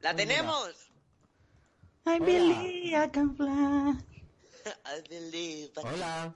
¡La 0.00 0.14
tenemos! 0.16 0.90
I 2.06 2.18
believe 2.18 2.96
I 3.04 3.10
can 3.10 3.36
fly. 3.36 3.48
I 4.84 5.02
believe. 5.08 5.72
Hola. 5.76 6.34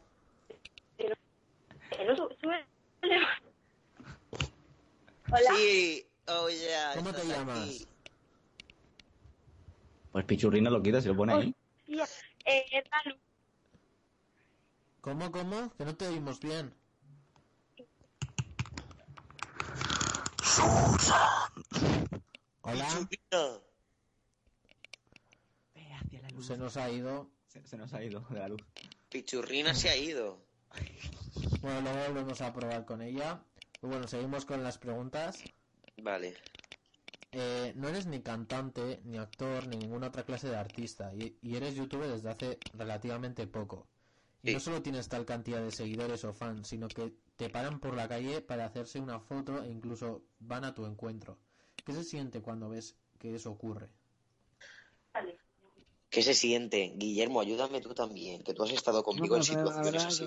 Que 0.99 2.05
no 2.05 2.17
su- 2.17 2.29
sube. 2.41 2.67
Hola. 5.31 5.51
Sí, 5.57 6.07
oh 6.29 6.49
yeah. 6.49 6.93
¿Cómo 6.95 7.13
te 7.13 7.25
llamas? 7.27 7.59
aquí. 7.59 7.87
Pues 10.13 10.25
Pichurrina 10.25 10.71
lo 10.71 10.83
quita 10.83 10.99
y 10.99 11.03
lo 11.05 11.17
pone 11.17 11.33
ahí. 11.33 11.55
Hostia, 12.01 12.07
Eh, 12.47 12.85
Ralu. 12.91 13.17
¿Cómo, 15.01 15.31
cómo? 15.31 15.73
Que 15.77 15.85
no 15.85 15.95
te 15.95 16.07
oímos 16.09 16.41
bien. 16.41 16.75
Hola. 22.63 22.87
Pichurrina. 23.09 23.61
Se 26.43 26.57
nos 26.57 26.77
ha 26.77 26.91
ido. 26.91 27.31
Se, 27.49 27.67
se 27.67 27.77
nos 27.77 27.93
ha 27.95 28.03
ido 28.03 28.21
de 28.31 28.39
la 28.39 28.49
luz. 28.49 28.61
Pichurrina 29.09 29.75
se 29.75 29.89
ha 29.89 29.97
ido. 29.97 30.39
Bueno, 31.63 31.81
luego 31.81 31.99
volvemos 32.09 32.41
a 32.41 32.53
probar 32.53 32.85
con 32.85 33.03
ella. 33.03 33.41
Y 33.83 33.87
bueno, 33.87 34.07
seguimos 34.07 34.45
con 34.45 34.63
las 34.63 34.79
preguntas. 34.79 35.43
Vale. 35.99 36.35
Eh, 37.33 37.73
no 37.77 37.89
eres 37.89 38.07
ni 38.07 38.21
cantante, 38.21 39.01
ni 39.05 39.19
actor, 39.19 39.67
ni 39.67 39.77
ninguna 39.77 40.09
otra 40.09 40.25
clase 40.25 40.49
de 40.49 40.57
artista. 40.57 41.13
Y, 41.15 41.37
y 41.43 41.57
eres 41.57 41.75
youtuber 41.75 42.09
desde 42.09 42.31
hace 42.31 42.59
relativamente 42.75 43.47
poco. 43.47 43.87
Y 44.43 44.49
Sí. 44.49 44.55
no 44.55 44.61
solo 44.61 44.83
tienes 44.83 45.09
tal 45.09 45.25
cantidad 45.27 45.61
de 45.63 45.73
seguidores 45.73 46.25
o 46.25 46.33
fans, 46.33 46.69
sino 46.69 46.89
que 46.89 47.13
te 47.37 47.51
paran 47.51 47.81
por 47.81 47.95
la 47.95 48.09
calle 48.09 48.41
para 48.41 48.65
hacerse 48.67 49.01
una 49.01 49.19
foto 49.21 49.63
e 49.65 49.71
incluso 49.71 50.23
van 50.39 50.65
a 50.65 50.75
tu 50.75 50.87
encuentro. 50.87 51.39
¿Qué 51.85 51.93
se 51.93 52.05
siente 52.05 52.41
cuando 52.41 52.69
ves 52.69 52.97
que 53.19 53.35
eso 53.35 53.51
ocurre? 53.51 53.89
¿Qué 56.11 56.23
se 56.23 56.35
siente? 56.35 56.93
Guillermo, 56.95 57.41
ayúdame 57.41 57.81
tú 57.81 57.93
también, 57.93 58.43
que 58.43 58.55
tú 58.55 58.63
has 58.63 58.71
estado 58.71 59.03
conmigo 59.03 59.37
en 59.37 59.43
situaciones 59.43 60.05
así. 60.05 60.27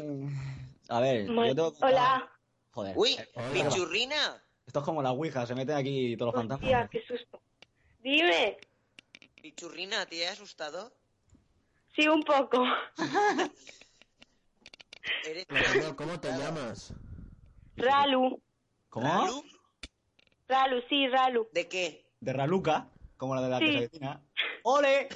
A 0.89 0.99
ver, 0.99 1.25
yo 1.27 1.55
tengo... 1.55 1.73
Hola. 1.81 2.29
Joder. 2.71 2.93
¡Uy! 2.97 3.11
eh, 3.13 3.27
¡Pichurrina! 3.53 4.43
Esto 4.69 4.81
es 4.81 4.85
como 4.85 5.01
la 5.01 5.11
Ouija, 5.13 5.47
se 5.47 5.55
meten 5.55 5.75
aquí 5.77 6.15
todos 6.15 6.31
los 6.31 6.41
fantasmas. 6.43 6.89
qué 6.91 7.03
susto. 7.07 7.41
Dime. 8.03 8.55
Pichurrina, 9.41 10.05
¿te 10.05 10.27
has 10.27 10.33
asustado? 10.33 10.93
Sí, 11.95 12.07
un 12.07 12.21
poco. 12.21 12.63
¿Eres... 15.25 15.47
Pero, 15.47 15.95
¿Cómo 15.95 16.19
te 16.19 16.27
llamas? 16.27 16.93
Ralu. 17.77 18.39
¿Cómo? 18.91 19.07
¿Ralu? 19.07 19.43
Ralu, 20.47 20.81
sí, 20.87 21.07
Ralu. 21.07 21.49
¿De 21.51 21.67
qué? 21.67 22.05
De 22.19 22.31
Raluca, 22.31 22.91
como 23.17 23.33
la 23.33 23.41
de 23.41 23.49
la 23.49 23.57
Sí. 23.57 23.75
vecina. 23.75 24.23
¡Ole! 24.61 25.09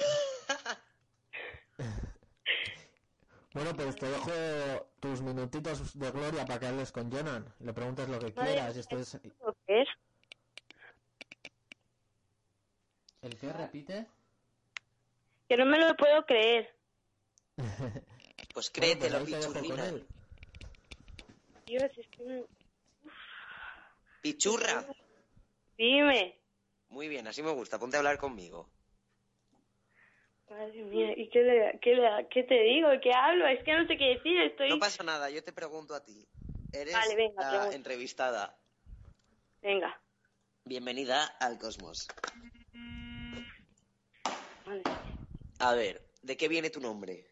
Bueno, 3.54 3.72
pues 3.76 3.94
te 3.94 4.06
dejo 4.06 4.32
tus 4.98 5.22
minutitos 5.22 5.96
de 5.96 6.10
gloria 6.10 6.44
para 6.44 6.58
que 6.58 6.66
hables 6.66 6.90
con 6.90 7.10
Jonan. 7.10 7.54
Le 7.60 7.72
preguntes 7.72 8.08
lo 8.08 8.18
que 8.18 8.32
quieras. 8.32 8.76
Esto 8.76 8.98
es... 8.98 9.18
¿Qué 9.66 9.82
es? 9.82 9.88
¿El 13.22 13.38
qué? 13.38 13.52
¿Repite? 13.52 14.06
Que 15.48 15.56
no 15.56 15.66
me 15.66 15.78
lo 15.78 15.96
puedo 15.96 16.26
creer. 16.26 16.74
Pues 18.52 18.70
créetelo, 18.70 19.18
Bueno, 19.18 19.36
pues 19.36 19.46
Pichurrina. 19.48 19.88
él. 19.88 20.06
Dios, 21.66 21.90
estoy... 21.96 22.46
Pichurra. 24.20 24.86
Dime. 25.76 26.38
Muy 26.90 27.08
bien, 27.08 27.26
así 27.26 27.42
me 27.42 27.50
gusta. 27.50 27.80
Ponte 27.80 27.96
a 27.96 27.98
hablar 27.98 28.18
conmigo. 28.18 28.68
Madre 30.54 30.84
mía, 30.84 31.12
¿y 31.16 31.28
qué, 31.30 31.40
le, 31.42 31.78
qué, 31.82 31.96
le- 31.96 32.28
qué 32.30 32.44
te 32.44 32.54
digo? 32.62 32.86
¿Qué 33.02 33.10
hablo? 33.12 33.44
Es 33.48 33.64
que 33.64 33.72
no 33.72 33.88
sé 33.88 33.96
qué 33.98 34.04
decir, 34.14 34.40
estoy... 34.40 34.68
No 34.68 34.78
pasa 34.78 35.02
nada, 35.02 35.28
yo 35.28 35.42
te 35.42 35.52
pregunto 35.52 35.96
a 35.96 36.04
ti. 36.04 36.28
Eres 36.72 36.94
Vale, 36.94 37.16
venga, 37.16 37.42
la 37.66 37.74
entrevistada. 37.74 38.56
Venga. 39.62 40.00
Bienvenida 40.64 41.24
al 41.40 41.58
Cosmos. 41.58 42.06
Vale. 44.64 44.82
A 45.58 45.74
ver, 45.74 46.00
¿de 46.22 46.36
qué 46.36 46.46
viene 46.46 46.70
tu 46.70 46.78
nombre? 46.80 47.26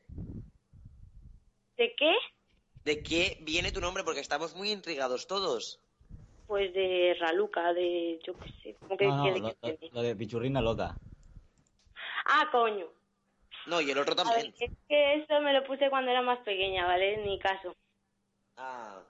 ¿De 1.77 1.95
qué? 1.97 2.13
¿De 2.85 3.05
qué 3.05 3.39
viene 3.43 3.71
tu 3.71 3.81
nombre? 3.81 4.03
Porque 4.03 4.19
estamos 4.21 4.57
muy 4.57 4.73
intrigados 4.73 5.29
todos. 5.29 5.81
Pues 6.49 6.75
de 6.75 7.17
Raluca, 7.21 7.73
de... 7.73 8.19
yo 8.27 8.37
qué 8.37 8.51
sé, 8.65 8.75
como 8.81 8.97
que 8.97 9.07
No, 9.07 9.17
no, 9.39 9.55
de 9.63 9.91
lo 9.93 10.03
de 10.03 10.17
Pichurrina 10.17 10.61
loca. 10.61 10.97
Ah, 12.27 12.49
coño. 12.51 12.91
No, 13.67 13.81
y 13.81 13.91
el 13.91 13.99
otro 13.99 14.15
A 14.15 14.25
ver, 14.25 14.25
también. 14.25 14.55
es 14.59 14.71
que 14.89 15.15
eso 15.15 15.41
me 15.41 15.53
lo 15.53 15.65
puse 15.65 15.89
cuando 15.91 16.11
era 16.11 16.23
más 16.23 16.41
pequeña, 16.41 16.87
¿vale? 16.87 17.19
Ni 17.19 17.39
caso. 17.39 17.77
Ah. 18.57 19.03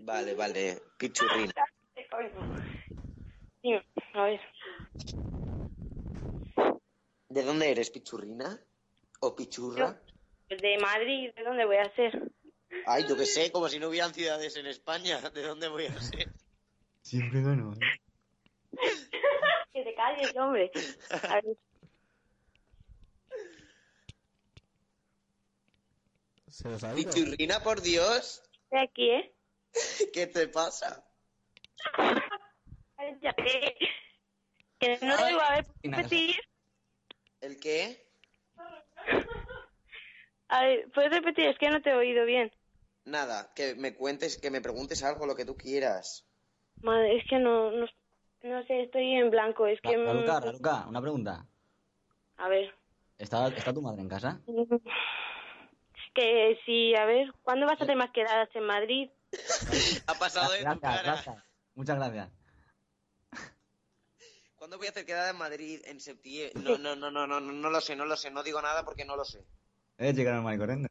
Vale, 0.00 0.34
vale. 0.34 0.78
Pichurrina. 0.98 1.52
¿Qué 1.94 2.06
coño? 2.08 2.30
Dime, 3.62 3.84
a 4.14 4.24
ver. 4.24 4.40
¿De 7.28 7.42
dónde 7.42 7.70
eres, 7.70 7.90
Pichurrina? 7.90 8.58
¿O 9.20 9.36
Pichurra? 9.36 10.00
De 10.48 10.78
Madrid, 10.78 11.30
¿de 11.36 11.44
dónde 11.44 11.64
voy 11.64 11.76
a 11.76 11.94
ser? 11.94 12.32
Ay, 12.86 13.04
yo 13.08 13.16
qué 13.16 13.26
sé, 13.26 13.52
como 13.52 13.68
si 13.68 13.78
no 13.78 13.88
hubieran 13.88 14.14
ciudades 14.14 14.56
en 14.56 14.66
España. 14.66 15.20
¿De 15.30 15.42
dónde 15.42 15.68
voy 15.68 15.86
a 15.86 16.00
ser? 16.00 16.32
Siempre 17.02 17.42
gano. 17.42 17.72
que 19.72 19.84
te 19.84 19.94
calles, 19.94 20.34
hombre. 20.36 20.70
A 21.28 21.34
ver, 21.36 21.56
Se 26.50 26.68
nos 26.68 26.82
ha 26.84 26.98
ido. 26.98 27.10
Pichurrina, 27.12 27.60
por 27.60 27.80
Dios. 27.80 28.42
estoy 28.64 28.78
aquí, 28.78 29.10
¿eh? 29.10 29.34
¿Qué 30.12 30.26
te 30.26 30.48
pasa? 30.48 31.04
Ya 33.22 33.34
ve. 33.38 33.74
Que 34.78 34.98
no 35.00 35.16
te 35.16 35.26
digo, 35.26 35.40
a 35.40 35.52
ver, 35.52 35.66
¿puedes 35.66 35.96
repetir? 35.96 36.36
¿El 37.40 37.58
qué? 37.58 38.06
A 40.48 40.64
ver, 40.64 40.90
¿puedes 40.92 41.10
repetir? 41.10 41.46
Es 41.46 41.58
que 41.58 41.70
no 41.70 41.80
te 41.80 41.90
he 41.90 41.94
oído 41.94 42.26
bien. 42.26 42.52
Nada, 43.06 43.52
que 43.54 43.74
me 43.74 43.94
cuentes, 43.94 44.36
que 44.36 44.50
me 44.50 44.60
preguntes 44.60 45.02
algo, 45.02 45.26
lo 45.26 45.34
que 45.34 45.46
tú 45.46 45.56
quieras. 45.56 46.26
Madre, 46.82 47.16
es 47.16 47.24
que 47.26 47.38
no, 47.38 47.70
no, 47.70 47.86
no 48.42 48.62
sé, 48.66 48.82
estoy 48.82 49.14
en 49.14 49.30
blanco. 49.30 49.66
Es 49.66 49.80
que... 49.80 49.96
mm, 49.96 50.04
Raluca, 50.04 50.40
Raluca, 50.40 50.86
una 50.86 51.00
pregunta. 51.00 51.46
A 52.36 52.48
ver. 52.48 52.74
¿Está, 53.16 53.48
¿Está 53.48 53.72
tu 53.72 53.80
madre 53.80 54.02
en 54.02 54.08
casa? 54.08 54.40
Que 56.14 56.58
si, 56.66 56.94
a 56.94 57.04
ver, 57.04 57.32
¿cuándo 57.42 57.66
vas 57.66 57.80
a 57.80 57.84
hacer 57.84 57.96
más 57.96 58.10
quedadas 58.10 58.48
en 58.54 58.64
Madrid? 58.64 59.10
Ha 60.06 60.14
pasado 60.14 60.50
de 60.52 60.58
tu 60.58 60.64
Gracias, 60.64 60.80
cara. 60.80 61.02
gracias. 61.02 61.44
Muchas 61.74 61.96
gracias. 61.96 62.30
¿Cuándo 64.56 64.76
voy 64.76 64.88
a 64.88 64.90
hacer 64.90 65.06
quedada 65.06 65.30
en 65.30 65.36
Madrid? 65.36 65.80
En 65.86 66.00
septiembre. 66.00 66.60
No, 66.62 66.76
no, 66.76 66.94
no, 66.94 67.10
no, 67.10 67.26
no, 67.26 67.40
no, 67.40 67.52
no 67.52 67.70
lo 67.70 67.80
sé, 67.80 67.96
no 67.96 68.04
lo 68.04 68.16
sé. 68.16 68.30
No 68.30 68.42
digo 68.42 68.60
nada 68.60 68.84
porque 68.84 69.04
no 69.04 69.16
lo 69.16 69.24
sé. 69.24 69.42
Eh, 69.96 70.12
chica 70.14 70.32
normal 70.32 70.56
y 70.56 70.58
corriente. 70.58 70.88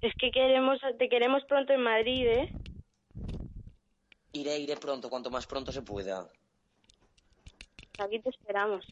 Es 0.00 0.14
que 0.18 0.30
queremos, 0.30 0.80
te 0.98 1.08
queremos 1.08 1.44
pronto 1.44 1.72
en 1.72 1.82
Madrid, 1.82 2.26
¿eh? 2.26 2.52
Iré, 4.32 4.58
iré 4.58 4.76
pronto, 4.76 5.10
cuanto 5.10 5.30
más 5.30 5.46
pronto 5.46 5.70
se 5.70 5.82
pueda. 5.82 6.30
Aquí 7.98 8.20
te 8.20 8.30
esperamos. 8.30 8.86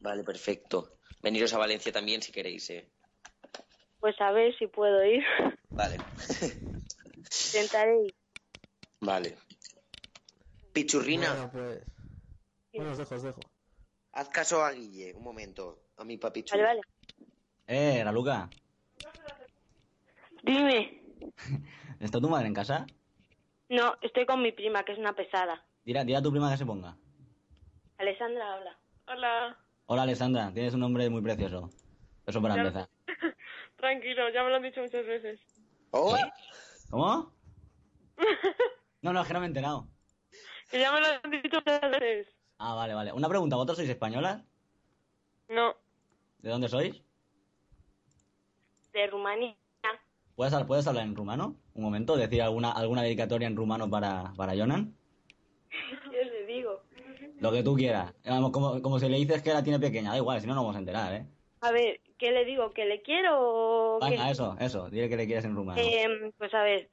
Vale, 0.00 0.22
perfecto. 0.22 0.96
Veniros 1.22 1.52
a 1.54 1.58
Valencia 1.58 1.92
también 1.92 2.20
si 2.20 2.30
queréis, 2.30 2.68
eh. 2.70 2.88
Pues 4.00 4.20
a 4.20 4.32
ver 4.32 4.56
si 4.58 4.66
puedo 4.66 5.04
ir. 5.04 5.22
Vale, 5.70 5.96
Intentaré 7.54 8.04
ir. 8.06 8.14
vale. 9.00 9.36
Pichurrina, 10.72 11.28
Bueno, 11.32 11.50
pues... 11.52 11.84
Bueno, 12.74 12.90
os 12.92 12.98
dejo, 12.98 13.14
os 13.14 13.22
dejo. 13.22 13.40
haz 14.12 14.28
caso 14.30 14.64
a 14.64 14.72
Guille, 14.72 15.14
un 15.14 15.22
momento. 15.22 15.78
A 15.96 16.04
mi 16.04 16.16
papi 16.18 16.44
Vale, 16.50 16.62
vale. 16.62 16.80
Eh, 17.66 18.02
Raluca. 18.04 18.48
Dime. 20.42 21.02
¿Está 22.00 22.20
tu 22.20 22.28
madre 22.28 22.46
en 22.48 22.54
casa? 22.54 22.86
No, 23.68 23.94
estoy 24.02 24.26
con 24.26 24.42
mi 24.42 24.52
prima, 24.52 24.82
que 24.84 24.92
es 24.92 24.98
una 24.98 25.14
pesada. 25.14 25.64
Dile, 25.84 26.04
dile 26.04 26.16
a 26.18 26.22
tu 26.22 26.30
prima 26.30 26.50
que 26.50 26.56
se 26.56 26.66
ponga. 26.66 26.96
Alessandra, 27.98 28.54
habla. 28.54 28.78
Hola. 29.06 29.58
Hola, 29.86 30.02
Alessandra. 30.02 30.50
Tienes 30.52 30.74
un 30.74 30.80
nombre 30.80 31.08
muy 31.10 31.22
precioso. 31.22 31.70
Eso 32.26 32.40
para 32.42 32.54
empezar. 32.56 32.88
Tranquilo, 33.80 34.28
ya 34.28 34.44
me 34.44 34.50
lo 34.50 34.56
han 34.56 34.62
dicho 34.62 34.82
muchas 34.82 35.06
veces. 35.06 35.40
¿Cómo? 35.90 37.32
No, 39.02 39.14
no, 39.14 39.22
es 39.22 39.26
que 39.26 39.32
no 39.32 39.40
me 39.40 39.46
he 39.46 39.48
enterado. 39.48 39.88
Que 40.70 40.78
ya 40.78 40.92
me 40.92 41.00
lo 41.00 41.06
han 41.06 41.30
dicho 41.30 41.56
muchas 41.56 41.90
veces. 41.90 42.28
Ah, 42.58 42.74
vale, 42.74 42.92
vale. 42.92 43.14
Una 43.14 43.30
pregunta. 43.30 43.56
¿Vosotros 43.56 43.78
sois 43.78 43.88
españolas? 43.88 44.44
No. 45.48 45.74
¿De 46.40 46.50
dónde 46.50 46.68
sois? 46.68 47.02
De 48.92 49.06
Rumanía. 49.06 49.56
¿Puedes, 50.36 50.54
¿Puedes 50.64 50.86
hablar 50.86 51.04
en 51.04 51.16
rumano? 51.16 51.56
Un 51.72 51.82
momento, 51.82 52.14
decir 52.14 52.42
alguna, 52.42 52.72
alguna 52.72 53.02
dedicatoria 53.02 53.48
en 53.48 53.56
rumano 53.56 53.88
para, 53.88 54.34
para 54.36 54.54
Jonan. 54.54 54.94
Yo 56.04 56.22
le 56.22 56.44
digo. 56.44 56.82
Lo 57.38 57.50
que 57.52 57.62
tú 57.62 57.74
quieras. 57.74 58.12
Vamos, 58.26 58.50
como, 58.50 58.82
como 58.82 58.98
si 58.98 59.08
le 59.08 59.16
dices 59.16 59.40
que 59.42 59.54
la 59.54 59.62
tiene 59.62 59.78
pequeña, 59.78 60.10
da 60.10 60.18
igual, 60.18 60.42
si 60.42 60.46
no 60.46 60.54
nos 60.54 60.64
vamos 60.64 60.76
a 60.76 60.80
enterar, 60.80 61.14
¿eh? 61.14 61.26
A 61.62 61.72
ver, 61.72 62.00
¿qué 62.20 62.30
le 62.30 62.44
digo? 62.44 62.70
¿Que 62.70 62.84
le 62.84 63.02
quiero 63.02 63.36
o? 63.40 63.98
Venga, 64.00 64.30
eso, 64.30 64.56
eso. 64.60 64.88
Dile 64.90 65.08
que 65.08 65.16
le 65.16 65.26
quieres 65.26 65.44
en 65.46 65.56
rumano. 65.56 65.80
Em, 65.82 66.30
pues 66.38 66.52
a 66.54 66.62
ver, 66.62 66.88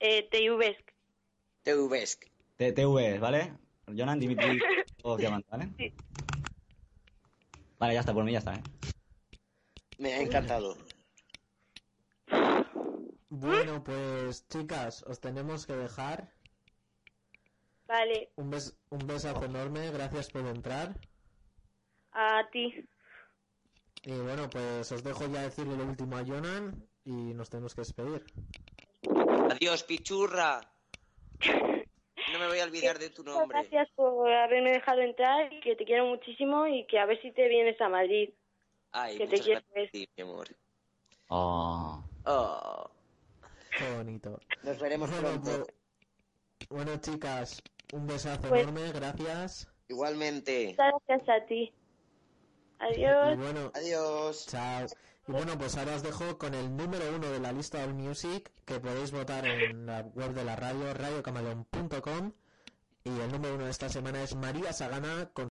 eh, 0.00 0.26
te 0.30 0.42
iubesc. 0.42 0.80
Te 1.62 1.76
ubesc. 1.76 2.24
T- 2.56 2.72
TV, 2.72 3.18
¿vale? 3.20 3.52
Jonan, 3.86 4.18
Dimitri, 4.18 4.58
o 5.02 5.16
qué 5.16 5.28
manda, 5.28 5.46
¿vale? 5.50 5.68
Vale, 7.78 7.94
ya 7.94 8.00
está, 8.00 8.14
por 8.14 8.24
mí 8.24 8.32
ya 8.32 8.38
está, 8.38 8.54
¿eh? 8.54 8.62
Me 9.98 10.14
ha 10.14 10.20
encantado. 10.22 10.76
Bueno, 13.28 13.82
pues 13.84 14.46
chicas, 14.48 15.02
os 15.04 15.20
tenemos 15.20 15.66
que 15.66 15.74
dejar. 15.74 16.32
Vale, 17.86 18.30
Un, 18.36 18.50
bes 18.50 18.76
un 18.90 19.06
besazo 19.06 19.44
enorme, 19.44 19.90
gracias 19.90 20.30
por 20.30 20.46
entrar. 20.46 20.94
a 22.12 22.48
ti. 22.50 22.88
Y 24.04 24.12
bueno, 24.12 24.50
pues 24.50 24.90
os 24.90 25.04
dejo 25.04 25.26
ya 25.28 25.42
decirle 25.42 25.76
lo 25.76 25.84
último 25.84 26.16
a 26.16 26.24
Jonan 26.24 26.74
y 27.04 27.10
nos 27.34 27.50
tenemos 27.50 27.74
que 27.74 27.82
despedir. 27.82 28.24
Adiós, 29.50 29.84
pichurra. 29.84 30.60
No 32.32 32.38
me 32.38 32.46
voy 32.48 32.58
a 32.60 32.64
olvidar 32.64 32.98
de 32.98 33.10
tu 33.10 33.22
nombre. 33.22 33.58
gracias 33.60 33.88
por 33.94 34.30
haberme 34.32 34.72
dejado 34.72 35.02
entrar 35.02 35.52
y 35.52 35.60
que 35.60 35.76
te 35.76 35.84
quiero 35.84 36.06
muchísimo 36.06 36.66
y 36.66 36.86
que 36.86 36.98
a 36.98 37.06
ver 37.06 37.20
si 37.20 37.30
te 37.32 37.46
vienes 37.48 37.80
a 37.80 37.88
Madrid. 37.88 38.30
Ay, 38.92 39.18
que 39.18 39.26
te 39.26 39.40
quiero 39.40 39.60
ti, 39.92 40.08
mi 40.16 40.22
amor. 40.22 40.48
Oh. 41.28 42.02
Oh. 42.26 42.90
Qué 43.78 43.96
bonito. 43.96 44.38
Nos 44.62 44.78
veremos 44.80 45.10
Bueno, 45.10 45.40
pronto. 45.42 45.64
pues- 45.64 46.68
bueno, 46.68 46.96
chicas, 47.00 47.62
un 47.92 48.06
besazo 48.06 48.48
Pues- 48.48 48.62
enorme, 48.62 48.92
gracias. 48.92 49.68
Igualmente. 49.88 50.68
Muchas 50.68 50.92
gracias 51.06 51.28
a 51.42 51.46
ti. 51.46 51.72
Adiós. 52.82 53.34
Y 53.34 53.36
bueno, 53.36 53.70
Adiós. 53.74 54.46
Chao. 54.48 54.86
Y 55.28 55.32
bueno, 55.32 55.56
pues 55.56 55.76
ahora 55.76 55.94
os 55.94 56.02
dejo 56.02 56.36
con 56.36 56.52
el 56.54 56.76
número 56.76 57.04
uno 57.14 57.30
de 57.30 57.38
la 57.38 57.52
lista 57.52 57.82
All 57.84 57.94
Music, 57.94 58.50
que 58.64 58.80
podéis 58.80 59.12
votar 59.12 59.46
en 59.46 59.86
la 59.86 60.00
web 60.14 60.34
de 60.34 60.44
la 60.44 60.56
radio, 60.56 60.92
radiocamaleón.com. 60.92 62.32
Y 63.04 63.08
el 63.08 63.30
número 63.30 63.54
uno 63.54 63.64
de 63.64 63.70
esta 63.70 63.88
semana 63.88 64.22
es 64.22 64.34
María 64.34 64.72
Sagana 64.72 65.30
con... 65.32 65.48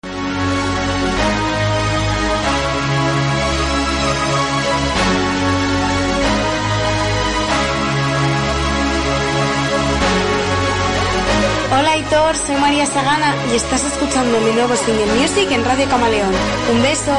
Hola 11.78 11.92
Aitor, 11.92 12.38
soy 12.38 12.56
María 12.56 12.86
Sagana 12.86 13.36
y 13.52 13.58
estás 13.58 13.84
escuchando 13.84 14.40
mi 14.40 14.52
nuevo 14.54 14.74
single 14.78 15.08
Music 15.20 15.52
en 15.52 15.66
Radio 15.66 15.90
Camaleón. 15.90 16.34
Un 16.72 16.82
beso. 16.82 17.12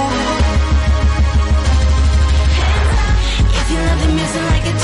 You 3.69 3.77
the 3.77 4.09
music 4.15 4.43
like 4.51 4.67
I 4.67 4.77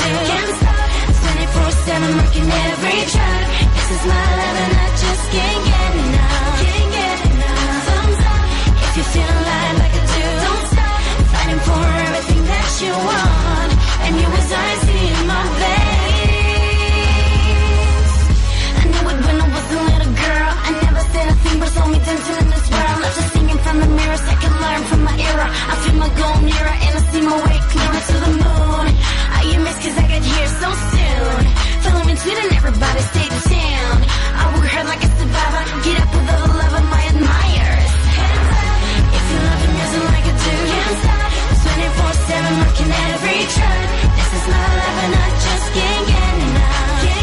dancing 22.05 22.37
in 22.43 22.47
this 22.53 22.67
world. 22.69 22.97
Not 23.03 23.13
just 23.17 23.29
singing 23.33 23.59
from 23.65 23.75
the 23.79 23.89
mirrors, 23.97 24.23
I 24.33 24.35
can 24.43 24.53
learn 24.63 24.81
from 24.89 25.01
my 25.03 25.15
era. 25.31 25.47
I 25.47 25.73
feel 25.81 25.97
my 26.03 26.11
goal 26.19 26.37
nearer, 26.47 26.75
and 26.85 26.91
I 26.99 27.01
see 27.11 27.21
my 27.21 27.37
way 27.45 27.57
clearer 27.71 28.01
to 28.11 28.15
the 28.25 28.31
moon. 28.43 28.85
I 29.37 29.39
you 29.51 29.59
miss 29.65 29.77
cause 29.83 29.97
I 29.97 30.05
got 30.11 30.23
here 30.23 30.49
so 30.61 30.69
soon. 30.93 31.41
Follow 31.83 32.03
me, 32.07 32.13
tweet, 32.21 32.39
and 32.43 32.51
everybody 32.59 33.01
stay 33.11 33.27
tuned. 33.47 34.03
I 34.39 34.43
work 34.53 34.67
hard 34.73 34.87
like 34.91 35.03
a 35.07 35.09
survivor, 35.19 35.63
get 35.85 35.97
up 36.03 36.09
with 36.15 36.27
all 36.33 36.47
the 36.47 36.55
love 36.61 36.75
of 36.81 36.85
my 36.93 37.03
admirers. 37.11 37.91
Hands 38.19 38.49
up, 38.61 38.79
if 39.17 39.23
you 39.31 39.39
love 39.47 39.59
the 39.63 39.69
music 39.77 40.03
like 40.13 40.27
I 40.31 40.33
do, 40.43 40.53
can't 40.71 40.97
stop. 41.03 41.29
24-7 41.63 42.61
working 42.63 42.91
every 43.11 43.41
track. 43.55 43.87
This 44.17 44.29
is 44.37 44.45
my 44.51 44.65
life 44.79 44.99
and 45.07 45.13
I 45.15 45.27
just. 45.43 45.61
Can't 45.73 46.07
get 46.07 46.33
enough. 46.37 47.22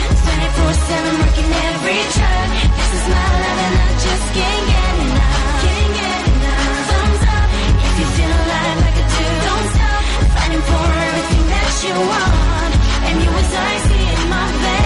24-7 0.41 1.19
working 1.21 1.51
every 1.69 2.01
track. 2.17 2.49
This 2.77 2.91
is 2.97 3.05
my 3.13 3.27
love 3.41 3.59
and 3.65 3.75
I 3.77 3.89
just 4.05 4.27
can't 4.33 4.65
get 4.73 4.93
enough. 5.05 5.61
Can't 5.61 5.93
get 6.01 6.21
enough. 6.33 6.89
Thumbs 6.89 7.23
up 7.37 7.49
if 7.85 7.93
you 7.99 8.07
feel 8.17 8.39
like 8.51 8.79
I 8.89 9.03
do. 9.13 9.27
Don't 9.47 9.67
stop 9.75 10.03
fighting 10.33 10.63
for 10.69 10.87
everything 11.05 11.45
that 11.53 11.71
you 11.85 11.93
want. 12.09 12.73
And 13.07 13.15
you 13.23 13.31
as 13.41 13.53
I 13.53 13.73
in 14.13 14.29
my. 14.29 14.80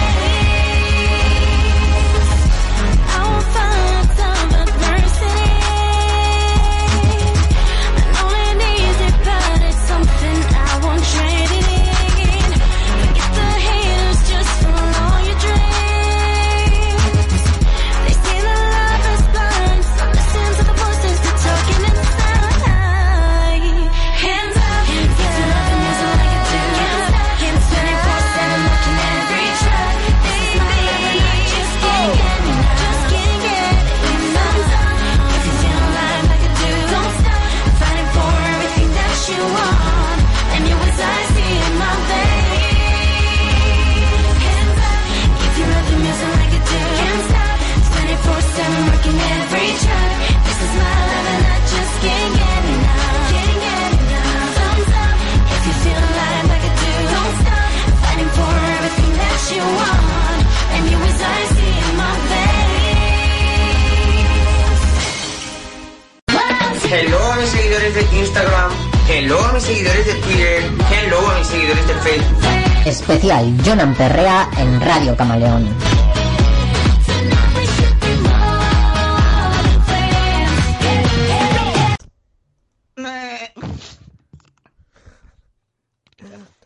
Mis 69.56 69.64
seguidores 69.64 70.06
de 70.06 70.14
Twitter. 70.20 70.62
Hello 70.92 71.30
a 71.30 71.38
mis 71.38 71.46
seguidores 71.46 71.88
de 71.88 71.94
Facebook. 71.94 72.42
Especial 72.84 73.56
Jonan 73.64 73.94
Perrea 73.94 74.50
en 74.58 74.80
Radio 74.82 75.16
Camaleón. 75.16 75.66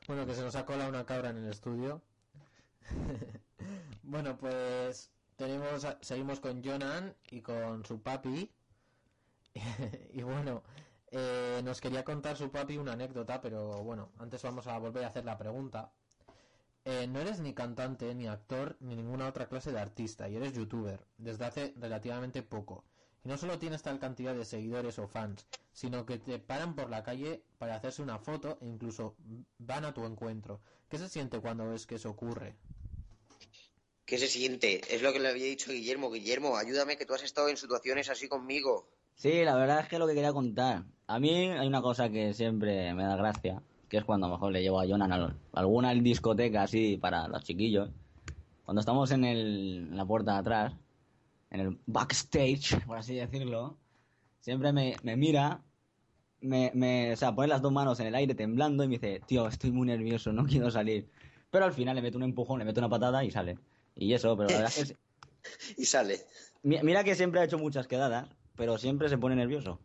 Bueno, 0.08 0.26
que 0.26 0.34
se 0.34 0.42
nos 0.42 0.56
ha 0.56 0.66
colado 0.66 0.90
una 0.90 1.06
cabra 1.06 1.30
en 1.30 1.36
el 1.36 1.48
estudio. 1.48 2.02
bueno, 4.02 4.36
pues 4.36 5.12
tenemos, 5.36 5.86
seguimos 6.00 6.40
con 6.40 6.64
Jonan 6.64 7.14
y 7.30 7.40
con 7.40 7.84
su 7.86 8.02
papi. 8.02 8.50
y 10.12 10.22
bueno, 10.22 10.64
eh, 11.10 11.60
nos 11.64 11.80
quería 11.80 12.04
contar 12.04 12.36
su 12.36 12.50
papi 12.50 12.76
una 12.76 12.92
anécdota, 12.92 13.40
pero 13.40 13.82
bueno, 13.82 14.10
antes 14.18 14.42
vamos 14.42 14.66
a 14.66 14.78
volver 14.78 15.04
a 15.04 15.08
hacer 15.08 15.24
la 15.24 15.36
pregunta. 15.36 15.92
Eh, 16.84 17.06
no 17.06 17.20
eres 17.20 17.40
ni 17.40 17.52
cantante, 17.52 18.14
ni 18.14 18.26
actor, 18.26 18.76
ni 18.80 18.96
ninguna 18.96 19.28
otra 19.28 19.48
clase 19.48 19.72
de 19.72 19.80
artista, 19.80 20.28
y 20.28 20.36
eres 20.36 20.52
youtuber, 20.52 21.04
desde 21.18 21.44
hace 21.44 21.74
relativamente 21.76 22.42
poco. 22.42 22.84
Y 23.22 23.28
no 23.28 23.36
solo 23.36 23.58
tienes 23.58 23.82
tal 23.82 23.98
cantidad 23.98 24.34
de 24.34 24.46
seguidores 24.46 24.98
o 24.98 25.06
fans, 25.06 25.46
sino 25.72 26.06
que 26.06 26.18
te 26.18 26.38
paran 26.38 26.74
por 26.74 26.88
la 26.88 27.02
calle 27.02 27.42
para 27.58 27.76
hacerse 27.76 28.00
una 28.02 28.18
foto 28.18 28.56
e 28.62 28.66
incluso 28.66 29.14
van 29.58 29.84
a 29.84 29.92
tu 29.92 30.04
encuentro. 30.06 30.60
¿Qué 30.88 30.96
se 30.96 31.08
siente 31.08 31.38
cuando 31.40 31.68
ves 31.68 31.86
que 31.86 31.96
eso 31.96 32.10
ocurre? 32.10 32.56
¿Qué 34.06 34.16
se 34.18 34.26
siente? 34.26 34.80
Es 34.92 35.02
lo 35.02 35.12
que 35.12 35.20
le 35.20 35.28
había 35.28 35.44
dicho 35.44 35.70
Guillermo. 35.70 36.10
Guillermo, 36.10 36.56
ayúdame 36.56 36.96
que 36.96 37.04
tú 37.04 37.14
has 37.14 37.22
estado 37.22 37.48
en 37.48 37.56
situaciones 37.56 38.08
así 38.08 38.26
conmigo. 38.26 38.88
Sí, 39.20 39.44
la 39.44 39.54
verdad 39.54 39.80
es 39.80 39.88
que 39.88 39.98
lo 39.98 40.06
que 40.06 40.14
quería 40.14 40.32
contar. 40.32 40.82
A 41.06 41.18
mí 41.20 41.28
hay 41.28 41.68
una 41.68 41.82
cosa 41.82 42.08
que 42.08 42.32
siempre 42.32 42.94
me 42.94 43.02
da 43.02 43.16
gracia, 43.16 43.60
que 43.90 43.98
es 43.98 44.04
cuando 44.04 44.26
a 44.26 44.30
lo 44.30 44.36
mejor 44.36 44.50
le 44.50 44.62
llevo 44.62 44.80
a 44.80 44.86
Jonan 44.86 45.12
a 45.12 45.36
alguna 45.52 45.92
discoteca 45.92 46.62
así 46.62 46.96
para 46.96 47.28
los 47.28 47.44
chiquillos. 47.44 47.90
Cuando 48.64 48.80
estamos 48.80 49.10
en, 49.10 49.26
el, 49.26 49.88
en 49.90 49.96
la 49.98 50.06
puerta 50.06 50.32
de 50.32 50.38
atrás, 50.38 50.72
en 51.50 51.60
el 51.60 51.78
backstage, 51.84 52.82
por 52.86 52.96
así 52.96 53.14
decirlo, 53.16 53.76
siempre 54.40 54.72
me, 54.72 54.96
me 55.02 55.16
mira, 55.16 55.60
me, 56.40 56.70
me, 56.74 57.12
o 57.12 57.16
sea, 57.18 57.34
pone 57.34 57.48
las 57.48 57.60
dos 57.60 57.72
manos 57.72 58.00
en 58.00 58.06
el 58.06 58.14
aire 58.14 58.34
temblando 58.34 58.84
y 58.84 58.88
me 58.88 58.94
dice, 58.98 59.20
tío, 59.26 59.46
estoy 59.48 59.70
muy 59.70 59.86
nervioso, 59.86 60.32
no 60.32 60.46
quiero 60.46 60.70
salir. 60.70 61.10
Pero 61.50 61.66
al 61.66 61.74
final 61.74 61.94
le 61.94 62.00
meto 62.00 62.16
un 62.16 62.24
empujón, 62.24 62.58
le 62.60 62.64
meto 62.64 62.80
una 62.80 62.88
patada 62.88 63.22
y 63.22 63.30
sale. 63.30 63.58
Y 63.96 64.14
eso, 64.14 64.34
pero 64.34 64.48
la 64.48 64.56
verdad 64.56 64.72
es 64.78 64.88
que... 64.88 64.96
Y 65.76 65.84
sale. 65.84 66.20
Mi- 66.62 66.80
Mira 66.82 67.04
que 67.04 67.14
siempre 67.14 67.40
ha 67.40 67.44
hecho 67.44 67.58
muchas 67.58 67.86
quedadas, 67.86 68.26
pero 68.60 68.76
siempre 68.76 69.08
se 69.08 69.16
pone 69.16 69.34
nervioso. 69.34 69.80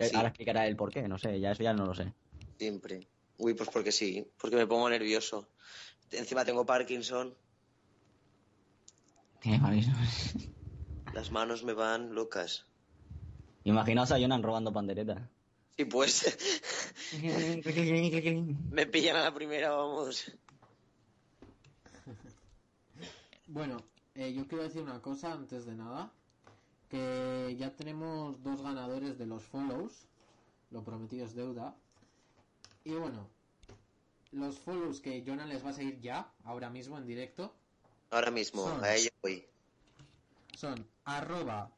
Eh, 0.00 0.08
Sí. 0.08 0.16
Ahora 0.16 0.30
explicará 0.30 0.66
el 0.66 0.74
por 0.74 0.90
qué, 0.90 1.06
no 1.06 1.18
sé, 1.18 1.38
ya 1.38 1.52
eso 1.52 1.62
ya 1.62 1.72
no 1.72 1.86
lo 1.86 1.94
sé. 1.94 2.12
Siempre. 2.58 3.06
Uy, 3.38 3.54
pues 3.54 3.70
porque 3.70 3.92
sí. 3.92 4.28
Porque 4.40 4.56
me 4.56 4.66
pongo 4.66 4.90
nervioso. 4.90 5.46
Encima 6.10 6.44
tengo 6.44 6.66
Parkinson. 6.66 7.32
Qué. 9.40 9.56
Las 11.14 11.30
manos 11.30 11.62
me 11.62 11.74
van 11.74 12.12
locas. 12.12 12.66
Imaginaos 13.62 14.10
a 14.10 14.18
Jonan 14.18 14.42
robando 14.42 14.72
pandereta. 14.72 15.30
Sí, 15.76 15.84
pues. 15.84 16.36
me 18.72 18.86
pillan 18.86 19.14
a 19.14 19.22
la 19.22 19.32
primera, 19.32 19.70
vamos. 19.70 20.32
Bueno, 23.46 23.76
eh, 24.16 24.32
yo 24.34 24.48
quiero 24.48 24.64
decir 24.64 24.82
una 24.82 25.00
cosa 25.00 25.32
antes 25.32 25.66
de 25.66 25.76
nada. 25.76 26.12
Que 26.92 27.56
ya 27.58 27.70
tenemos 27.74 28.42
dos 28.42 28.60
ganadores 28.60 29.16
de 29.18 29.24
los 29.24 29.42
follows. 29.44 30.06
Lo 30.70 30.84
prometido 30.84 31.24
es 31.24 31.34
deuda. 31.34 31.74
Y 32.84 32.92
bueno, 32.92 33.30
los 34.30 34.58
follows 34.58 35.00
que 35.00 35.24
Jonah 35.26 35.46
les 35.46 35.64
va 35.64 35.70
a 35.70 35.72
seguir 35.72 35.98
ya, 36.02 36.30
ahora 36.44 36.68
mismo 36.68 36.98
en 36.98 37.06
directo, 37.06 37.54
Ahora 38.10 38.30
mismo, 38.30 38.68
Son. 38.68 38.84
a 38.84 38.94
ella 38.94 39.08
voy. 39.22 39.42
son 40.54 40.86
arroba 41.06 41.70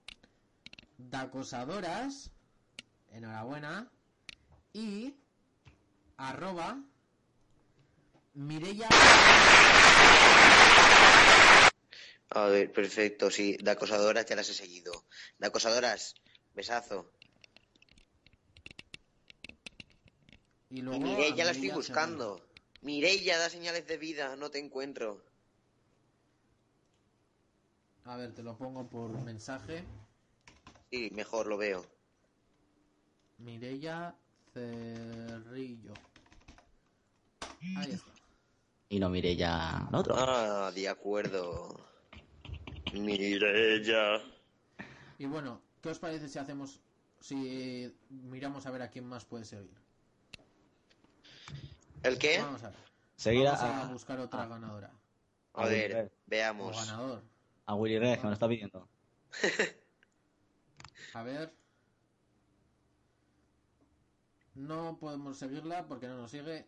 dacosadoras, 0.99 2.32
enhorabuena, 3.12 3.89
y 4.73 5.15
arroba 6.16 6.82
Mireia 8.35 8.89
A 12.31 12.47
ver, 12.47 12.73
perfecto, 12.73 13.31
sí. 13.31 13.57
De 13.61 13.71
acosadoras 13.71 14.27
ya 14.27 14.37
las 14.37 14.49
he 14.49 14.55
seguido. 14.55 15.05
De 15.39 15.47
acosadoras, 15.47 16.15
besazo. 16.55 17.13
y 20.71 20.79
Y 20.79 20.83
luego 20.83 21.01
Mireia 21.01 21.45
a 21.45 21.47
la 21.47 21.51
estoy 21.53 21.63
Mireia 21.63 21.75
buscando. 21.75 22.49
Mireia 22.83 23.39
da 23.39 23.49
señales 23.49 23.87
de 23.87 23.97
vida, 23.97 24.37
no 24.37 24.51
te 24.51 24.59
encuentro. 24.59 25.25
A 28.05 28.17
ver, 28.17 28.35
te 28.35 28.43
lo 28.43 28.57
pongo 28.59 28.87
por 28.87 29.11
mensaje. 29.23 29.85
Sí, 30.91 31.11
mejor 31.13 31.47
lo 31.47 31.57
veo. 31.57 31.87
Mireia 33.39 34.15
Cerrillo. 34.53 35.95
Ahí 37.77 37.93
está. 37.93 38.13
Y 38.91 38.99
no 38.99 39.09
mire 39.09 39.35
ya 39.35 39.87
al 39.89 39.95
otro. 39.95 40.15
Ah, 40.17 40.71
de 40.73 40.89
acuerdo. 40.89 41.94
Mireia. 43.01 44.21
Y 45.19 45.27
bueno, 45.27 45.61
¿qué 45.83 45.91
os 45.91 45.99
parece 45.99 46.29
si 46.29 46.39
hacemos, 46.39 46.81
si 47.21 47.95
miramos 48.09 48.66
a 48.66 48.71
ver 48.71 48.83
a 48.83 48.91
quién 48.91 49.07
más 49.07 49.25
puede 49.25 49.45
seguir? 49.45 49.75
¿El 52.03 52.19
qué? 52.19 52.39
Vamos 52.39 52.62
a 52.65 52.71
ver. 52.71 52.79
Seguir 53.16 53.45
Vamos 53.45 53.61
a- 53.61 53.83
a 53.89 53.93
buscar 53.93 54.19
otra 54.21 54.47
ganadora. 54.47 54.91
A 55.55 55.66
ver, 55.66 56.12
veamos. 56.27 56.77
O 56.77 56.81
ganador. 56.81 57.23
A 57.66 57.75
Willy 57.75 57.99
Red, 57.99 58.16
que 58.16 58.23
me 58.23 58.29
lo 58.29 58.33
está 58.35 58.49
pidiendo. 58.49 58.89
A 61.15 61.23
ver. 61.23 61.55
No 64.55 64.99
podemos 64.99 65.39
seguirla 65.39 65.87
porque 65.87 66.07
no 66.09 66.16
nos 66.19 66.31
sigue. 66.31 66.66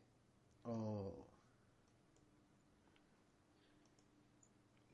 O. 0.64 1.25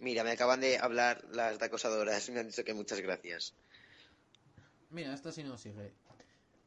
Mira, 0.02 0.24
me 0.24 0.32
acaban 0.32 0.60
de 0.60 0.78
hablar 0.78 1.24
las 1.30 1.60
de 1.60 1.64
acosadoras. 1.66 2.28
Me 2.30 2.40
han 2.40 2.48
dicho 2.48 2.64
que 2.64 2.74
muchas 2.74 3.00
gracias. 3.00 3.54
Mira, 4.90 5.14
esta 5.14 5.30
sí 5.30 5.44
nos 5.44 5.60
sigue. 5.60 5.92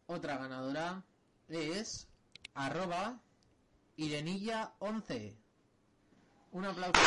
Otra 0.07 0.37
ganadora 0.37 1.03
es. 1.49 2.07
Arroba. 2.53 3.19
Irenilla11. 3.97 5.35
Un 6.51 6.65
aplauso. 6.65 7.01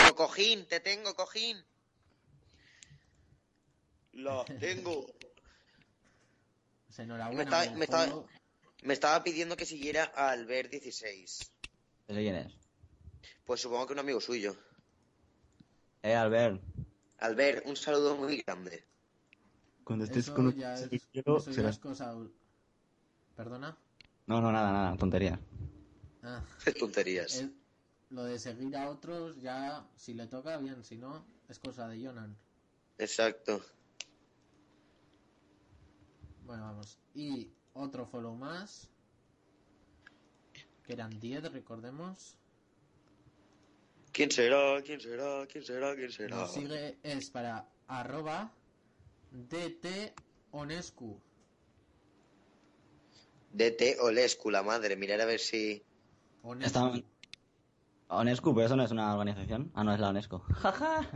Tengo 0.00 0.16
cojín, 0.16 0.66
te 0.66 0.80
tengo 0.80 1.14
cojín. 1.14 1.64
La 4.14 4.44
tengo. 4.44 5.06
Pues 6.86 6.98
Me 6.98 7.04
enhorabuena. 7.04 7.42
estaba, 7.44 7.76
me 7.76 7.84
estaba- 7.84 8.24
me 8.82 8.92
estaba 8.94 9.22
pidiendo 9.22 9.56
que 9.56 9.66
siguiera 9.66 10.12
a 10.16 10.34
Albert16. 10.34 11.22
¿Ese 11.22 11.50
quién 12.08 12.34
es? 12.34 12.52
Pues 13.44 13.60
supongo 13.60 13.86
que 13.86 13.92
un 13.92 13.98
amigo 13.98 14.20
suyo. 14.20 14.54
Eh, 16.02 16.14
Albert. 16.14 16.60
Albert, 17.18 17.66
un 17.66 17.76
saludo 17.76 18.16
muy 18.16 18.42
grande. 18.42 18.84
Cuando 19.84 20.04
estés 20.04 20.26
Eso 20.26 20.34
con 20.34 20.54
ya 20.54 20.74
es, 20.74 21.06
quiero, 21.12 21.38
eso 21.38 21.50
ya 21.50 21.56
será- 21.56 21.70
es 21.70 21.78
cosa. 21.78 22.14
¿Perdona? 23.36 23.76
No, 24.26 24.40
no, 24.40 24.52
nada, 24.52 24.72
nada, 24.72 24.96
tontería. 24.96 25.38
Ah. 26.22 26.42
Tonterías. 26.78 27.44
Lo 28.10 28.24
de 28.24 28.38
seguir 28.38 28.76
a 28.76 28.90
otros 28.90 29.40
ya, 29.40 29.86
si 29.96 30.14
le 30.14 30.26
toca, 30.26 30.56
bien, 30.58 30.84
si 30.84 30.96
no, 30.96 31.24
es 31.48 31.58
cosa 31.58 31.88
de 31.88 32.04
Jonan. 32.04 32.36
Exacto. 32.98 33.60
Bueno, 36.44 36.62
vamos. 36.64 36.98
Y 37.14 37.50
otro 37.72 38.06
follow 38.06 38.34
más. 38.34 38.88
Que 40.84 40.92
eran 40.92 41.18
10, 41.20 41.50
recordemos. 41.52 42.36
¿Quién 44.12 44.30
será? 44.30 44.82
¿Quién 44.82 45.00
será? 45.00 45.46
¿Quién 45.46 45.64
será? 45.64 45.96
¿Quién 45.96 46.12
será? 46.12 46.36
Nos 46.36 46.52
sigue 46.52 46.98
es 47.02 47.30
para 47.30 47.66
arroba 47.88 48.52
DT 49.30 50.12
Onescu. 50.50 51.18
DT 53.52 53.98
Olescu, 54.00 54.50
la 54.50 54.62
madre. 54.62 54.96
Mirar 54.96 55.20
a 55.20 55.24
ver 55.24 55.40
si. 55.40 55.82
Está... 56.60 56.92
Onescu, 58.08 58.54
pero 58.54 58.66
eso 58.66 58.76
no 58.76 58.84
es 58.84 58.90
una 58.90 59.12
organización. 59.12 59.70
Ah, 59.74 59.84
no, 59.84 59.94
es 59.94 60.00
la 60.00 60.10
Onesco. 60.10 60.40
Jaja. 60.50 61.08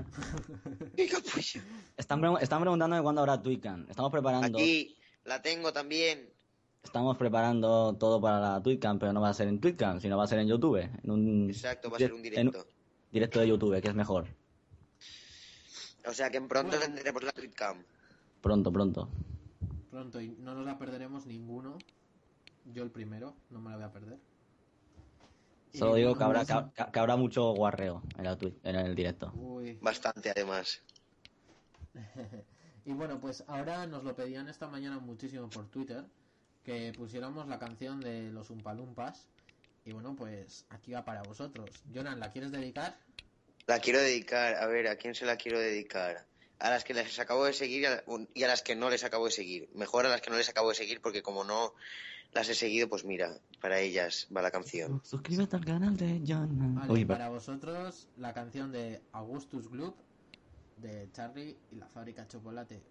Están, 1.97 2.20
pre- 2.20 2.43
están 2.43 2.60
preguntándome 2.60 3.02
cuándo 3.02 3.20
habrá 3.20 3.40
Twitcam. 3.43 3.86
Estamos 3.89 4.10
preparando. 4.10 4.59
Aquí, 4.59 4.97
la 5.24 5.43
tengo 5.43 5.73
también. 5.73 6.31
Estamos 6.82 7.16
preparando 7.16 7.97
todo 7.98 8.20
para 8.20 8.39
la 8.40 8.62
Twitcam, 8.62 8.98
pero 8.98 9.12
no 9.12 9.20
va 9.20 9.31
a 9.31 9.35
ser 9.35 9.48
en 9.48 9.60
Twitcam, 9.60 10.01
sino 10.01 10.16
va 10.16 10.24
a 10.24 10.27
ser 10.28 10.39
en 10.39 10.48
YouTube. 10.48 10.78
En 10.78 11.10
un 11.10 11.51
Exacto, 11.51 11.90
va 11.90 11.97
a 11.97 11.98
ser 11.98 12.12
un 12.12 12.24
en 12.24 12.52
directo. 13.16 13.40
de 13.40 13.48
YouTube, 13.48 13.80
que 13.80 13.88
es 13.88 13.94
mejor. 13.94 14.26
O 16.06 16.12
sea 16.12 16.30
que 16.30 16.36
en 16.36 16.48
pronto 16.48 16.78
tendremos 16.78 17.22
la 17.22 17.32
Twitcam. 17.32 17.82
Pronto, 18.40 18.72
pronto. 18.72 19.09
pronto 19.90 20.20
y 20.20 20.28
no 20.38 20.55
nos 20.55 20.64
la 20.64 20.78
perderemos 20.78 21.26
ninguno. 21.26 21.78
Yo 22.72 22.82
el 22.82 22.90
primero, 22.90 23.34
no 23.51 23.60
me 23.60 23.70
la 23.70 23.76
voy 23.76 23.84
a 23.84 23.93
perder. 23.93 24.18
Solo 25.72 25.94
digo 25.94 26.14
que 26.14 26.24
bueno, 26.24 26.40
habrá, 26.40 26.72
que, 26.72 26.93
que 26.93 26.98
habrá 26.98 27.16
mucho 27.16 27.52
guarreo 27.52 28.02
en, 28.16 28.24
la 28.24 28.38
en 28.40 28.76
el 28.76 28.94
directo. 28.94 29.32
Uy. 29.34 29.78
Bastante, 29.82 30.30
además. 30.30 30.82
y 32.84 32.93
bueno, 32.93 33.20
pues 33.20 33.44
ahora 33.47 33.86
nos 33.86 34.05
lo 34.05 34.14
pedían 34.14 34.48
esta 34.48 34.68
mañana 34.68 34.98
muchísimo 34.98 35.48
por 35.48 35.66
Twitter 35.68 36.05
que 36.64 36.93
pusiéramos 36.97 37.47
la 37.47 37.59
canción 37.59 38.01
de 38.01 38.30
los 38.32 38.51
Umpalumpas. 38.51 39.28
Y 39.86 39.92
bueno, 39.92 40.16
pues 40.16 40.66
aquí 40.70 40.92
va 40.92 41.04
para 41.04 41.22
vosotros. 41.22 41.70
Jonan, 41.94 42.18
¿la 42.18 42.32
quieres 42.32 42.50
dedicar? 42.50 42.98
La 43.68 43.78
quiero 43.78 44.00
dedicar, 44.00 44.56
a 44.56 44.66
ver, 44.66 44.88
¿a 44.88 44.96
quién 44.96 45.14
se 45.14 45.24
la 45.24 45.36
quiero 45.36 45.60
dedicar? 45.60 46.26
A 46.58 46.70
las 46.70 46.82
que 46.82 46.92
les 46.92 47.18
acabo 47.20 47.44
de 47.44 47.52
seguir 47.52 47.82
y 47.82 47.86
a, 47.86 48.04
y 48.34 48.42
a 48.42 48.48
las 48.48 48.62
que 48.62 48.74
no 48.74 48.90
les 48.90 49.04
acabo 49.04 49.26
de 49.26 49.30
seguir. 49.30 49.70
Mejor 49.74 50.04
a 50.04 50.08
las 50.08 50.20
que 50.20 50.30
no 50.30 50.36
les 50.36 50.48
acabo 50.48 50.70
de 50.70 50.74
seguir 50.74 51.00
porque 51.00 51.22
como 51.22 51.44
no 51.44 51.72
las 52.32 52.48
he 52.48 52.54
seguido, 52.56 52.88
pues 52.88 53.04
mira, 53.04 53.38
para 53.60 53.78
ellas 53.78 54.26
va 54.36 54.42
la 54.42 54.50
canción. 54.50 55.00
Suscríbete 55.04 55.54
al 55.54 55.64
canal 55.64 55.96
de. 55.96 56.18
Vale, 56.18 56.92
Uy, 56.92 57.04
para 57.04 57.28
vosotros 57.28 58.08
la 58.16 58.34
canción 58.34 58.72
de 58.72 59.00
Augustus 59.12 59.70
Gloop 59.70 59.96
de 60.78 61.08
Charlie 61.12 61.56
y 61.70 61.76
la 61.76 61.86
fábrica 61.86 62.22
de 62.22 62.28
chocolate. 62.28 62.82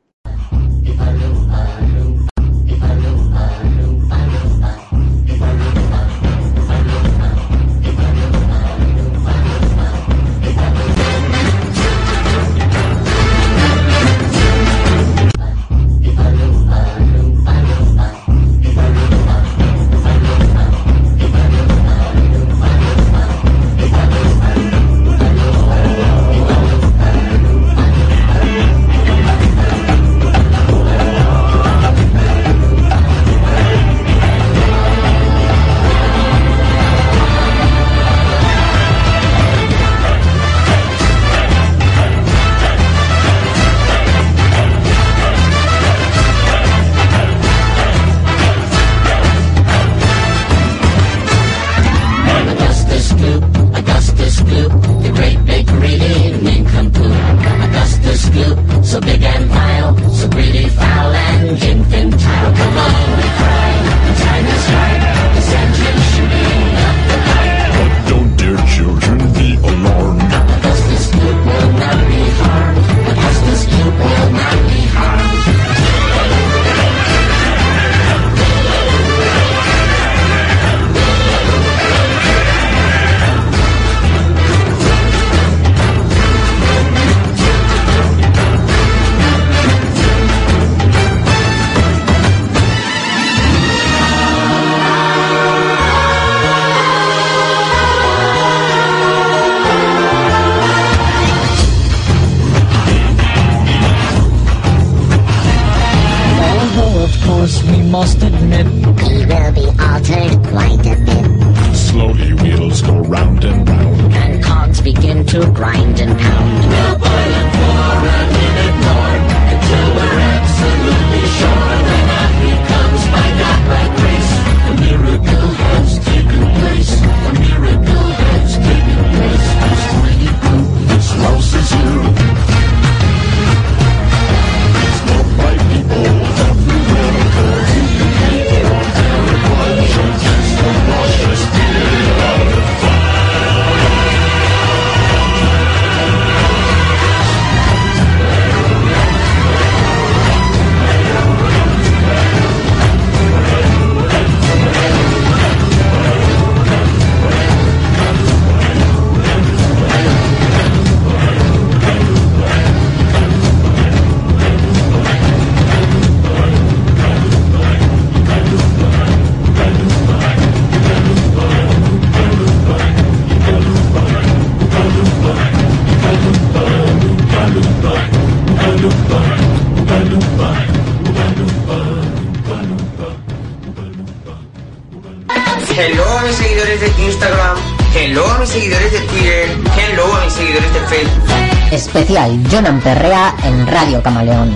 Hello 185.78 186.06
a 186.06 186.24
mis 186.24 186.36
seguidores 186.38 186.80
de 186.80 187.04
Instagram. 187.04 187.58
Hello 187.94 188.26
a 188.26 188.40
mis 188.40 188.50
seguidores 188.50 188.94
de 188.94 189.00
Twitter. 189.10 189.50
Hello 189.78 190.14
a 190.16 190.24
mis 190.24 190.34
seguidores 190.34 190.74
de 190.74 190.80
Facebook. 190.88 191.30
Especial 191.70 192.44
Jonan 192.50 192.80
Perrea 192.82 193.36
en 193.44 193.68
Radio 193.68 194.02
Camaleón. 194.02 194.54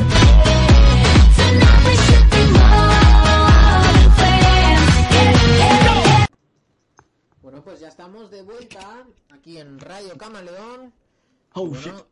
Bueno, 7.41 7.61
pues 7.65 7.81
ya 7.81 7.89
estamos 7.89 8.31
de 8.31 8.41
vuelta 8.43 9.05
aquí 9.29 9.57
en 9.57 9.77
Radio 9.77 10.17
Camaleón. 10.17 10.93
Oh, 11.51 11.67
Bueno, 11.67 12.05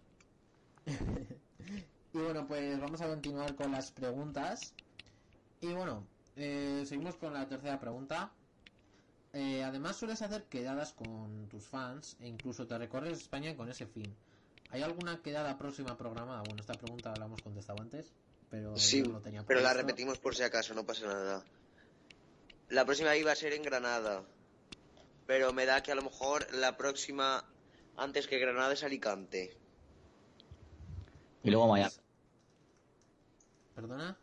y 2.14 2.18
bueno, 2.18 2.46
pues 2.46 2.78
vamos 2.82 3.00
a 3.00 3.08
continuar 3.08 3.56
con 3.56 3.72
las 3.72 3.90
preguntas. 3.90 4.74
Y 5.62 5.68
bueno, 5.72 6.04
eh, 6.36 6.84
seguimos 6.86 7.16
con 7.16 7.34
la 7.34 7.48
tercera 7.48 7.80
pregunta. 7.80 8.34
Eh, 9.38 9.64
además 9.64 9.96
sueles 9.96 10.24
hacer 10.24 10.46
quedadas 10.46 10.94
con 10.94 11.48
tus 11.48 11.68
fans 11.68 12.18
e 12.20 12.28
incluso 12.28 12.66
te 12.66 12.76
recorres 12.76 13.20
España 13.20 13.56
con 13.56 13.70
ese 13.70 13.86
fin. 13.86 14.16
¿Hay 14.72 14.82
alguna 14.82 15.22
quedada 15.22 15.60
próxima 15.60 15.96
programada? 15.96 16.42
Bueno, 16.42 16.60
esta 16.60 16.74
pregunta 16.74 17.14
la 17.20 17.26
hemos 17.26 17.44
contestado 17.44 17.80
antes, 17.80 18.12
pero 18.50 18.76
Sí, 18.76 19.04
yo 19.04 19.12
lo 19.12 19.22
tenía 19.22 19.44
pero 19.46 19.62
la 19.62 19.76
repetimos 19.76 20.18
por 20.18 20.36
si 20.36 20.42
acaso, 20.42 20.74
no 20.74 20.88
pasa 20.88 21.06
nada. 21.06 21.46
La 22.70 22.84
próxima 22.84 23.16
iba 23.16 23.32
a 23.32 23.36
ser 23.36 23.54
en 23.54 23.62
Granada. 23.62 24.24
Pero 25.28 25.54
me 25.54 25.68
da 25.68 25.84
que 25.84 25.92
a 25.92 25.96
lo 25.96 26.02
mejor 26.02 26.52
la 26.56 26.76
próxima, 26.76 27.46
antes 27.96 28.26
que 28.26 28.40
Granada, 28.40 28.74
es 28.74 28.84
Alicante. 28.84 29.56
Y 31.44 31.52
luego 31.52 31.68
Miami. 31.68 31.94
¿Perdona? 33.76 34.18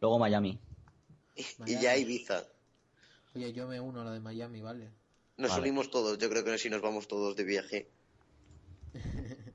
Luego 0.00 0.18
Miami. 0.18 0.58
Y 1.66 1.78
ya 1.78 1.96
Ibiza. 1.96 2.55
Oye, 3.36 3.52
yo 3.52 3.68
me 3.68 3.78
uno 3.78 4.00
a 4.00 4.04
la 4.04 4.12
de 4.12 4.20
Miami, 4.20 4.62
¿vale? 4.62 4.88
Nos 5.36 5.50
Vale. 5.50 5.62
unimos 5.62 5.90
todos, 5.90 6.16
yo 6.16 6.30
creo 6.30 6.42
que 6.42 6.56
sí 6.56 6.70
nos 6.70 6.80
vamos 6.80 7.06
todos 7.06 7.36
de 7.36 7.44
viaje. 7.44 7.86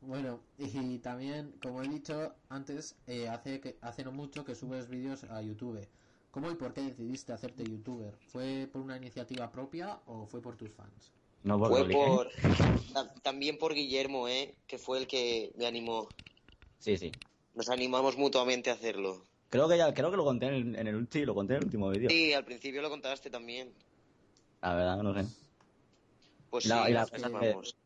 Bueno, 0.00 0.40
y 0.58 0.98
también, 0.98 1.52
como 1.62 1.80
he 1.80 1.88
dicho 1.88 2.34
antes, 2.48 2.96
eh, 3.06 3.28
hace, 3.28 3.60
que, 3.60 3.76
hace 3.80 4.02
no 4.02 4.10
mucho 4.10 4.44
que 4.44 4.56
subes 4.56 4.88
vídeos 4.88 5.22
a 5.24 5.40
YouTube. 5.42 5.86
¿Cómo 6.32 6.50
y 6.50 6.56
por 6.56 6.74
qué 6.74 6.80
decidiste 6.82 7.32
hacerte 7.32 7.64
youtuber? 7.64 8.12
¿Fue 8.26 8.68
por 8.72 8.82
una 8.82 8.96
iniciativa 8.96 9.50
propia 9.52 10.00
o 10.06 10.26
fue 10.26 10.40
por 10.42 10.56
tus 10.56 10.70
fans? 10.72 11.12
No, 11.44 11.56
por 11.58 11.68
Fue 11.68 11.84
por... 11.88 12.30
ta- 12.92 13.14
También 13.22 13.58
por 13.58 13.74
Guillermo, 13.74 14.26
¿eh? 14.28 14.54
Que 14.66 14.78
fue 14.78 14.98
el 14.98 15.06
que 15.06 15.52
me 15.56 15.66
animó. 15.66 16.08
Sí, 16.80 16.96
sí. 16.96 17.12
Nos 17.54 17.68
animamos 17.68 18.16
mutuamente 18.16 18.70
a 18.70 18.74
hacerlo. 18.74 19.22
Creo 19.52 19.68
que 19.68 19.76
ya, 19.76 19.92
creo 19.92 20.10
que 20.10 20.16
lo 20.16 20.24
conté 20.24 20.46
en 20.46 20.54
el, 20.54 20.76
en 20.76 20.86
el, 20.86 21.08
sí, 21.10 21.26
lo 21.26 21.34
conté 21.34 21.52
en 21.52 21.58
el 21.58 21.64
último 21.66 21.90
vídeo. 21.90 22.08
Sí, 22.08 22.32
al 22.32 22.42
principio 22.42 22.80
lo 22.80 22.88
contaste 22.88 23.28
también. 23.28 23.70
La 24.62 24.74
verdad, 24.74 25.02
no 25.02 25.12
sé. 25.12 25.28
Pues 26.48 26.64
La- 26.64 26.84
sí, 26.86 26.90
y 26.90 26.94
la 26.94 27.06
animamos. 27.12 27.76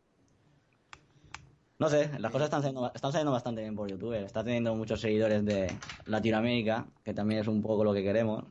No 1.80 1.88
sé, 1.88 2.08
las 2.20 2.30
cosas 2.30 2.44
están 2.44 2.62
saliendo, 2.62 2.86
están 2.94 3.10
saliendo 3.10 3.32
bastante 3.32 3.62
bien 3.62 3.74
por 3.74 3.90
YouTube. 3.90 4.14
Está 4.14 4.44
teniendo 4.44 4.76
muchos 4.76 5.00
seguidores 5.00 5.44
de 5.44 5.66
Latinoamérica, 6.04 6.86
que 7.04 7.12
también 7.12 7.40
es 7.40 7.48
un 7.48 7.60
poco 7.60 7.82
lo 7.82 7.92
que 7.92 8.04
queremos. 8.04 8.44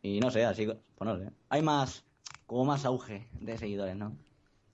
Y 0.00 0.20
no 0.20 0.30
sé, 0.30 0.44
así, 0.44 0.64
pues 0.66 0.78
no 1.00 1.18
sé. 1.18 1.30
Hay 1.48 1.62
más, 1.62 2.04
como 2.46 2.64
más 2.64 2.84
auge 2.84 3.26
de 3.40 3.58
seguidores, 3.58 3.96
¿no? 3.96 4.16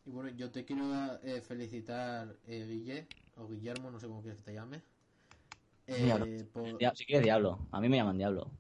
Y 0.05 0.11
bueno, 0.11 0.29
yo 0.37 0.51
te 0.51 0.67
quiero 0.67 0.85
eh, 1.23 1.41
felicitar, 1.41 2.37
eh, 2.47 2.67
Guille, 2.69 3.07
o 3.39 3.49
Guillermo, 3.49 3.91
no 3.91 3.99
sé 3.99 4.07
cómo 4.07 4.21
quieres 4.21 4.39
que 4.41 4.45
te 4.45 4.53
llame. 4.53 4.83
Eh, 5.89 6.05
Diablo. 6.05 6.27
por- 6.53 6.97
Si 6.97 7.05
quieres 7.07 7.25
Diablo, 7.25 7.59
a 7.73 7.81
mí 7.81 7.89
me 7.89 7.97
llaman 7.97 8.19
Diablo. 8.19 8.51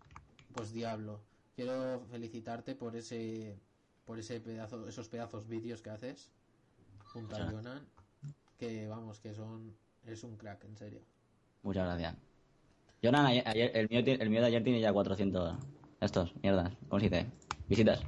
Pues 0.54 0.72
Diablo. 0.72 1.20
Quiero 1.54 2.00
felicitarte 2.10 2.74
por 2.74 2.96
ese 2.96 3.58
por 4.06 4.18
ese 4.18 4.40
pedazo, 4.40 4.88
esos 4.88 5.06
pedazos 5.08 5.46
vídeos 5.46 5.82
que 5.82 5.90
haces 5.90 6.30
junto 7.12 7.36
a 7.36 7.50
Jonan, 7.50 7.86
que 8.56 8.86
vamos, 8.88 9.20
que 9.20 9.34
son 9.34 9.76
eres 10.06 10.24
un 10.24 10.36
crack, 10.38 10.64
en 10.64 10.76
serio. 10.78 11.02
Muchas 11.62 11.84
gracias. 11.84 12.16
Jonan, 13.02 13.26
ayer, 13.26 13.46
ayer- 13.46 13.70
el, 13.74 13.88
mío, 13.90 14.00
el 14.06 14.30
mío 14.30 14.40
de 14.40 14.46
ayer 14.46 14.64
tiene 14.64 14.80
ya 14.80 14.94
400 14.94 15.58
estos, 16.00 16.34
mierdas, 16.42 16.72
¿cómo 16.88 17.00
se 17.00 17.10
dice? 17.10 17.26
Visitas. 17.68 18.00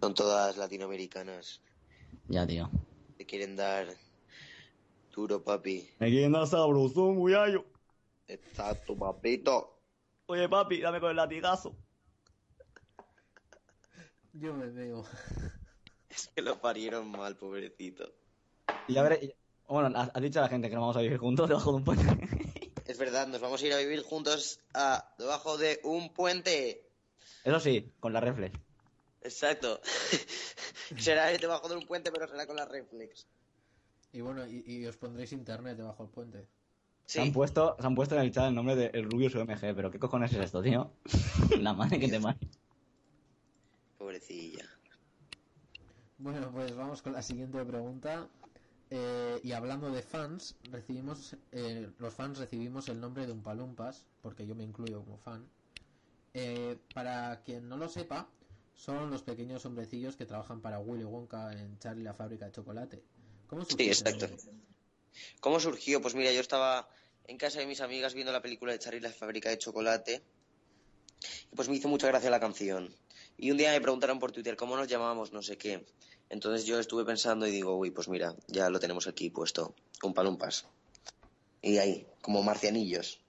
Son 0.00 0.14
todas 0.14 0.56
latinoamericanas. 0.56 1.60
Ya, 2.28 2.46
tío. 2.46 2.70
Te 3.18 3.26
quieren 3.26 3.56
dar 3.56 3.88
duro, 5.12 5.42
papi. 5.42 5.88
Me 5.98 6.08
quieren 6.08 6.32
dar 6.32 6.46
sabrosón, 6.46 7.16
muyayo. 7.16 7.64
Exacto, 8.32 8.96
papito. 8.96 9.78
Oye, 10.26 10.48
papi, 10.48 10.80
dame 10.80 11.00
con 11.00 11.10
el 11.10 11.16
latigazo. 11.16 11.76
Yo 14.32 14.54
me 14.54 14.70
veo. 14.70 15.04
Es 16.08 16.28
que 16.28 16.40
lo 16.40 16.60
parieron 16.60 17.10
mal, 17.10 17.36
pobrecito. 17.36 18.14
Y 18.88 18.96
a 18.96 19.02
ver, 19.02 19.22
y- 19.22 19.34
bueno, 19.68 19.98
has, 19.98 20.22
dicho 20.22 20.38
a 20.38 20.42
la 20.42 20.48
gente 20.48 20.68
que 20.68 20.74
no 20.74 20.80
vamos 20.80 20.96
a 20.96 21.00
vivir 21.00 21.18
juntos 21.18 21.48
debajo 21.48 21.70
de 21.72 21.76
un 21.76 21.84
puente. 21.84 22.04
Es 22.84 22.98
verdad, 22.98 23.28
nos 23.28 23.40
vamos 23.40 23.62
a 23.62 23.66
ir 23.66 23.72
a 23.72 23.78
vivir 23.78 24.02
juntos 24.02 24.60
a 24.74 25.14
debajo 25.16 25.56
de 25.56 25.80
un 25.84 26.12
puente. 26.12 26.90
Eso 27.44 27.60
sí, 27.60 27.92
con 28.00 28.12
la 28.12 28.20
reflex. 28.20 28.58
Exacto. 29.22 29.80
será 30.98 31.26
debajo 31.28 31.68
de 31.68 31.76
un 31.76 31.86
puente, 31.86 32.10
pero 32.10 32.26
será 32.26 32.46
con 32.46 32.56
la 32.56 32.66
reflex. 32.66 33.26
Y 34.12 34.20
bueno, 34.20 34.46
y, 34.46 34.62
y 34.66 34.84
os 34.86 34.96
pondréis 34.96 35.32
internet 35.32 35.76
debajo 35.76 36.02
del 36.02 36.12
puente. 36.12 36.48
Se, 37.06 37.20
han 37.20 37.32
puesto, 37.32 37.76
se 37.78 37.86
han 37.86 37.94
puesto 37.94 38.14
en 38.14 38.22
el 38.22 38.32
chat 38.32 38.48
el 38.48 38.54
nombre 38.54 38.76
de 38.76 38.86
El 38.94 39.10
Rubius 39.10 39.34
UMG, 39.34 39.74
pero 39.74 39.90
¿qué 39.90 39.98
cojones 39.98 40.32
es 40.32 40.38
esto, 40.38 40.62
tío? 40.62 40.92
la 41.60 41.74
madre 41.74 41.98
que 41.98 42.08
te 42.08 42.20
pare. 42.20 42.38
Pobrecilla. 43.98 44.64
Bueno, 46.18 46.50
pues 46.52 46.74
vamos 46.76 47.02
con 47.02 47.12
la 47.12 47.22
siguiente 47.22 47.64
pregunta. 47.64 48.28
Eh, 48.90 49.40
y 49.42 49.52
hablando 49.52 49.90
de 49.90 50.02
fans, 50.02 50.54
recibimos 50.70 51.34
eh, 51.50 51.90
los 51.98 52.12
fans 52.12 52.38
recibimos 52.38 52.88
el 52.90 53.00
nombre 53.00 53.26
de 53.26 53.32
Umpalumpas, 53.32 54.04
porque 54.20 54.46
yo 54.46 54.54
me 54.54 54.64
incluyo 54.64 55.02
como 55.02 55.18
fan. 55.18 55.48
Eh, 56.34 56.78
para 56.94 57.42
quien 57.42 57.68
no 57.68 57.76
lo 57.76 57.88
sepa, 57.88 58.28
son 58.74 59.10
los 59.10 59.22
pequeños 59.22 59.64
hombrecillos 59.66 60.16
que 60.16 60.26
trabajan 60.26 60.60
para 60.60 60.78
Willy 60.78 61.04
Wonka 61.04 61.52
en 61.52 61.78
Charlie 61.78 62.04
la 62.04 62.14
fábrica 62.14 62.46
de 62.46 62.52
chocolate. 62.52 63.02
¿Cómo 63.46 63.64
Sí, 63.64 63.88
exacto. 63.88 64.28
nombre? 64.28 64.71
¿Cómo 65.40 65.60
surgió? 65.60 66.00
Pues 66.00 66.14
mira, 66.14 66.32
yo 66.32 66.40
estaba 66.40 66.88
en 67.26 67.38
casa 67.38 67.60
de 67.60 67.66
mis 67.66 67.80
amigas 67.80 68.14
viendo 68.14 68.32
la 68.32 68.42
película 68.42 68.72
de 68.72 68.78
Charlie 68.78 69.00
la 69.00 69.10
fábrica 69.10 69.50
de 69.50 69.58
chocolate. 69.58 70.22
Y 71.50 71.56
pues 71.56 71.68
me 71.68 71.76
hizo 71.76 71.88
mucha 71.88 72.08
gracia 72.08 72.30
la 72.30 72.40
canción. 72.40 72.94
Y 73.36 73.50
un 73.50 73.56
día 73.56 73.70
me 73.72 73.80
preguntaron 73.80 74.18
por 74.18 74.32
Twitter 74.32 74.56
cómo 74.56 74.76
nos 74.76 74.88
llamábamos, 74.88 75.32
no 75.32 75.42
sé 75.42 75.56
qué. 75.56 75.86
Entonces 76.28 76.64
yo 76.64 76.78
estuve 76.78 77.04
pensando 77.04 77.46
y 77.46 77.50
digo, 77.50 77.76
uy, 77.76 77.90
pues 77.90 78.08
mira, 78.08 78.34
ya 78.48 78.70
lo 78.70 78.80
tenemos 78.80 79.06
aquí 79.06 79.30
puesto. 79.30 79.74
Un 80.02 80.14
palumpas. 80.14 80.66
Y 81.60 81.78
ahí, 81.78 82.06
como 82.22 82.42
marcianillos. 82.42 83.20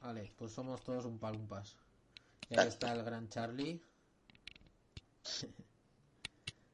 Vale, 0.00 0.32
pues 0.36 0.52
somos 0.52 0.82
todos 0.82 1.04
Umpalumpas. 1.04 1.76
Y 2.50 2.58
ahí 2.58 2.68
está 2.68 2.92
el 2.92 3.02
gran 3.04 3.28
Charlie. 3.28 3.80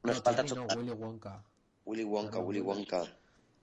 Nos 0.02 0.16
No, 0.16 0.22
falta 0.22 0.44
Charlie 0.44 0.66
no. 0.66 0.74
Willy 0.76 0.90
Wonka. 0.92 1.42
Willy 1.84 2.04
Wonka, 2.04 2.38
Willy 2.38 2.60
Wonka. 2.60 3.04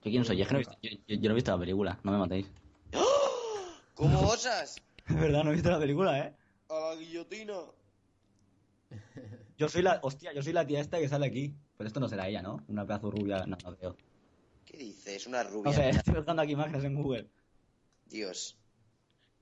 ¿Yo 0.04 0.10
quién 0.12 0.26
soy? 0.26 0.38
Yo, 0.38 0.46
no 0.46 0.56
he 0.56 0.58
visto, 0.60 0.78
yo, 0.82 0.90
yo- 1.08 1.16
yo 1.16 1.22
no 1.24 1.32
he 1.32 1.36
visto 1.36 1.52
la 1.52 1.60
película, 1.60 2.00
no 2.04 2.12
me 2.12 2.18
matéis. 2.18 2.48
¿Cómo 3.96 4.20
osas? 4.30 4.82
Es 5.08 5.16
verdad, 5.20 5.44
no 5.44 5.52
he 5.52 5.54
visto 5.54 5.70
la 5.70 5.80
película, 5.80 6.18
¿eh? 6.20 6.34
A 6.70 6.74
la 6.80 6.96
guillotina. 6.96 7.54
Yo 9.58 9.68
soy 9.70 9.82
la, 9.82 10.00
hostia, 10.04 10.34
yo 10.34 10.42
soy 10.42 10.54
la 10.54 10.66
tía 10.66 10.80
esta 10.80 11.00
que 11.00 11.10
sale 11.10 11.26
aquí. 11.28 11.54
Pero 11.78 11.88
esto 11.88 12.00
no 12.00 12.08
será 12.08 12.28
ella, 12.30 12.42
¿no? 12.42 12.64
Una 12.68 12.86
pedazo 12.86 13.12
rubia, 13.12 13.46
no, 13.46 13.58
no 13.64 13.76
veo. 13.78 13.96
¿Qué 14.66 14.78
dices? 14.78 15.28
Una 15.28 15.44
rubia. 15.44 15.72
No 15.72 15.74
sé, 15.74 15.90
estoy 15.90 16.16
buscando 16.16 16.42
aquí 16.42 16.54
imágenes 16.54 16.84
en 16.84 16.96
Google. 16.96 17.28
Dios. 18.06 18.58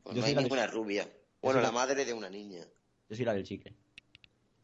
Pues 0.04 0.16
Yo 0.16 0.22
no 0.22 0.26
soy 0.26 0.30
hay 0.30 0.36
la 0.36 0.42
de- 0.42 0.44
ninguna 0.46 0.68
rubia. 0.68 1.04
soy 1.04 1.12
Bueno, 1.42 1.62
la- 1.62 1.72
madre 1.72 2.04
de 2.06 2.14
una 2.14 2.30
niña. 2.30 2.66
Yo 3.10 3.16
soy 3.16 3.26
la 3.26 3.34
del 3.34 3.44
chicle. 3.44 3.74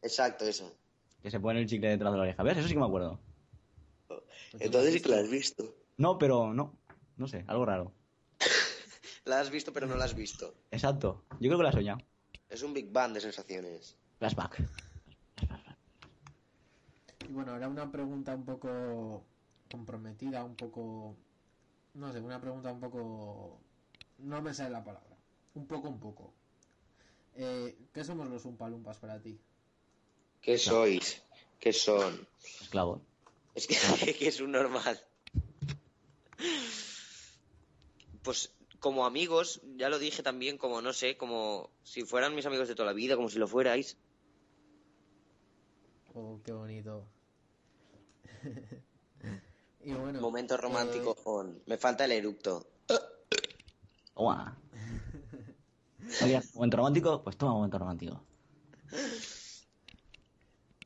Exacto, 0.01 0.45
eso. 0.45 0.75
Que 1.21 1.29
se 1.31 1.39
pone 1.39 1.59
el 1.59 1.67
chicle 1.67 1.89
detrás 1.89 2.11
de 2.11 2.17
la 2.17 2.23
oreja. 2.23 2.43
¿Ves? 2.43 2.57
Eso 2.57 2.67
sí 2.67 2.73
que 2.73 2.79
me 2.79 2.85
acuerdo. 2.85 3.19
Entonces 4.59 5.01
que 5.01 5.09
la 5.09 5.19
has 5.19 5.29
visto. 5.29 5.75
No, 5.97 6.17
pero 6.17 6.53
no. 6.53 6.77
No 7.17 7.27
sé, 7.27 7.45
algo 7.47 7.65
raro. 7.65 7.93
La 9.25 9.39
has 9.39 9.49
visto, 9.49 9.71
pero 9.71 9.87
no 9.87 9.95
la 9.95 10.05
has 10.05 10.13
visto. 10.13 10.53
Exacto. 10.71 11.23
Yo 11.39 11.49
creo 11.49 11.57
que 11.57 11.63
la 11.63 11.69
he 11.69 11.73
soñado. 11.73 11.99
Es 12.49 12.61
un 12.61 12.73
Big 12.73 12.91
Bang 12.91 13.13
de 13.13 13.21
sensaciones. 13.21 13.97
Flashback. 14.19 14.61
Y 17.27 17.33
bueno, 17.33 17.53
ahora 17.53 17.67
una 17.67 17.91
pregunta 17.91 18.35
un 18.35 18.45
poco 18.45 19.25
comprometida, 19.71 20.43
un 20.43 20.55
poco... 20.55 21.15
No 21.95 22.11
sé, 22.11 22.19
una 22.19 22.39
pregunta 22.39 22.71
un 22.71 22.79
poco... 22.79 23.59
No 24.19 24.41
me 24.41 24.53
sale 24.53 24.69
la 24.69 24.83
palabra. 24.83 25.17
Un 25.55 25.65
poco, 25.65 25.89
un 25.89 25.99
poco. 25.99 26.33
Eh, 27.35 27.75
¿Qué 27.93 28.03
somos 28.03 28.29
los 28.29 28.45
Umpalumpas 28.45 28.97
para 28.97 29.19
ti? 29.19 29.39
¿Qué 30.41 30.57
sois? 30.57 31.23
¿Qué 31.59 31.73
son? 31.73 32.27
Esclavos. 32.61 33.01
Es 33.55 33.65
que, 33.65 33.75
que 34.19 34.27
es 34.27 34.39
un 34.39 34.51
normal. 34.51 35.01
Pues 38.23 38.51
como 38.79 39.05
amigos, 39.05 39.61
ya 39.77 39.89
lo 39.89 39.99
dije 39.99 40.23
también, 40.23 40.57
como 40.57 40.81
no 40.81 40.93
sé, 40.93 41.17
como 41.17 41.69
si 41.83 42.03
fueran 42.03 42.35
mis 42.35 42.45
amigos 42.45 42.67
de 42.67 42.75
toda 42.75 42.87
la 42.87 42.93
vida, 42.93 43.15
como 43.15 43.29
si 43.29 43.39
lo 43.39 43.47
fuerais. 43.47 43.97
Oh, 46.13 46.39
qué 46.43 46.51
bonito. 46.51 47.07
y 49.83 49.93
bueno... 49.93 50.21
Momento 50.21 50.55
romántico 50.57 51.15
eh, 51.17 51.21
on. 51.25 51.61
Me 51.65 51.77
falta 51.77 52.05
el 52.05 52.11
eructo. 52.13 52.67
Toma. 54.13 54.57
¿momento 56.53 56.77
romántico? 56.77 57.23
Pues 57.23 57.37
toma 57.37 57.53
momento 57.53 57.79
romántico. 57.79 58.21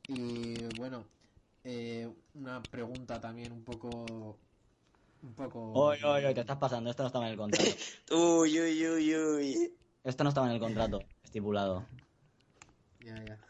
Y 0.07 0.55
bueno, 0.77 1.05
eh, 1.63 2.11
una 2.33 2.63
pregunta 2.63 3.19
también 3.19 3.51
un 3.51 3.63
poco... 3.63 4.39
Un 5.21 5.33
poco... 5.33 5.71
Oye, 5.73 6.03
oye, 6.05 6.25
oye, 6.25 6.33
te 6.33 6.41
estás 6.41 6.57
pasando. 6.57 6.89
Esto 6.89 7.03
no 7.03 7.07
estaba 7.07 7.25
en 7.25 7.31
el 7.31 7.37
contrato. 7.37 7.69
Uy, 8.11 8.59
uy, 8.59 8.87
uy, 8.87 9.15
uy. 9.15 9.73
Esto 10.03 10.23
no 10.23 10.29
estaba 10.29 10.47
en 10.47 10.53
el 10.53 10.59
contrato 10.59 10.99
estipulado. 11.23 11.85
Ya, 13.05 13.23
ya. 13.23 13.39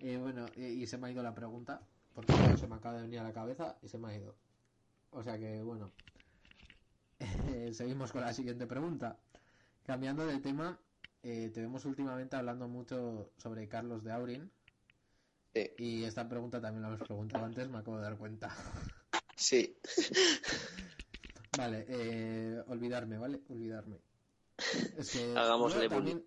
Eh, 0.00 0.18
bueno, 0.18 0.44
y, 0.54 0.82
y 0.82 0.86
se 0.86 0.98
me 0.98 1.06
ha 1.06 1.10
ido 1.10 1.22
la 1.22 1.34
pregunta, 1.34 1.80
porque 2.12 2.34
se 2.58 2.66
me 2.66 2.74
acaba 2.74 2.96
de 2.96 3.02
venir 3.02 3.20
a 3.20 3.22
la 3.22 3.32
cabeza 3.32 3.78
y 3.80 3.88
se 3.88 3.96
me 3.96 4.08
ha 4.08 4.16
ido. 4.16 4.34
O 5.10 5.22
sea 5.22 5.38
que, 5.38 5.62
bueno. 5.62 5.92
Eh, 7.54 7.72
seguimos 7.72 8.10
con 8.12 8.20
la 8.20 8.34
siguiente 8.34 8.66
pregunta. 8.66 9.16
Cambiando 9.84 10.26
de 10.26 10.40
tema, 10.40 10.78
eh, 11.22 11.50
te 11.54 11.60
vemos 11.60 11.84
últimamente 11.84 12.36
hablando 12.36 12.68
mucho 12.68 13.30
sobre 13.38 13.68
Carlos 13.68 14.02
de 14.02 14.12
Aurin. 14.12 14.50
Y 15.78 16.04
esta 16.04 16.28
pregunta 16.28 16.60
también 16.60 16.82
la 16.82 16.88
hemos 16.88 17.00
preguntado 17.00 17.44
antes, 17.44 17.68
me 17.68 17.78
acabo 17.78 17.96
de 17.98 18.02
dar 18.02 18.16
cuenta. 18.16 18.50
Sí. 19.42 19.76
Vale, 21.56 21.84
eh, 21.88 22.62
olvidarme, 22.68 23.18
¿vale? 23.18 23.42
Olvidarme. 23.48 23.98
Es 24.96 25.10
que 25.10 25.36
Hagámosle 25.36 25.88
también, 25.88 26.24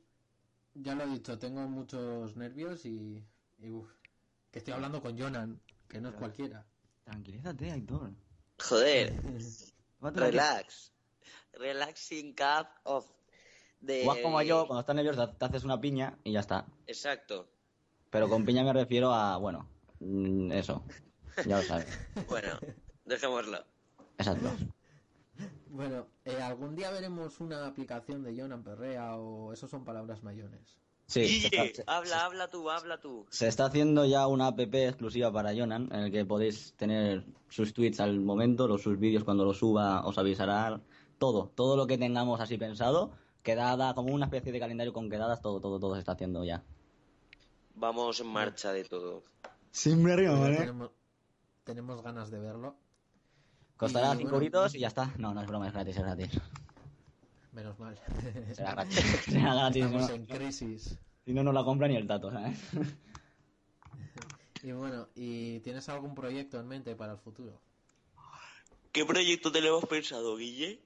ya 0.74 0.96
lo 0.96 1.06
he 1.06 1.08
dicho, 1.08 1.40
tengo 1.40 1.62
muchos 1.62 2.36
nervios 2.36 2.86
y, 2.86 3.26
y 3.60 3.70
uf, 3.72 3.90
que 4.52 4.60
estoy 4.60 4.74
hablando 4.74 5.02
con 5.02 5.18
Jonan, 5.18 5.62
que 5.88 6.02
no 6.02 6.10
es 6.10 6.16
cualquiera. 6.16 6.66
Tranquilízate, 7.06 7.72
Aitor. 7.72 8.12
Joder. 8.60 9.14
Relax. 10.02 10.92
Relaxing 11.54 12.36
cup 12.36 12.68
of... 12.84 13.10
De... 13.80 14.06
Haz 14.10 14.18
como 14.18 14.42
yo, 14.42 14.68
cuando 14.68 14.82
estás 14.82 14.96
nervioso 14.96 15.30
te 15.30 15.46
haces 15.46 15.64
una 15.64 15.80
piña 15.80 16.20
y 16.26 16.34
ya 16.34 16.42
está. 16.42 16.66
Exacto. 16.86 17.50
Pero 18.10 18.28
con 18.28 18.46
piña 18.46 18.64
me 18.64 18.74
refiero 18.74 19.14
a, 19.14 19.38
bueno, 19.38 19.70
mm, 20.00 20.52
eso. 20.52 20.84
Ya 21.46 21.58
lo 21.58 21.64
sabes. 21.64 21.88
Bueno, 22.28 22.60
dejémoslo. 23.06 23.60
Exacto. 24.18 24.50
Bueno, 25.70 26.08
eh, 26.24 26.42
algún 26.42 26.76
día 26.76 26.92
veremos 26.92 27.40
una 27.42 27.66
aplicación 27.68 28.24
de 28.24 28.40
Jonan 28.40 28.64
Perrea 28.64 29.18
o 29.18 29.52
eso 29.52 29.68
son 29.68 29.84
palabras 29.84 30.24
mayones. 30.24 30.78
Sí, 31.08 31.28
se 31.28 31.50
Guille, 31.50 31.66
está, 31.68 31.76
se- 31.76 31.84
habla, 31.88 32.26
habla 32.26 32.50
tú, 32.50 32.70
habla 32.72 33.00
tú. 33.00 33.26
se 33.30 33.48
está 33.48 33.66
haciendo 33.66 34.06
ya 34.06 34.26
una 34.28 34.48
app 34.48 34.60
exclusiva 34.60 35.32
para 35.32 35.54
Jonan 35.54 35.90
en 35.92 36.00
el 36.00 36.12
que 36.12 36.26
podéis 36.26 36.74
tener 36.78 37.26
sus 37.50 37.74
tweets 37.74 38.00
al 38.00 38.20
momento, 38.22 38.68
los 38.68 38.82
sus 38.82 38.98
vídeos 38.98 39.24
cuando 39.24 39.44
los 39.46 39.58
suba 39.60 40.06
os 40.06 40.18
avisará 40.18 40.82
todo, 41.20 41.52
todo 41.54 41.76
lo 41.78 41.86
que 41.86 41.98
tengamos 41.98 42.40
así 42.42 42.58
pensado, 42.58 43.12
quedada 43.44 43.94
como 43.94 44.14
una 44.14 44.26
especie 44.26 44.52
de 44.52 44.60
calendario 44.60 44.94
con 44.94 45.10
quedadas, 45.10 45.42
todo, 45.42 45.60
todo, 45.60 45.80
todo 45.80 45.94
se 45.94 46.00
está 46.00 46.14
haciendo 46.14 46.44
ya. 46.44 46.64
Vamos 47.76 48.20
en 48.22 48.28
marcha 48.28 48.72
de 48.72 48.86
todo. 48.86 49.24
Siempre 49.72 50.14
arriba, 50.14 50.40
Pero 50.42 50.58
Tenemos, 50.58 50.92
tenemos 51.66 52.02
ganas 52.02 52.32
de 52.32 52.40
verlo. 52.40 52.78
Costará 53.78 54.14
Y, 54.14 54.18
5 54.18 54.24
bueno, 54.24 54.36
euritos 54.38 54.76
y 54.76 54.80
ya 54.80 54.88
está. 54.88 55.14
No, 55.18 55.34
no 55.34 55.42
es 55.42 55.48
broma, 55.48 55.68
es 55.68 55.74
gratis, 55.74 55.98
es 55.98 56.04
gratis. 56.04 56.42
Menos 57.52 57.80
mal. 57.80 58.00
Será 58.54 58.72
gratis. 58.76 59.00
Será 59.26 59.54
gratis, 59.54 59.86
Estamos 59.86 60.10
¿no? 60.10 60.16
en 60.16 60.26
crisis. 60.26 61.00
Si 61.26 61.34
no, 61.34 61.44
no 61.44 61.52
la 61.52 61.64
compra 61.64 61.88
ni 61.88 61.96
el 61.96 62.08
tato, 62.08 62.32
¿sabes? 62.32 62.58
Y 64.64 64.72
bueno, 64.72 65.10
¿y 65.14 65.60
tienes 65.60 65.88
algún 65.90 66.16
proyecto 66.16 66.60
en 66.60 66.68
mente 66.68 66.96
para 66.96 67.12
el 67.12 67.20
futuro? 67.20 67.62
¿Qué 68.92 69.06
proyecto 69.06 69.52
tenemos 69.52 69.86
pensado, 69.86 70.36
Guille? 70.38 70.82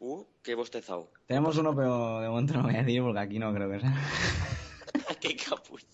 Uh, 0.00 0.24
qué 0.42 0.56
bostezado. 0.56 1.12
Tenemos 1.26 1.56
uno, 1.56 1.76
pero 1.76 2.18
de 2.20 2.28
momento 2.28 2.54
no 2.54 2.64
voy 2.64 2.74
a 2.74 2.82
decir 2.82 3.00
porque 3.02 3.20
aquí 3.20 3.38
no 3.38 3.54
creo 3.54 3.70
que 3.70 3.80
sea. 3.82 3.94
qué 5.20 5.36
capucha. 5.36 5.86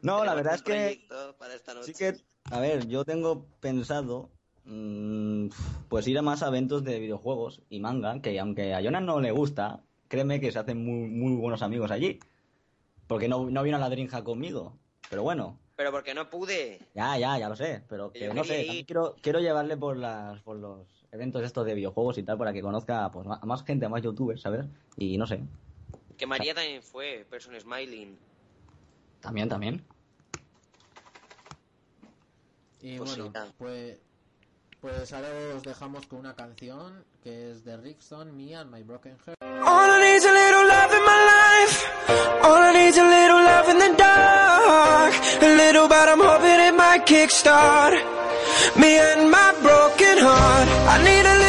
No, 0.00 0.24
la 0.24 0.36
verdad 0.36 0.54
es 0.54 0.62
que 0.62 0.72
proyecto 0.72 1.36
para 1.38 1.54
esta 1.54 1.74
noche. 1.74 1.92
sí 1.92 1.94
que, 1.94 2.16
a 2.44 2.60
ver, 2.60 2.86
yo 2.86 3.04
tengo 3.04 3.46
pensado 3.58 4.30
pues 5.88 6.06
ir 6.06 6.18
a 6.18 6.22
más 6.22 6.42
eventos 6.42 6.84
de 6.84 6.98
videojuegos 6.98 7.60
y 7.68 7.80
manga, 7.80 8.20
que 8.20 8.38
aunque 8.38 8.74
a 8.74 8.80
Jonas 8.80 9.02
no 9.02 9.20
le 9.20 9.30
gusta, 9.30 9.80
créeme 10.08 10.40
que 10.40 10.52
se 10.52 10.58
hacen 10.58 10.84
muy, 10.84 11.08
muy 11.08 11.34
buenos 11.36 11.62
amigos 11.62 11.90
allí. 11.90 12.20
Porque 13.06 13.28
no, 13.28 13.50
no 13.50 13.62
vino 13.62 13.76
a 13.76 13.80
la 13.80 13.90
Drinja 13.90 14.22
conmigo. 14.22 14.76
Pero 15.08 15.22
bueno, 15.24 15.58
Pero 15.74 15.90
porque 15.90 16.14
no 16.14 16.30
pude. 16.30 16.78
ya, 16.94 17.18
ya, 17.18 17.38
ya 17.38 17.48
lo 17.48 17.56
sé. 17.56 17.82
Pero 17.88 18.12
que 18.12 18.26
Yo 18.26 18.34
no 18.34 18.44
sé, 18.44 18.84
quiero, 18.86 19.16
quiero 19.20 19.40
llevarle 19.40 19.76
por, 19.76 19.96
las, 19.96 20.40
por 20.42 20.56
los 20.56 20.86
eventos 21.10 21.42
estos 21.42 21.66
de 21.66 21.74
videojuegos 21.74 22.18
y 22.18 22.22
tal 22.22 22.38
para 22.38 22.52
que 22.52 22.62
conozca 22.62 23.10
pues, 23.10 23.26
a 23.28 23.44
más 23.46 23.64
gente, 23.64 23.86
a 23.86 23.88
más 23.88 24.02
youtubers, 24.02 24.42
¿sabes? 24.42 24.66
Y 24.96 25.18
no 25.18 25.26
sé, 25.26 25.40
Que 26.16 26.26
María 26.26 26.54
también 26.54 26.82
fue, 26.82 27.26
Person 27.28 27.58
Smiling. 27.58 28.16
también, 29.20 29.48
también. 29.48 29.82
Y 32.80 32.96
Pues 32.96 33.16
bueno, 33.16 33.32
pues, 33.58 33.98
pues 34.80 35.12
ahora 35.12 35.28
os 35.56 35.62
dejamos 35.62 36.06
con 36.06 36.20
una 36.20 36.34
canción 36.34 37.04
que 37.22 37.50
es 37.50 37.64
de 37.64 37.76
Rickson, 37.76 38.36
Me 38.36 38.54
and 38.54 38.70
My 38.70 38.82
Broken 38.82 39.16
Heart. 39.26 39.36
All 39.42 39.90
I 39.90 39.98
need's 40.00 40.24
a 40.24 40.32
little 40.32 40.66
love 40.66 40.92
in 40.92 41.04
my 41.04 41.18
life. 41.34 41.76
All 42.42 42.62
I 42.62 42.72
need's 42.72 42.98
a 42.98 43.04
little 43.04 43.42
love 43.42 43.68
in 43.68 43.78
the 43.78 43.96
dark. 43.96 45.14
A 45.42 45.56
little, 45.56 45.88
but 45.88 46.08
I'm 46.08 46.20
hoping 46.20 46.60
it 46.68 46.74
might 46.74 47.06
kickstart 47.06 48.20
me 48.76 48.98
and 48.98 49.30
my 49.30 49.52
broken 49.62 50.16
heart. 50.18 50.68
I 50.88 50.96
need 51.04 51.26
a 51.26 51.39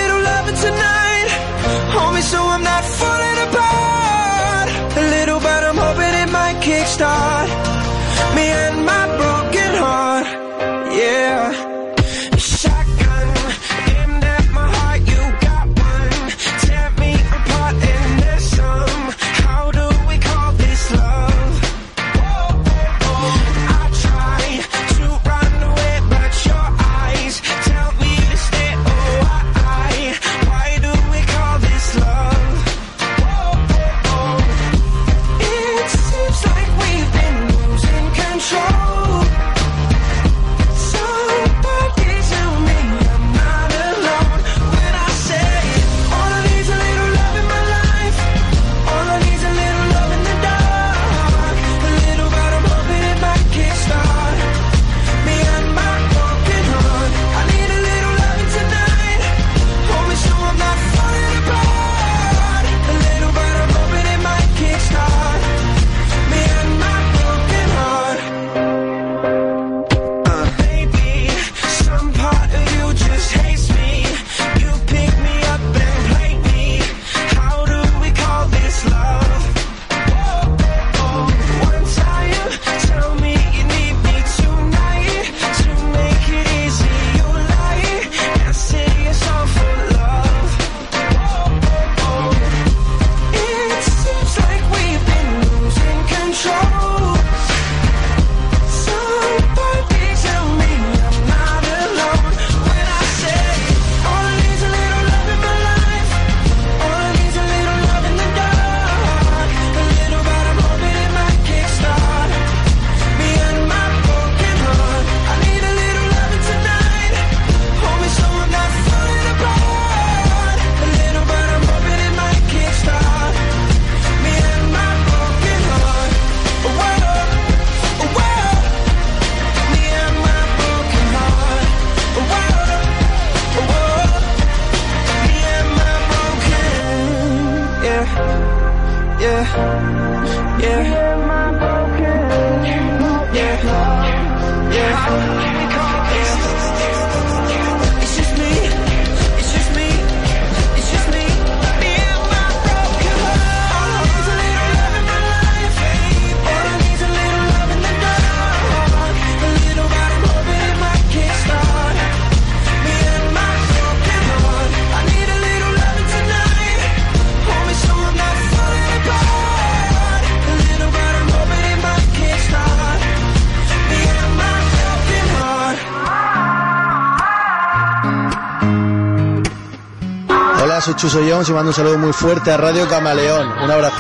Chuso 181.02 181.20
Jones 181.28 181.50
y 181.50 181.52
mando 181.54 181.70
un 181.70 181.74
saludo 181.74 181.98
muy 181.98 182.14
fuerte 182.14 182.52
a 182.52 182.58
Radio 182.58 182.88
Camaleón. 182.88 183.48
Un 183.64 183.72
abrazo. 183.72 183.98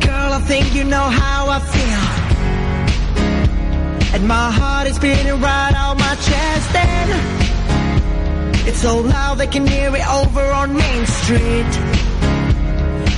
Girl, 0.00 0.32
I 0.32 0.40
think 0.48 0.72
you 0.74 0.84
know 0.84 1.10
how 1.10 1.50
I 1.50 1.60
feel. 1.60 2.00
And 4.14 4.26
my 4.26 4.50
heart 4.50 4.88
is 4.88 4.98
beating 4.98 5.28
right 5.42 5.74
out 5.74 5.98
my 5.98 6.16
chest. 6.24 6.74
And 6.74 7.10
it's 8.66 8.80
so 8.80 9.00
loud 9.02 9.36
they 9.36 9.46
can 9.46 9.66
hear 9.66 9.94
it 9.94 10.08
over 10.08 10.50
on 10.52 10.74
Main 10.74 11.04
Street. 11.04 11.76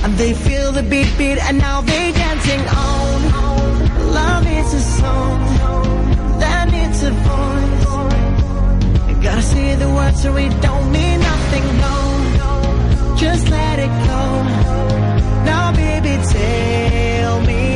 And 0.03 0.13
they 0.17 0.33
feel 0.33 0.73
the 0.73 0.83
beat 0.83 1.17
beat 1.17 1.37
and 1.37 1.57
now 1.57 1.79
they 1.79 2.11
dancing 2.11 2.67
on. 2.67 4.11
Love 4.11 4.45
is 4.45 4.73
a 4.73 4.81
song 4.81 5.39
that 6.39 6.69
needs 6.69 7.01
a 7.01 7.11
voice. 7.11 7.56
Gotta 9.27 9.41
say 9.41 9.75
the 9.75 9.89
words 9.89 10.21
so 10.21 10.37
it 10.37 10.53
don't 10.61 10.89
mean 10.89 11.19
nothing, 11.19 11.65
no. 11.85 13.15
Just 13.17 13.49
let 13.49 13.77
it 13.77 13.93
go. 14.11 14.23
Now, 15.43 15.73
baby, 15.75 16.13
tell 16.31 17.41
me 17.41 17.66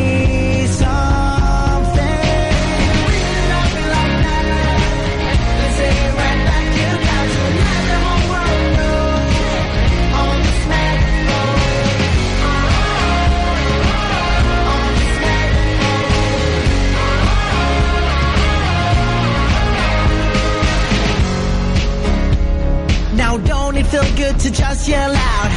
good 24.32 24.40
to 24.40 24.52
just 24.52 24.88
yell 24.88 25.16
out? 25.16 25.52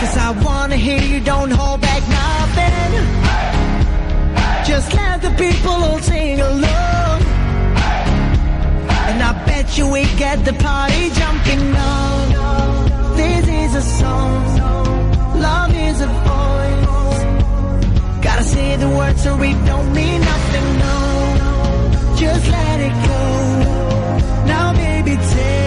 Cause 0.00 0.16
I 0.16 0.30
wanna 0.44 0.76
hear 0.76 1.02
you, 1.02 1.20
don't 1.20 1.50
hold 1.50 1.80
back 1.80 2.02
nothing. 2.20 2.92
Just 4.70 4.92
let 4.94 5.22
the 5.22 5.30
people 5.44 5.72
all 5.72 5.98
sing 6.00 6.40
along. 6.40 7.22
And 9.08 9.22
I 9.22 9.32
bet 9.46 9.78
you 9.78 9.90
we 9.90 10.02
get 10.16 10.44
the 10.44 10.54
party 10.54 11.10
jumping 11.10 11.76
on. 11.76 13.16
This 13.16 13.46
is 13.62 13.74
a 13.74 13.82
song, 13.98 14.42
love 15.46 15.74
is 15.74 16.00
a 16.00 16.10
voice. 16.26 17.20
Gotta 18.24 18.44
say 18.44 18.76
the 18.76 18.88
words 18.88 19.22
so 19.22 19.36
we 19.36 19.52
don't 19.70 19.92
mean 19.92 20.20
nothing, 20.20 20.68
no. 20.84 20.96
Just 22.16 22.44
let 22.56 22.80
it 22.88 22.94
go. 23.08 23.22
Now, 24.46 24.72
baby, 24.72 25.16
tell 25.16 25.63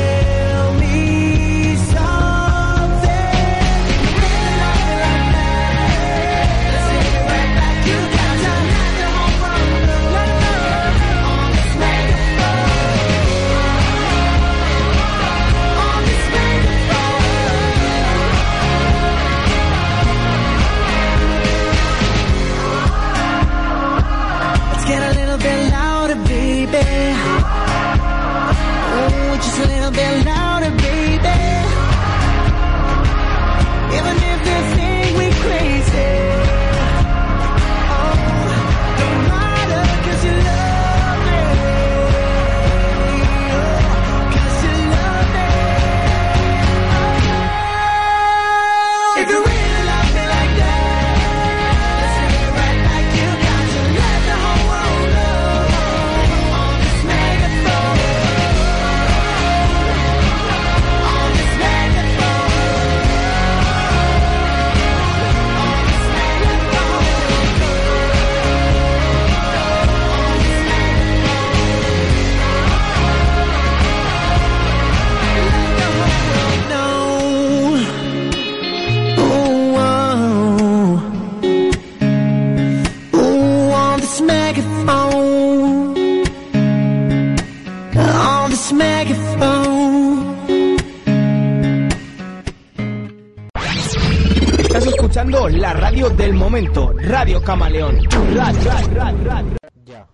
escuchando 95.27 95.49
la 95.59 95.73
radio 95.73 96.09
del 96.09 96.33
momento, 96.33 96.93
Radio 96.93 97.43
Camaleón. 97.43 97.99
Ra, 98.33 98.51
ra, 98.51 98.81
ra, 98.93 99.11
ra. 99.11 99.43
Ya. 99.83 100.07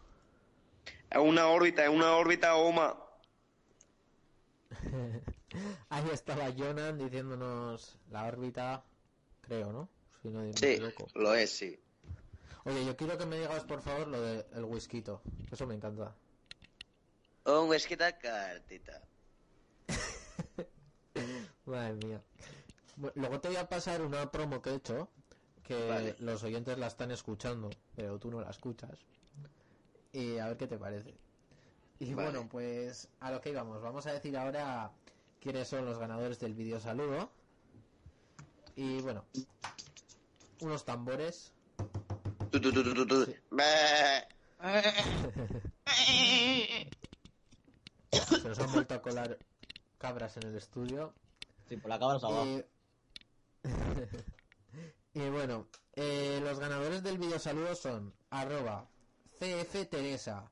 Es 1.10 1.18
una 1.20 1.48
órbita, 1.48 1.84
es 1.84 1.90
una 1.90 2.16
órbita 2.16 2.56
Oma. 2.56 2.98
Ahí 5.90 6.04
estaba 6.12 6.52
Jonan 6.58 6.98
diciéndonos 6.98 8.00
la 8.10 8.26
órbita, 8.26 8.84
creo, 9.42 9.72
¿no? 9.72 9.88
Si 10.22 10.30
no 10.30 10.42
Sí, 10.54 10.80
lo 11.14 11.36
es, 11.36 11.52
sí. 11.52 11.80
Oye, 12.64 12.84
yo 12.86 12.96
quiero 12.96 13.18
que 13.18 13.26
me 13.26 13.38
digas 13.38 13.64
por 13.66 13.82
favor 13.82 14.08
lo 14.08 14.20
del 14.22 14.64
whisky. 14.64 15.04
Eso 15.52 15.68
me 15.68 15.76
encanta. 15.76 16.16
Un 17.46 17.70
whisky 17.70 17.96
cartita. 17.98 19.02
Madre 21.66 21.94
mía. 21.94 22.22
Luego 23.16 23.40
te 23.40 23.48
voy 23.48 23.58
a 23.58 23.68
pasar 23.68 24.02
una 24.02 24.32
promo 24.32 24.62
que 24.62 24.72
he 24.72 24.76
hecho, 24.76 25.10
que 25.64 25.88
Vale. 25.90 26.16
los 26.20 26.44
oyentes 26.44 26.78
la 26.78 26.88
están 26.88 27.12
escuchando, 27.12 27.70
pero 27.96 28.20
tú 28.20 28.30
no 28.30 28.42
la 28.42 28.50
escuchas. 28.50 29.00
Y 30.12 30.38
a 30.38 30.48
ver 30.48 30.58
qué 30.58 30.68
te 30.68 30.78
parece. 30.78 31.14
Y 32.00 32.14
Vale. 32.14 32.32
bueno, 32.32 32.50
pues 32.50 33.10
a 33.20 33.32
lo 33.32 33.42
que 33.42 33.50
íbamos. 33.50 33.82
Vamos 33.82 34.06
a 34.06 34.14
decir 34.14 34.38
ahora 34.38 34.92
quiénes 35.40 35.68
son 35.68 35.86
los 35.86 35.98
ganadores 35.98 36.40
del 36.40 36.54
video 36.54 36.80
saludo. 36.80 37.30
Y 38.76 39.02
bueno, 39.02 39.26
unos 40.62 40.86
tambores. 40.86 41.52
Tu, 42.52 42.62
tu, 42.62 42.72
tu, 42.72 42.84
tu, 42.84 42.94
tu, 42.94 43.08
tu. 43.08 43.34
Bé. 43.52 44.28
Se 48.12 48.48
nos 48.48 48.60
han 48.60 48.72
vuelto 48.72 48.94
a 48.94 49.02
colar 49.02 49.38
cabras 49.98 50.38
en 50.38 50.48
el 50.48 50.56
estudio. 50.56 51.14
Sí, 51.68 51.78
por 51.78 51.90
la 51.90 52.00
cabra 52.00 52.20
se 52.20 52.28
va. 52.28 52.46
Y, 52.46 52.64
y 55.14 55.30
bueno, 55.30 55.68
eh, 55.96 56.40
los 56.44 56.60
ganadores 56.60 57.04
del 57.04 57.18
video 57.18 57.40
saludo 57.40 57.76
son 57.76 58.14
arroba 58.30 58.88
CF 59.40 59.86
Teresa, 59.90 60.52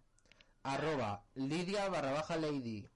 arroba 0.63 1.23
Lidia 1.35 1.89
barra 1.89 2.11
baja 2.13 2.38
Lady, 2.38 2.88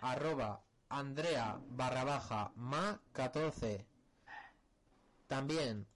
arroba 0.00 0.60
Andrea 0.88 1.58
barra 1.70 2.04
baja 2.04 2.52
Ma 2.56 3.00
14, 3.12 3.84
también 5.26 5.86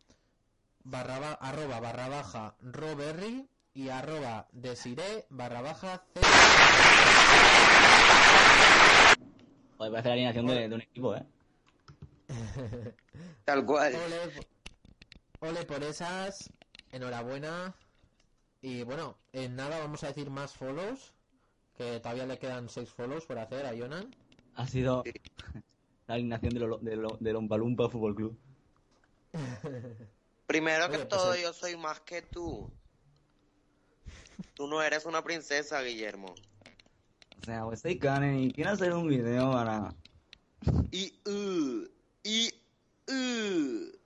barra 0.85 1.19
ba- 1.19 1.33
arroba 1.41 1.81
barra 1.81 2.09
baja 2.09 2.55
Roberry 2.63 3.49
y 3.75 3.89
arroba 3.91 4.49
Desiree 4.53 5.27
barra 5.31 5.61
baja 5.61 6.03
C. 6.15 6.21
La 9.79 9.99
alineación 10.13 10.47
de 10.47 10.67
un 10.75 10.81
equipo, 10.81 11.15
¿eh? 11.15 11.27
Tal 13.45 13.65
cual. 13.65 13.95
Ole, 13.95 15.51
ole 15.51 15.65
por 15.65 15.83
esas, 15.83 16.51
enhorabuena. 16.91 17.75
Y 18.63 18.83
bueno, 18.83 19.19
en 19.33 19.55
nada 19.57 19.79
vamos 19.79 20.03
a 20.05 20.09
decir 20.09 20.31
más 20.31 20.53
follows, 20.55 21.15
que 21.77 22.01
todavía 22.01 22.27
le 22.27 22.39
quedan 22.39 22.69
6 22.69 22.91
follows 22.91 23.27
por 23.27 23.39
hacer 23.39 23.67
a 23.67 23.77
Jonan. 23.77 24.15
Ha 24.55 24.67
sido 24.67 25.05
la 26.07 26.15
alineación 26.15 26.55
del 26.55 26.65
Olo- 26.65 27.19
del 27.21 27.37
Ompalumpa 27.37 27.89
Fútbol 27.89 28.15
Club. 28.15 28.39
Primero 30.47 30.89
que 30.89 30.97
Oye, 30.97 31.07
pues 31.07 31.09
todo, 31.09 31.37
yo 31.37 31.53
soy 31.53 31.77
más 31.77 32.01
que 32.01 32.23
tú. 32.23 32.71
Tú 34.55 34.67
no 34.67 34.83
eres 34.83 35.05
una 35.07 35.23
princesa, 35.23 35.83
Guillermo. 35.83 36.35
O 37.41 37.45
sea, 37.45 37.65
pues 37.65 37.81
soy 37.81 37.99
Karen 37.99 38.39
y 38.41 38.53
quiero 38.53 38.71
hacer 38.71 38.93
un 38.93 39.09
video 39.09 39.53
para... 39.53 39.95
Y, 40.91 41.21
uh, 41.29 41.87
y, 42.27 42.53
uh. 43.09 43.97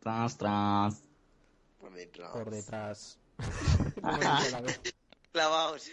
Tras, 0.00 0.36
tras. 0.36 1.02
Por 1.80 1.94
detrás. 1.94 2.30
Por 2.32 2.50
detrás. 2.50 3.18
Clavaos. 5.32 5.90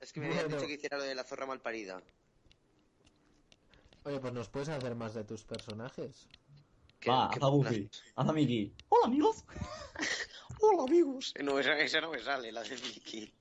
es 0.00 0.12
que 0.12 0.20
me 0.20 0.26
habían 0.26 0.42
Bueno. 0.44 0.56
dicho 0.56 0.66
que 0.66 0.74
hiciera 0.74 0.98
lo 0.98 1.04
de 1.04 1.14
la 1.14 1.24
zorra 1.24 1.46
malparida. 1.46 2.02
Oye, 4.04 4.18
pues 4.20 4.32
nos 4.34 4.48
puedes 4.50 4.68
hacer 4.68 4.94
más 4.94 5.14
de 5.14 5.24
tus 5.24 5.44
personajes. 5.44 6.26
Va, 7.08 7.28
haz 7.28 7.42
a 7.42 7.48
Buffy, 7.48 7.88
haz 8.16 8.28
a 8.28 8.32
Mickey. 8.32 8.74
Hola, 8.90 9.06
amigos. 9.06 9.44
Hola, 10.60 10.82
amigos. 10.82 11.32
No, 11.42 11.58
esa, 11.58 11.78
esa 11.78 12.00
no 12.02 12.10
me 12.10 12.22
sale, 12.22 12.52
la 12.52 12.62
de 12.62 12.76
Mickey. 12.76 13.32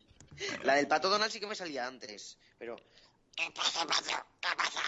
La 0.64 0.76
del 0.76 0.88
pato 0.88 1.10
Donald 1.10 1.32
sí 1.32 1.40
que 1.40 1.48
me 1.48 1.56
salía 1.56 1.86
antes, 1.86 2.38
pero... 2.58 2.78
¿Qué 3.36 3.52
pasa, 3.56 3.86
pato? 3.86 4.26
¿Qué 4.42 4.50
pasa? 4.58 4.82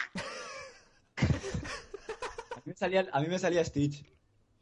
A 2.52 2.56
mí 2.58 2.62
me 2.66 2.74
salía, 2.76 3.08
a 3.12 3.20
mí 3.22 3.28
me 3.28 3.40
salía 3.40 3.64
Stitch. 3.66 4.06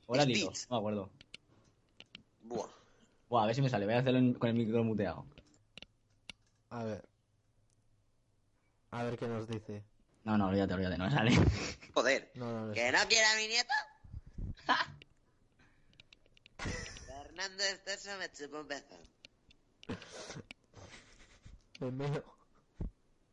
Lilo, 0.09 0.51
Stitch. 0.51 0.69
no 0.69 0.75
me 0.75 0.79
acuerdo. 0.79 1.11
Buah. 2.41 2.69
Buah, 3.29 3.43
a 3.43 3.45
ver 3.47 3.55
si 3.55 3.61
me 3.61 3.69
sale. 3.69 3.85
Voy 3.85 3.95
a 3.95 3.99
hacerlo 3.99 4.19
en- 4.19 4.33
con 4.33 4.49
el 4.49 4.55
micro 4.55 4.83
muteado. 4.83 5.25
A 6.69 6.83
ver. 6.83 7.07
A 8.91 9.03
ver 9.03 9.17
qué 9.17 9.27
nos 9.27 9.47
dice. 9.47 9.83
No, 10.23 10.37
no, 10.37 10.47
olvídate, 10.47 10.73
olvídate, 10.73 10.97
no 10.97 11.05
me 11.05 11.11
sale. 11.11 11.31
Joder. 11.93 12.31
No, 12.35 12.51
no, 12.51 12.67
no. 12.67 12.73
¿Que 12.73 12.91
no 12.91 12.99
quiere 13.07 13.25
a 13.25 13.35
mi 13.37 13.47
nieta? 13.47 13.73
Fernando 17.07 17.63
Esteso 17.63 18.17
me 18.17 18.31
chupó 18.31 18.59
un 18.61 18.67
beso. 18.67 18.97
Me 21.79 21.89
meo. 21.91 22.23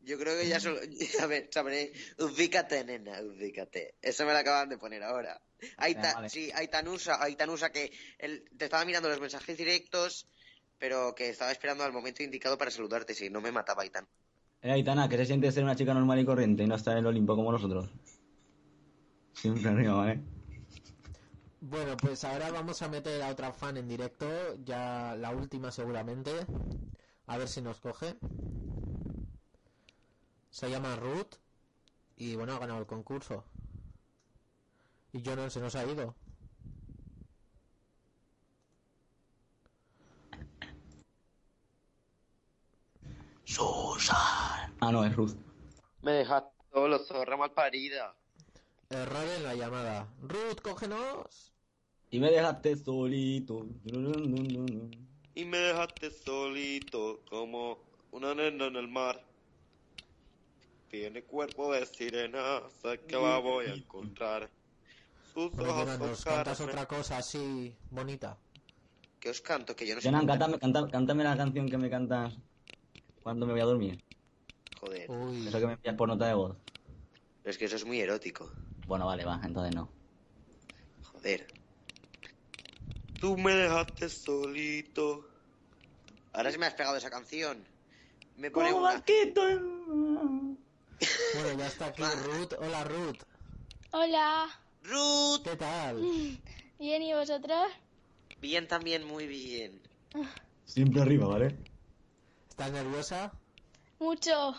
Yo 0.09 0.17
creo 0.17 0.35
que 0.35 0.47
ya 0.47 0.59
solo... 0.59 0.79
A 1.21 1.27
ver, 1.27 1.49
sabré... 1.51 1.93
Ubícate, 2.17 2.83
nena, 2.83 3.21
ubícate. 3.21 3.93
Eso 4.01 4.25
me 4.25 4.33
lo 4.33 4.39
acaban 4.39 4.67
de 4.67 4.79
poner 4.79 5.03
ahora. 5.03 5.39
Aita, 5.77 6.15
vale. 6.15 6.29
Sí, 6.29 6.49
Aitanusa, 6.51 7.21
Aitanusa 7.21 7.71
que 7.71 7.91
él 8.17 8.43
te 8.57 8.65
estaba 8.65 8.85
mirando 8.85 9.07
los 9.07 9.21
mensajes 9.21 9.55
directos, 9.55 10.27
pero 10.79 11.13
que 11.13 11.29
estaba 11.29 11.51
esperando 11.51 11.83
al 11.83 11.93
momento 11.93 12.23
indicado 12.23 12.57
para 12.57 12.71
saludarte, 12.71 13.13
si 13.13 13.29
no 13.29 13.39
me 13.39 13.51
mataba 13.51 13.83
Aitan. 13.83 14.07
Eh, 14.63 14.71
Aitana, 14.71 15.07
que 15.07 15.17
se 15.17 15.27
siente 15.27 15.51
ser 15.51 15.63
una 15.63 15.75
chica 15.75 15.93
normal 15.93 16.19
y 16.19 16.25
corriente 16.25 16.63
y 16.63 16.67
no 16.67 16.75
estar 16.75 16.93
en 16.93 16.99
el 16.99 17.07
Olimpo 17.07 17.35
como 17.35 17.51
nosotros. 17.51 17.91
Siempre 19.33 19.69
arriba, 19.69 19.93
¿vale? 19.93 20.19
Bueno, 21.61 21.95
pues 21.97 22.23
ahora 22.23 22.49
vamos 22.49 22.81
a 22.81 22.87
meter 22.87 23.21
a 23.21 23.29
otra 23.29 23.51
fan 23.53 23.77
en 23.77 23.87
directo, 23.87 24.27
ya 24.65 25.15
la 25.15 25.29
última 25.29 25.71
seguramente. 25.71 26.31
A 27.27 27.37
ver 27.37 27.47
si 27.47 27.61
nos 27.61 27.79
coge. 27.79 28.15
Se 30.49 30.69
llama 30.69 30.95
Ruth 30.95 31.35
y 32.17 32.35
bueno, 32.35 32.53
ha 32.53 32.59
ganado 32.59 32.79
el 32.79 32.85
concurso. 32.85 33.45
Y 35.13 35.23
Jonan 35.23 35.49
se 35.49 35.59
nos 35.59 35.75
ha 35.75 35.85
ido. 35.85 36.15
Susan. 43.43 44.75
Ah, 44.79 44.91
no, 44.91 45.03
es 45.03 45.15
Ruth. 45.15 45.35
Me 46.03 46.11
dejaste 46.11 46.51
solo, 46.71 46.99
zorra 46.99 47.35
malparida. 47.35 48.15
Error 48.89 49.27
en 49.37 49.43
la 49.43 49.55
llamada. 49.55 50.07
Ruth, 50.21 50.61
cógenos. 50.61 51.53
Y 52.11 52.19
me 52.19 52.31
dejaste 52.31 52.75
solito. 52.75 53.65
Y 55.35 55.45
me 55.45 55.57
dejaste 55.57 56.11
solito 56.11 57.21
como 57.29 57.79
una 58.11 58.33
nena 58.35 58.65
en 58.65 58.75
el 58.75 58.87
mar. 58.87 59.28
Tiene 60.89 61.23
cuerpo 61.23 61.71
de 61.71 61.85
sirena, 61.85 62.61
sé 62.81 62.99
que 63.07 63.15
la 63.15 63.37
voy 63.37 63.67
a 63.67 63.73
encontrar. 63.75 64.49
Sus 65.33 65.51
ojos 65.59 65.87
son 66.17 66.33
cantas 66.33 66.57
carne. 66.57 66.71
otra 66.73 66.85
cosa 66.87 67.17
así 67.17 67.75
bonita. 67.91 68.37
¿Qué 69.19 69.29
os 69.29 69.41
canto? 69.41 69.75
Que 69.75 69.85
yo 69.85 69.95
no 69.95 70.01
sé. 70.01 70.07
Jonan, 70.07 70.25
cantar. 70.25 70.49
cántame, 70.51 70.59
canta- 70.73 70.91
cántame 70.91 71.23
la 71.23 71.37
canción 71.37 71.69
que 71.69 71.77
me 71.77 71.89
cantas 71.89 72.33
cuando 73.21 73.45
me 73.45 73.51
voy 73.51 73.61
a 73.61 73.65
dormir. 73.65 74.03
Joder, 74.79 75.11
Uy, 75.11 75.47
Eso 75.47 75.59
que 75.59 75.67
me 75.67 75.73
envías 75.73 75.95
por 75.95 76.07
nota 76.07 76.25
de 76.27 76.33
voz. 76.33 76.55
es 77.43 77.57
que 77.57 77.65
eso 77.65 77.75
es 77.75 77.85
muy 77.85 77.99
erótico. 77.99 78.49
Bueno, 78.87 79.05
vale, 79.05 79.25
va, 79.25 79.39
entonces 79.43 79.75
no. 79.75 79.89
Joder. 81.11 81.45
Tú 83.19 83.37
me 83.37 83.53
dejaste 83.53 84.09
solito. 84.09 85.27
Ahora 86.33 86.51
sí 86.51 86.57
me 86.57 86.65
has 86.65 86.73
pegado 86.73 86.95
esa 86.97 87.09
canción. 87.11 87.63
Me 88.37 88.49
pone 88.49 88.71
Como 88.71 88.83
una. 88.87 89.03
Bueno, 91.33 91.59
ya 91.59 91.67
está 91.67 91.85
aquí 91.87 92.03
Ruth. 92.25 92.53
Hola 92.59 92.83
Ruth. 92.83 93.17
Hola. 93.91 94.47
Ruth. 94.83 95.43
¿Qué 95.43 95.55
tal? 95.55 96.39
Bien, 96.79 97.01
¿y 97.03 97.13
vosotros? 97.13 97.71
Bien 98.41 98.67
también, 98.67 99.03
muy 99.05 99.27
bien. 99.27 99.81
Siempre 100.65 101.01
arriba, 101.01 101.27
¿vale? 101.27 101.57
¿Estás 102.49 102.71
nerviosa? 102.71 103.33
Mucho. 103.99 104.55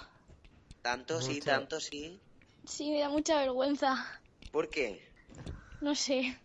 Tanto 0.83 1.21
sí, 1.21 1.35
Mucho. 1.35 1.45
tanto 1.45 1.81
sí. 1.81 2.21
Sí, 2.67 2.91
me 2.91 3.01
da 3.01 3.09
mucha 3.09 3.39
vergüenza. 3.41 4.21
¿Por 4.53 4.69
qué? 4.69 5.09
No 5.81 5.95
sé. 5.95 6.39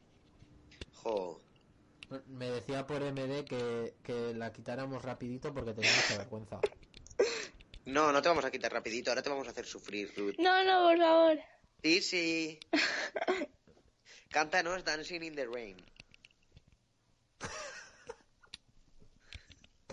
Jo. 1.03 1.41
Me 2.27 2.49
decía 2.49 2.85
por 2.85 3.01
MD 3.01 3.43
que, 3.45 3.95
que 4.03 4.33
la 4.33 4.53
quitáramos 4.53 5.01
rapidito 5.03 5.53
porque 5.53 5.73
tenía 5.73 5.91
mucha 5.95 6.17
vergüenza. 6.17 6.59
No, 7.85 8.11
no 8.11 8.21
te 8.21 8.29
vamos 8.29 8.45
a 8.45 8.51
quitar 8.51 8.71
rapidito, 8.73 9.11
ahora 9.11 9.21
te 9.21 9.29
vamos 9.29 9.47
a 9.47 9.51
hacer 9.51 9.65
sufrir, 9.65 10.11
Ruth. 10.17 10.35
No, 10.39 10.63
no, 10.63 10.87
por 10.89 10.97
favor. 10.97 11.39
Sí, 11.83 12.01
sí. 12.01 12.59
Cántanos 14.29 14.83
Dancing 14.83 15.21
in 15.21 15.35
the 15.35 15.45
Rain. 15.45 15.77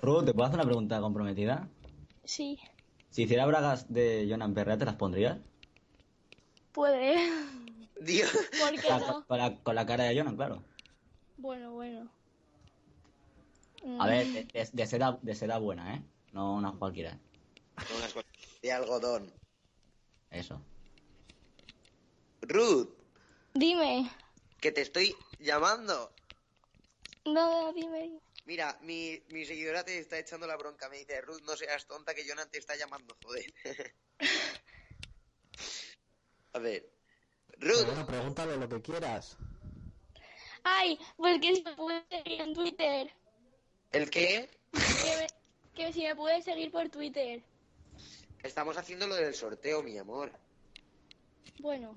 Ruth, 0.00 0.24
¿te 0.24 0.32
puedo 0.34 0.46
hacer 0.46 0.56
una 0.58 0.64
pregunta 0.66 1.00
comprometida? 1.00 1.68
Sí, 2.24 2.58
Si 3.10 3.24
hiciera 3.24 3.44
bragas 3.46 3.92
de 3.92 4.26
Jonan 4.28 4.54
Perrea, 4.54 4.78
¿te 4.78 4.84
las 4.86 4.96
pondrías? 4.96 5.38
puede. 6.72 7.16
Dios. 8.00 8.32
¿Por 8.58 8.80
qué 8.80 8.88
Con 8.88 9.00
no? 9.00 9.06
la, 9.06 9.24
con 9.28 9.38
la- 9.38 9.62
con 9.62 9.74
la 9.74 9.86
cara 9.86 10.04
de 10.04 10.16
Jonan, 10.16 10.36
claro. 10.36 10.64
Bueno, 11.36 11.72
bueno. 11.72 12.10
A 13.98 14.06
ver, 14.06 14.26
de, 14.28 14.44
de- 14.44 14.70
de 14.72 14.86
seda, 14.86 15.18
de 15.20 15.34
seda 15.34 15.58
buena, 15.58 15.94
¿eh? 15.96 16.02
No 16.32 16.54
una 16.54 16.72
cualquiera. 16.72 17.18
Unas 17.96 18.12
cosas 18.12 18.30
de 18.62 18.72
algodón. 18.72 19.32
Eso. 20.30 20.60
Ruth, 22.42 22.88
Dime. 23.54 24.10
que 24.60 24.72
te 24.72 24.80
estoy 24.82 25.14
llamando. 25.38 26.12
No, 27.24 27.32
no, 27.64 27.72
dime. 27.72 28.18
Mira, 28.44 28.76
mi, 28.82 29.22
mi 29.30 29.44
seguidora 29.44 29.84
te 29.84 29.98
está 29.98 30.18
echando 30.18 30.46
la 30.46 30.56
bronca. 30.56 30.88
Me 30.88 30.98
dice, 30.98 31.20
Ruth, 31.20 31.42
no 31.42 31.56
seas 31.56 31.86
tonta 31.86 32.14
que 32.14 32.26
Jonan 32.28 32.50
te 32.50 32.58
está 32.58 32.74
llamando, 32.76 33.16
joder. 33.22 33.52
A 36.54 36.58
ver. 36.58 36.90
Ruth, 37.58 37.86
Bueno, 37.86 38.06
pregúntale 38.06 38.56
lo 38.56 38.68
que 38.68 38.82
quieras. 38.82 39.36
Ay, 40.64 40.98
pues 41.16 41.40
que 41.40 41.54
si 41.56 41.62
me 41.62 41.74
puedes 41.76 42.04
seguir 42.08 42.40
en 42.40 42.54
Twitter. 42.54 43.12
¿el 43.92 44.10
qué? 44.10 44.48
Que, 44.72 45.16
me- 45.16 45.74
que 45.74 45.92
si 45.92 46.02
me 46.02 46.14
puedes 46.16 46.44
seguir 46.44 46.70
por 46.70 46.88
Twitter. 46.88 47.42
Estamos 48.42 48.76
haciendo 48.76 49.06
lo 49.06 49.14
del 49.14 49.34
sorteo, 49.34 49.82
mi 49.82 49.96
amor. 49.98 50.32
Bueno, 51.60 51.96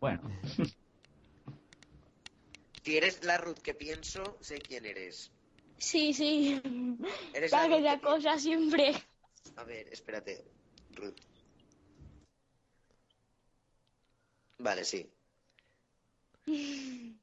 Bueno. 0.00 0.22
Si 2.84 2.96
eres 2.96 3.22
la 3.22 3.36
Ruth 3.36 3.58
que 3.58 3.74
pienso, 3.74 4.38
sé 4.40 4.62
quién 4.62 4.86
eres. 4.86 5.30
sí, 5.78 6.14
sí. 6.14 6.58
Eres 7.34 7.50
Para 7.50 7.68
la 7.68 7.96
que 7.96 8.00
cosa 8.00 8.38
siempre. 8.38 8.94
A 9.56 9.64
ver, 9.64 9.88
espérate. 9.92 10.42
Ruth. 10.94 11.20
Vale, 14.58 14.84
sí. 14.84 15.06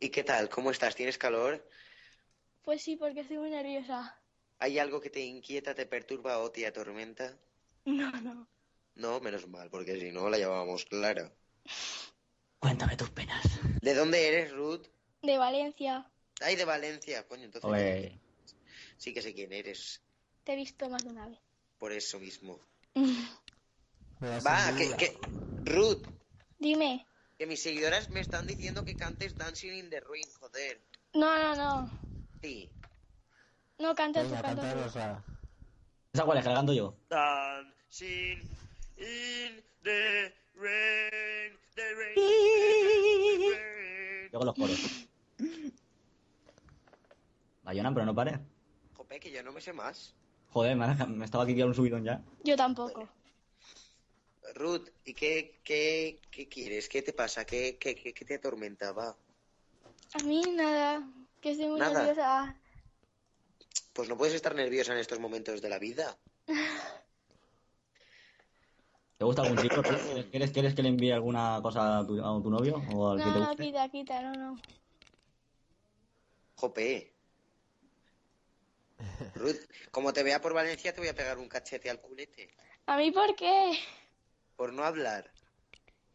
¿Y 0.00 0.08
qué 0.10 0.24
tal? 0.24 0.48
¿Cómo 0.48 0.72
estás? 0.72 0.96
¿Tienes 0.96 1.18
calor? 1.18 1.64
Pues 2.64 2.82
sí, 2.82 2.96
porque 2.96 3.20
estoy 3.20 3.38
muy 3.38 3.50
nerviosa. 3.50 4.18
¿Hay 4.58 4.78
algo 4.78 5.00
que 5.00 5.10
te 5.10 5.20
inquieta, 5.20 5.74
te 5.74 5.86
perturba 5.86 6.38
o 6.38 6.50
te 6.50 6.66
atormenta? 6.66 7.36
No, 7.84 8.10
no. 8.22 8.48
No, 8.94 9.20
menos 9.20 9.46
mal, 9.48 9.68
porque 9.70 10.00
si 10.00 10.10
no 10.10 10.30
la 10.30 10.38
llevábamos 10.38 10.86
clara. 10.86 11.30
Cuéntame 12.58 12.96
tus 12.96 13.10
penas. 13.10 13.44
¿De 13.82 13.94
dónde 13.94 14.28
eres, 14.28 14.52
Ruth? 14.52 14.86
De 15.22 15.36
Valencia. 15.36 16.10
Ay, 16.40 16.56
de 16.56 16.64
Valencia, 16.64 17.26
coño, 17.28 17.44
entonces 17.44 18.12
sí 18.96 19.12
que 19.12 19.22
sé 19.22 19.34
quién 19.34 19.52
eres. 19.52 20.02
Te 20.44 20.52
he 20.52 20.56
visto 20.56 20.88
más 20.88 21.04
de 21.04 21.10
una 21.10 21.28
vez. 21.28 21.38
Por 21.78 21.92
eso 21.92 22.18
mismo. 22.18 22.60
Va, 24.22 24.74
que, 24.76 24.96
que... 24.96 25.18
Ruth, 25.70 26.06
Dime. 26.58 27.06
que 27.38 27.46
mis 27.46 27.62
seguidoras 27.62 28.10
me 28.10 28.20
están 28.20 28.46
diciendo 28.46 28.84
que 28.84 28.96
cantes 28.96 29.36
Dancing 29.36 29.74
in 29.74 29.90
the 29.90 30.00
Ruin, 30.00 30.24
joder. 30.40 30.82
No, 31.12 31.36
no, 31.38 31.54
no. 31.54 31.92
Sí. 32.40 32.70
No, 33.78 33.88
No, 33.88 33.94
canta 33.94 34.22
tú, 34.22 34.28
Venga, 34.30 34.42
canta 34.42 34.62
tú. 34.62 34.68
cantaros 34.68 34.96
a... 34.96 35.22
¿Esa 36.12 36.24
cuál 36.24 36.38
es? 36.38 36.44
Que 36.44 36.48
la 36.50 36.56
canto 36.56 36.72
yo. 36.72 36.96
Dancing 37.10 38.38
in 38.96 39.62
the 39.82 40.32
rain, 40.54 41.52
the 41.74 41.94
rain, 41.94 42.14
Yo 44.32 44.38
con 44.38 44.46
los 44.46 44.54
coros. 44.54 44.78
Bayona, 47.62 47.92
pero 47.92 48.06
no 48.06 48.14
pare. 48.14 48.38
Jope, 48.94 49.20
que 49.20 49.30
yo 49.30 49.42
no 49.42 49.52
me 49.52 49.60
sé 49.60 49.72
más. 49.72 50.14
Joder, 50.48 50.76
me, 50.76 50.84
ha- 50.86 51.06
me 51.06 51.24
estaba 51.24 51.44
aquí 51.44 51.52
quedando 51.54 51.70
un 51.72 51.74
subidón 51.74 52.04
ya. 52.04 52.22
Yo 52.44 52.56
tampoco. 52.56 53.08
Ruth, 54.54 54.88
¿y 55.04 55.12
qué, 55.12 55.60
qué, 55.64 56.22
qué 56.30 56.48
quieres? 56.48 56.88
¿Qué 56.88 57.02
te 57.02 57.12
pasa? 57.12 57.44
¿Qué, 57.44 57.76
qué, 57.78 57.94
qué, 57.96 58.14
qué 58.14 58.24
te 58.24 58.36
atormenta? 58.36 58.92
Va. 58.92 59.16
A 60.14 60.18
mí 60.22 60.40
nada, 60.54 61.02
que 61.42 61.50
estoy 61.50 61.66
muy 61.68 61.80
Nada. 61.80 62.04
nerviosa. 62.04 62.56
Pues 63.96 64.10
no 64.10 64.16
puedes 64.18 64.34
estar 64.34 64.54
nerviosa 64.54 64.92
en 64.92 64.98
estos 64.98 65.18
momentos 65.18 65.62
de 65.62 65.70
la 65.70 65.78
vida. 65.78 66.18
¿Te 69.16 69.24
gusta 69.24 69.40
algún 69.40 69.56
chico? 69.56 69.82
¿Quieres, 70.30 70.50
¿Quieres 70.50 70.74
que 70.74 70.82
le 70.82 70.90
envíe 70.90 71.10
alguna 71.12 71.58
cosa 71.62 72.00
a 72.00 72.06
tu, 72.06 72.20
a 72.20 72.42
tu 72.42 72.50
novio? 72.50 72.76
¿O 72.92 73.12
al 73.12 73.18
que 73.18 73.24
te 73.24 73.30
No, 73.30 73.48
guste? 73.48 73.62
quita, 73.62 73.88
quita, 73.88 74.20
no, 74.20 74.34
no. 74.34 74.60
Jope. 76.56 77.14
Ruth, 79.36 79.56
como 79.90 80.12
te 80.12 80.22
vea 80.22 80.42
por 80.42 80.52
Valencia, 80.52 80.92
te 80.92 81.00
voy 81.00 81.08
a 81.08 81.14
pegar 81.14 81.38
un 81.38 81.48
cachete 81.48 81.88
al 81.88 82.00
culete. 82.00 82.50
¿A 82.84 82.98
mí 82.98 83.10
por 83.10 83.34
qué? 83.34 83.78
Por 84.56 84.74
no 84.74 84.84
hablar. 84.84 85.30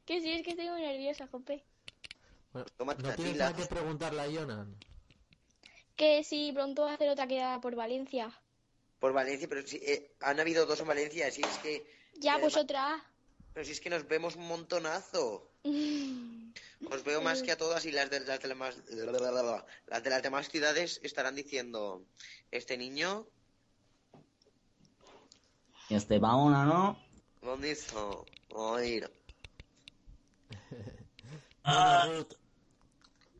Que 0.06 0.22
sí, 0.22 0.32
es 0.32 0.44
que 0.44 0.52
estoy 0.52 0.70
muy 0.70 0.82
nerviosa, 0.82 1.28
Jope. 1.28 1.64
Bueno, 2.54 2.68
Tómate 2.78 3.02
¿No 3.02 3.14
tienes 3.14 3.38
nada 3.38 3.56
que 3.56 3.66
preguntarle 3.66 4.22
a 4.22 4.26
Jonan? 4.32 4.76
Que 6.02 6.24
si 6.24 6.52
pronto 6.52 6.82
va 6.82 6.92
a 6.92 6.94
hacer 6.96 7.10
otra 7.10 7.28
quedada 7.28 7.62
por 7.62 7.76
Valencia. 7.76 8.34
Por 9.00 9.14
Valencia, 9.14 9.48
pero 9.48 9.62
si 9.68 9.78
eh, 9.78 10.16
han 10.22 10.40
habido 10.40 10.66
dos 10.66 10.80
en 10.80 10.88
Valencia, 10.88 11.28
así 11.28 11.44
es 11.44 11.58
que. 11.60 11.86
Ya, 12.16 12.38
y 12.38 12.42
pues 12.42 12.56
además- 12.56 12.64
otra. 12.64 13.06
Pero 13.54 13.66
si 13.68 13.74
es 13.74 13.80
que 13.82 13.92
nos 13.92 14.08
vemos 14.08 14.36
un 14.36 14.48
montonazo. 14.48 15.52
Os 16.90 17.04
veo 17.04 17.22
más 17.22 17.44
que 17.44 17.52
a 17.52 17.58
todas 17.58 17.86
y 17.86 17.92
las 17.92 18.10
de 18.10 18.22
las, 18.22 18.40
de 18.42 18.48
las 18.48 18.58
más- 18.58 18.78
las 18.90 20.04
de 20.04 20.10
las 20.10 20.24
demás 20.24 20.50
ciudades 20.50 21.00
estarán 21.04 21.36
diciendo 21.36 22.04
este 22.50 22.78
niño 22.78 23.28
Este, 25.88 26.20
Paona, 26.20 26.66
¿no? 26.66 26.98
¿dónde 27.44 27.72
hizo? 27.74 28.26
Oír. 28.50 29.08
Ruth, 31.64 32.34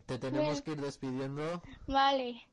te 0.06 0.20
tenemos 0.20 0.48
Bueno. 0.48 0.64
que 0.64 0.72
ir 0.74 0.82
despidiendo. 0.82 1.64
Vale. 1.88 2.48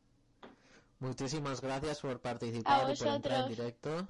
Muchísimas 1.01 1.61
gracias 1.61 2.01
por 2.01 2.21
participar 2.21 2.87
A 2.87 2.93
y 2.93 2.97
por 2.97 3.07
entrar 3.07 3.43
en 3.43 3.57
directo. 3.57 4.07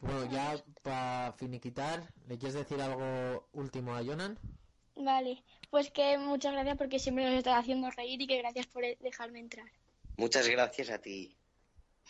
Bueno, 0.00 0.30
ya 0.30 0.62
para 0.82 1.32
finiquitar, 1.34 2.02
¿le 2.26 2.38
quieres 2.38 2.54
decir 2.54 2.80
algo 2.80 3.46
último 3.52 3.94
a 3.94 4.02
Jonan? 4.02 4.38
Vale. 4.96 5.42
Pues 5.70 5.90
que 5.90 6.18
muchas 6.18 6.52
gracias 6.52 6.76
porque 6.76 6.98
siempre 6.98 7.24
nos 7.24 7.34
estás 7.34 7.58
haciendo 7.58 7.90
reír 7.90 8.20
y 8.20 8.26
que 8.26 8.38
gracias 8.38 8.66
por 8.66 8.82
dejarme 8.98 9.40
entrar. 9.40 9.70
Muchas 10.16 10.48
gracias 10.48 10.90
a 10.90 10.98
ti. 10.98 11.36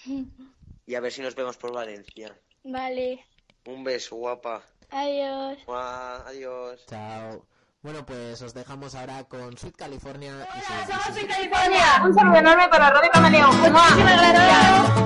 Y 0.86 0.96
a 0.96 1.00
ver 1.00 1.12
si 1.12 1.22
nos 1.22 1.36
vemos 1.36 1.56
por 1.56 1.72
Valencia. 1.72 2.36
Vale. 2.64 3.24
Un 3.64 3.84
beso, 3.84 4.16
guapa. 4.16 4.64
Adiós. 4.88 5.58
Adiós. 5.68 6.84
Chao. 6.86 7.46
Bueno, 7.82 8.04
pues 8.04 8.42
os 8.42 8.52
dejamos 8.52 8.94
ahora 8.94 9.24
con 9.24 9.56
Sweet 9.56 9.74
California. 9.76 10.32
y 10.54 10.90
Somos 10.92 11.16
en 11.16 11.26
California. 11.26 12.02
Un 12.04 12.14
saludo 12.14 12.36
enorme 12.36 12.68
para 12.68 12.90
Radio 12.90 13.10
Camaleón. 13.10 13.56
Muchísimas 13.58 14.16
gracias. 14.20 14.99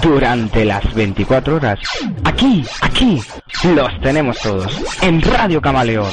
Durante 0.00 0.64
las 0.64 0.94
24 0.94 1.56
horas? 1.56 1.80
Aquí, 2.24 2.64
aquí, 2.82 3.20
los 3.74 4.00
tenemos 4.00 4.38
todos, 4.40 4.72
en 5.02 5.20
Radio 5.20 5.60
Camaleón. 5.60 6.12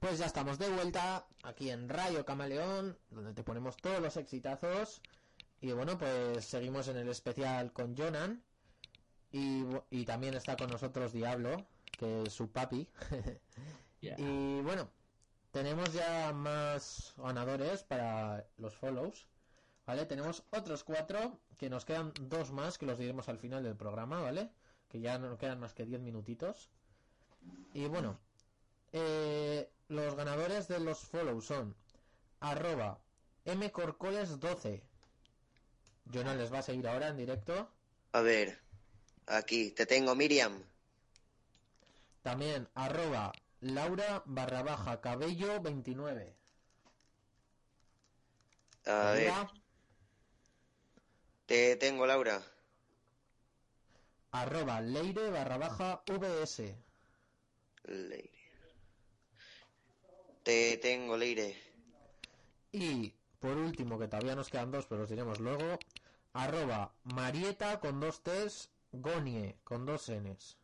Pues 0.00 0.18
ya 0.18 0.26
estamos 0.26 0.58
de 0.58 0.68
vuelta 0.68 1.24
aquí 1.44 1.70
en 1.70 1.88
Radio 1.88 2.24
Camaleón, 2.24 2.98
donde 3.10 3.32
te 3.32 3.44
ponemos 3.44 3.76
todos 3.76 4.00
los 4.00 4.16
exitazos. 4.16 5.00
Y 5.60 5.70
bueno, 5.70 5.96
pues 5.96 6.44
seguimos 6.44 6.88
en 6.88 6.96
el 6.96 7.08
especial 7.08 7.72
con 7.72 7.96
Jonan. 7.96 8.42
Y, 9.30 9.64
y 9.90 10.04
también 10.04 10.34
está 10.34 10.56
con 10.56 10.68
nosotros 10.68 11.12
Diablo, 11.12 11.64
que 11.96 12.24
es 12.24 12.32
su 12.32 12.50
papi. 12.50 12.88
Y 14.00 14.60
bueno, 14.60 14.88
tenemos 15.50 15.92
ya 15.92 16.32
más 16.32 17.14
ganadores 17.16 17.82
para 17.82 18.46
los 18.58 18.76
follows. 18.76 19.26
¿Vale? 19.88 20.04
Tenemos 20.04 20.42
otros 20.50 20.84
cuatro, 20.84 21.40
que 21.56 21.70
nos 21.70 21.86
quedan 21.86 22.12
dos 22.20 22.52
más, 22.52 22.76
que 22.76 22.84
los 22.84 22.98
diremos 22.98 23.30
al 23.30 23.38
final 23.38 23.62
del 23.62 23.74
programa, 23.74 24.20
¿vale? 24.20 24.50
Que 24.86 25.00
ya 25.00 25.18
no 25.18 25.38
quedan 25.38 25.60
más 25.60 25.72
que 25.72 25.86
10 25.86 26.02
minutitos. 26.02 26.68
Y 27.72 27.86
bueno, 27.86 28.20
eh, 28.92 29.70
los 29.88 30.14
ganadores 30.14 30.68
de 30.68 30.78
los 30.80 30.98
follows 30.98 31.46
son 31.46 31.74
arroba 32.40 32.98
mcorcoles12. 33.46 34.82
Jonan 36.12 36.36
les 36.36 36.52
va 36.52 36.58
a 36.58 36.62
seguir 36.62 36.86
ahora 36.86 37.08
en 37.08 37.16
directo. 37.16 37.70
A 38.12 38.20
ver, 38.20 38.60
aquí 39.26 39.70
te 39.70 39.86
tengo, 39.86 40.14
Miriam. 40.14 40.62
También 42.20 42.68
arroba 42.74 43.32
Laura 43.62 44.22
barra 44.26 44.62
baja 44.62 45.00
cabello 45.00 45.62
29. 45.62 46.36
A 48.84 49.12
ver, 49.12 49.32
te 51.48 51.76
tengo, 51.76 52.06
Laura. 52.06 52.42
arroba 54.32 54.82
Leire 54.82 55.30
barra 55.30 55.56
baja 55.56 56.02
vs. 56.06 56.74
Leire. 57.84 58.30
Te 60.42 60.76
tengo, 60.76 61.16
Leire. 61.16 61.56
Y 62.70 63.14
por 63.40 63.56
último, 63.56 63.98
que 63.98 64.08
todavía 64.08 64.36
nos 64.36 64.50
quedan 64.50 64.70
dos, 64.70 64.84
pero 64.86 65.00
los 65.00 65.10
diremos 65.10 65.40
luego, 65.40 65.78
arroba 66.34 66.92
Marieta 67.04 67.80
con 67.80 67.98
dos 67.98 68.22
T's, 68.22 68.68
Gonie 68.92 69.56
con 69.64 69.86
dos 69.86 70.10
N's. 70.10 70.58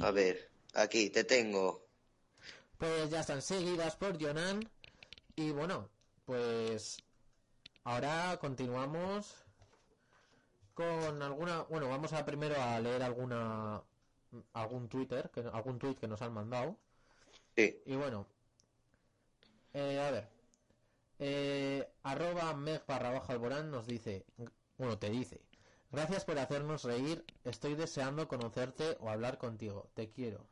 A 0.00 0.10
ver, 0.12 0.48
aquí 0.74 1.10
te 1.10 1.24
tengo. 1.24 1.88
Pues 2.78 3.10
ya 3.10 3.20
están 3.20 3.42
seguidas 3.42 3.96
por 3.96 4.22
Jonan. 4.22 4.60
Y 5.34 5.50
bueno, 5.50 5.88
pues 6.24 7.02
ahora 7.84 8.38
continuamos 8.40 9.34
con 10.74 11.22
alguna. 11.22 11.62
Bueno, 11.62 11.88
vamos 11.88 12.12
a 12.12 12.24
primero 12.24 12.60
a 12.60 12.78
leer 12.80 13.02
alguna 13.02 13.82
algún 14.52 14.88
Twitter, 14.88 15.30
que, 15.30 15.40
algún 15.40 15.78
tweet 15.78 15.96
que 15.96 16.08
nos 16.08 16.22
han 16.22 16.32
mandado. 16.32 16.76
Sí. 17.56 17.82
Y 17.84 17.96
bueno, 17.96 18.26
eh, 19.74 20.00
a 20.00 20.10
ver, 20.10 20.28
eh, 21.18 21.88
arroba 22.02 22.54
meg 22.54 22.84
barra 22.86 23.10
baja 23.10 23.32
alborán 23.32 23.70
nos 23.70 23.86
dice, 23.86 24.24
bueno, 24.78 24.98
te 24.98 25.10
dice, 25.10 25.40
gracias 25.90 26.24
por 26.24 26.38
hacernos 26.38 26.84
reír, 26.84 27.24
estoy 27.44 27.74
deseando 27.74 28.28
conocerte 28.28 28.96
o 29.00 29.10
hablar 29.10 29.38
contigo, 29.38 29.90
te 29.94 30.10
quiero. 30.10 30.46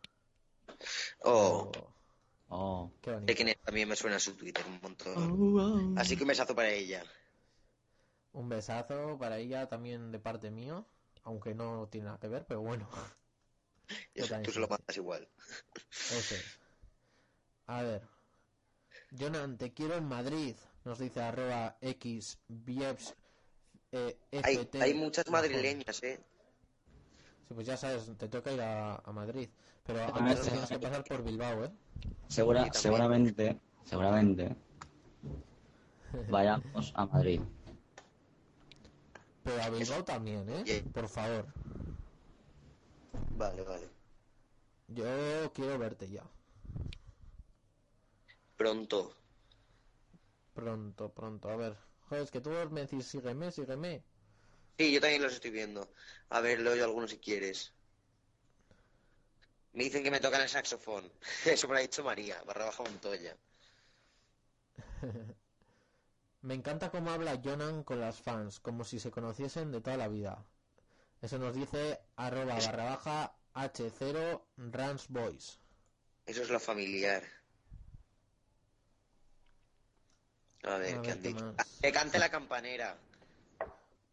Oh, 1.20 1.70
Oh. 1.74 1.97
Qué 3.02 3.12
bonito. 3.12 3.54
también 3.64 3.88
me 3.88 3.96
suena 3.96 4.18
su 4.18 4.34
Twitter 4.34 4.64
un 4.66 4.80
montón. 4.80 5.98
Así 5.98 6.16
que 6.16 6.22
un 6.22 6.28
besazo 6.28 6.54
para 6.54 6.70
ella. 6.70 7.04
Un 8.32 8.48
besazo 8.48 9.18
para 9.18 9.38
ella 9.38 9.68
también 9.68 10.12
de 10.12 10.18
parte 10.18 10.50
mío, 10.50 10.86
aunque 11.24 11.54
no 11.54 11.88
tiene 11.88 12.06
nada 12.06 12.18
que 12.18 12.28
ver, 12.28 12.46
pero 12.46 12.60
bueno. 12.60 12.88
Eso, 14.14 14.34
tú 14.42 14.50
se 14.50 14.60
lo 14.60 14.68
mandas 14.68 14.96
igual. 14.96 15.28
Eso 15.90 16.34
es. 16.34 16.58
A 17.66 17.82
ver. 17.82 18.02
Jonan, 19.18 19.56
te 19.56 19.72
quiero 19.72 19.94
en 19.96 20.04
Madrid, 20.04 20.56
nos 20.84 20.98
dice 20.98 21.20
arroba 21.22 21.76
x 21.80 22.38
vieps 22.48 23.14
eh, 23.92 24.18
Hay, 24.42 24.56
FT. 24.56 24.82
hay 24.82 24.94
muchas 24.94 25.28
madrileñas, 25.30 26.02
¿eh? 26.02 26.20
Sí, 27.48 27.54
pues 27.54 27.66
ya 27.66 27.76
sabes, 27.76 28.10
te 28.18 28.28
toca 28.28 28.52
ir 28.52 28.60
a, 28.60 28.96
a 28.96 29.12
Madrid. 29.12 29.48
Pero 29.86 30.00
antes 30.14 30.40
sí. 30.44 30.50
tienes 30.50 30.68
que 30.68 30.78
pasar 30.78 31.04
por 31.04 31.22
Bilbao, 31.22 31.64
¿eh? 31.64 31.70
Segura, 32.28 32.72
seguramente, 32.72 33.58
seguramente 33.84 34.56
vayamos 36.30 36.92
a 36.94 37.06
Madrid. 37.06 37.40
Pero 39.42 39.62
a 39.62 39.70
Bilbao 39.70 40.04
también, 40.04 40.48
¿eh? 40.48 40.84
Por 40.92 41.08
favor. 41.08 41.46
Vale, 43.36 43.62
vale. 43.62 43.88
Yo 44.88 45.52
quiero 45.54 45.78
verte 45.78 46.08
ya. 46.10 46.24
Pronto. 48.56 49.14
Pronto, 50.54 51.08
pronto. 51.14 51.48
A 51.48 51.56
ver. 51.56 51.76
Joder, 52.08 52.24
es 52.24 52.30
que 52.30 52.40
tú 52.40 52.50
me 52.70 52.82
decís 52.82 53.06
sígueme, 53.06 53.50
sígueme. 53.52 54.02
Sí, 54.78 54.92
yo 54.92 55.00
también 55.00 55.22
los 55.22 55.34
estoy 55.34 55.50
viendo. 55.50 55.88
A 56.30 56.40
ver, 56.40 56.60
leo 56.60 56.74
yo 56.74 56.84
algunos 56.84 57.10
si 57.10 57.18
quieres. 57.18 57.72
Me 59.72 59.84
dicen 59.84 60.02
que 60.02 60.10
me 60.10 60.20
tocan 60.20 60.42
el 60.42 60.48
saxofón. 60.48 61.10
Eso 61.44 61.68
me 61.68 61.74
lo 61.74 61.78
ha 61.78 61.82
dicho 61.82 62.02
María, 62.02 62.42
barra 62.44 62.66
baja 62.66 62.82
Montoya. 62.82 63.36
Me 66.42 66.54
encanta 66.54 66.90
cómo 66.90 67.10
habla 67.10 67.40
Jonan 67.42 67.82
con 67.82 68.00
las 68.00 68.22
fans, 68.22 68.60
como 68.60 68.84
si 68.84 69.00
se 69.00 69.10
conociesen 69.10 69.72
de 69.72 69.80
toda 69.80 69.96
la 69.96 70.08
vida. 70.08 70.44
Eso 71.20 71.38
nos 71.38 71.54
dice 71.54 72.00
arroba 72.16 72.54
barra 72.54 72.84
baja 72.84 73.34
H0 73.54 74.40
Rans 74.56 75.08
Boys. 75.08 75.58
Eso 76.26 76.42
es 76.42 76.50
lo 76.50 76.60
familiar. 76.60 77.24
A 80.62 80.76
ver, 80.76 80.98
A 80.98 81.02
¿qué 81.02 81.10
han 81.10 81.22
¿qué 81.22 81.28
dicho? 81.28 81.54
Que 81.80 81.92
cante 81.92 82.18
la 82.18 82.30
campanera. 82.30 82.96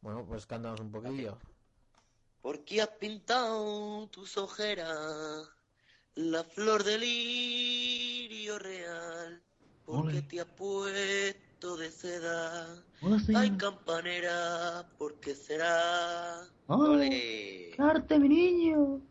Bueno, 0.01 0.25
pues 0.25 0.45
cántanos 0.45 0.79
un 0.79 0.91
poquillo. 0.91 1.37
¿Por 1.37 1.54
qué 2.63 2.81
has 2.81 2.89
pintado 2.99 4.07
tus 4.09 4.37
ojeras 4.37 5.49
la 6.13 6.43
flor 6.43 6.83
del 6.83 7.01
lirio 7.01 8.59
real? 8.59 9.41
¿Por 9.83 10.11
qué 10.11 10.17
Ole. 10.17 10.21
te 10.21 10.41
has 10.41 10.47
puesto 10.47 11.77
de 11.77 11.91
seda? 11.91 12.83
Hola. 13.01 13.21
Ay, 13.35 13.57
campanera, 13.57 14.87
¿por 14.99 15.19
qué 15.19 15.33
será? 15.33 16.47
¡Ole! 16.67 17.73
¡Arte, 17.79 18.19
mi 18.19 18.29
niño! 18.29 19.01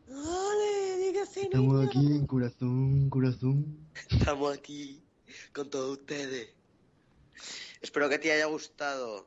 Estamos 1.25 1.75
niño. 1.75 1.89
aquí 1.89 1.99
en 1.99 2.27
corazón, 2.27 3.11
corazón. 3.11 3.89
Estamos 4.11 4.57
aquí 4.57 5.03
con 5.53 5.69
todos 5.69 5.99
ustedes. 5.99 6.51
Espero 7.81 8.09
que 8.09 8.19
te 8.19 8.33
haya 8.33 8.47
gustado. 8.47 9.27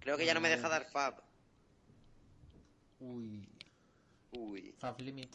Creo 0.00 0.16
que 0.16 0.26
ya 0.26 0.34
no 0.34 0.40
me 0.40 0.48
deja 0.48 0.68
dar 0.68 0.90
fab. 0.90 1.25
Uy. 3.06 3.48
Uy. 4.32 4.74
Fab 4.78 5.00
Limit. 5.00 5.34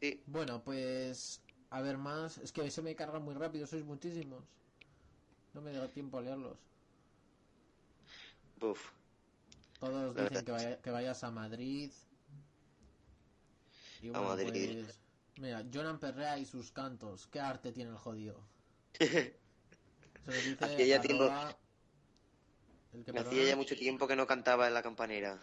Sí. 0.00 0.22
Bueno, 0.26 0.62
pues 0.62 1.40
a 1.70 1.80
ver 1.80 1.96
más. 1.98 2.38
Es 2.38 2.52
que 2.52 2.70
se 2.70 2.82
me 2.82 2.94
carga 2.94 3.18
muy 3.18 3.34
rápido, 3.34 3.66
sois 3.66 3.84
muchísimos. 3.84 4.44
No 5.54 5.60
me 5.62 5.72
da 5.72 5.88
tiempo 5.88 6.18
a 6.18 6.22
leerlos. 6.22 6.58
Buf. 8.60 8.90
Todos 9.80 10.14
La 10.16 10.28
dicen 10.28 10.44
que, 10.44 10.52
vaya- 10.52 10.80
que 10.80 10.90
vayas 10.90 11.24
a 11.24 11.30
Madrid. 11.30 11.90
Y 14.02 14.08
A 14.08 14.12
bueno, 14.12 14.28
Madrid. 14.28 14.84
pues. 14.84 14.98
Mira, 15.38 15.64
Jonan 15.72 15.98
Perrea 15.98 16.38
y 16.38 16.44
sus 16.46 16.70
cantos. 16.72 17.26
¿Qué 17.26 17.40
arte 17.40 17.72
tiene 17.72 17.90
el 17.90 17.96
jodido? 17.98 18.40
Se 18.98 19.34
dice 20.26 20.56
Hacía 20.64 20.86
ya 20.86 21.00
tiempo- 21.00 21.30
el 22.94 23.04
que 23.04 23.18
hacía 23.18 23.44
ya 23.44 23.56
mucho 23.56 23.76
tiempo 23.76 24.06
que 24.08 24.16
no 24.16 24.26
cantaba 24.26 24.66
en 24.66 24.74
la 24.74 24.82
campanera. 24.82 25.38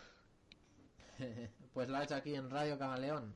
pues 1.73 1.89
la 1.89 2.01
he 2.01 2.03
hecho 2.05 2.15
aquí 2.15 2.35
en 2.35 2.49
Radio 2.49 2.77
Camaleón. 2.77 3.33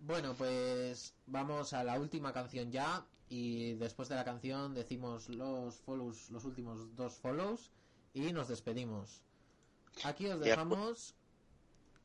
Bueno, 0.00 0.34
pues 0.34 1.14
vamos 1.26 1.72
a 1.72 1.82
la 1.84 1.98
última 1.98 2.32
canción 2.32 2.70
ya. 2.70 3.04
Y 3.30 3.74
después 3.74 4.08
de 4.08 4.14
la 4.14 4.24
canción 4.24 4.74
decimos 4.74 5.28
los 5.28 5.80
follows, 5.80 6.30
los 6.30 6.44
últimos 6.44 6.94
dos 6.96 7.18
follows. 7.18 7.70
Y 8.14 8.32
nos 8.32 8.48
despedimos. 8.48 9.22
Aquí 10.04 10.26
os 10.26 10.40
dejamos 10.40 11.14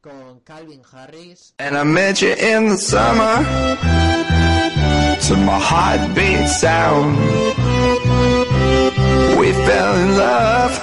con 0.01 0.41
Calvin 0.41 0.81
Harris. 0.91 1.53
And 1.59 1.77
I 1.77 1.83
met 1.83 2.21
you 2.21 2.33
in 2.33 2.69
the 2.69 2.77
summer 2.77 3.37
to 5.27 5.35
my 5.37 5.59
heartbeat 5.59 6.49
sound. 6.49 7.17
We 9.39 9.53
fell 9.53 9.95
in 9.95 10.17
love 10.17 10.82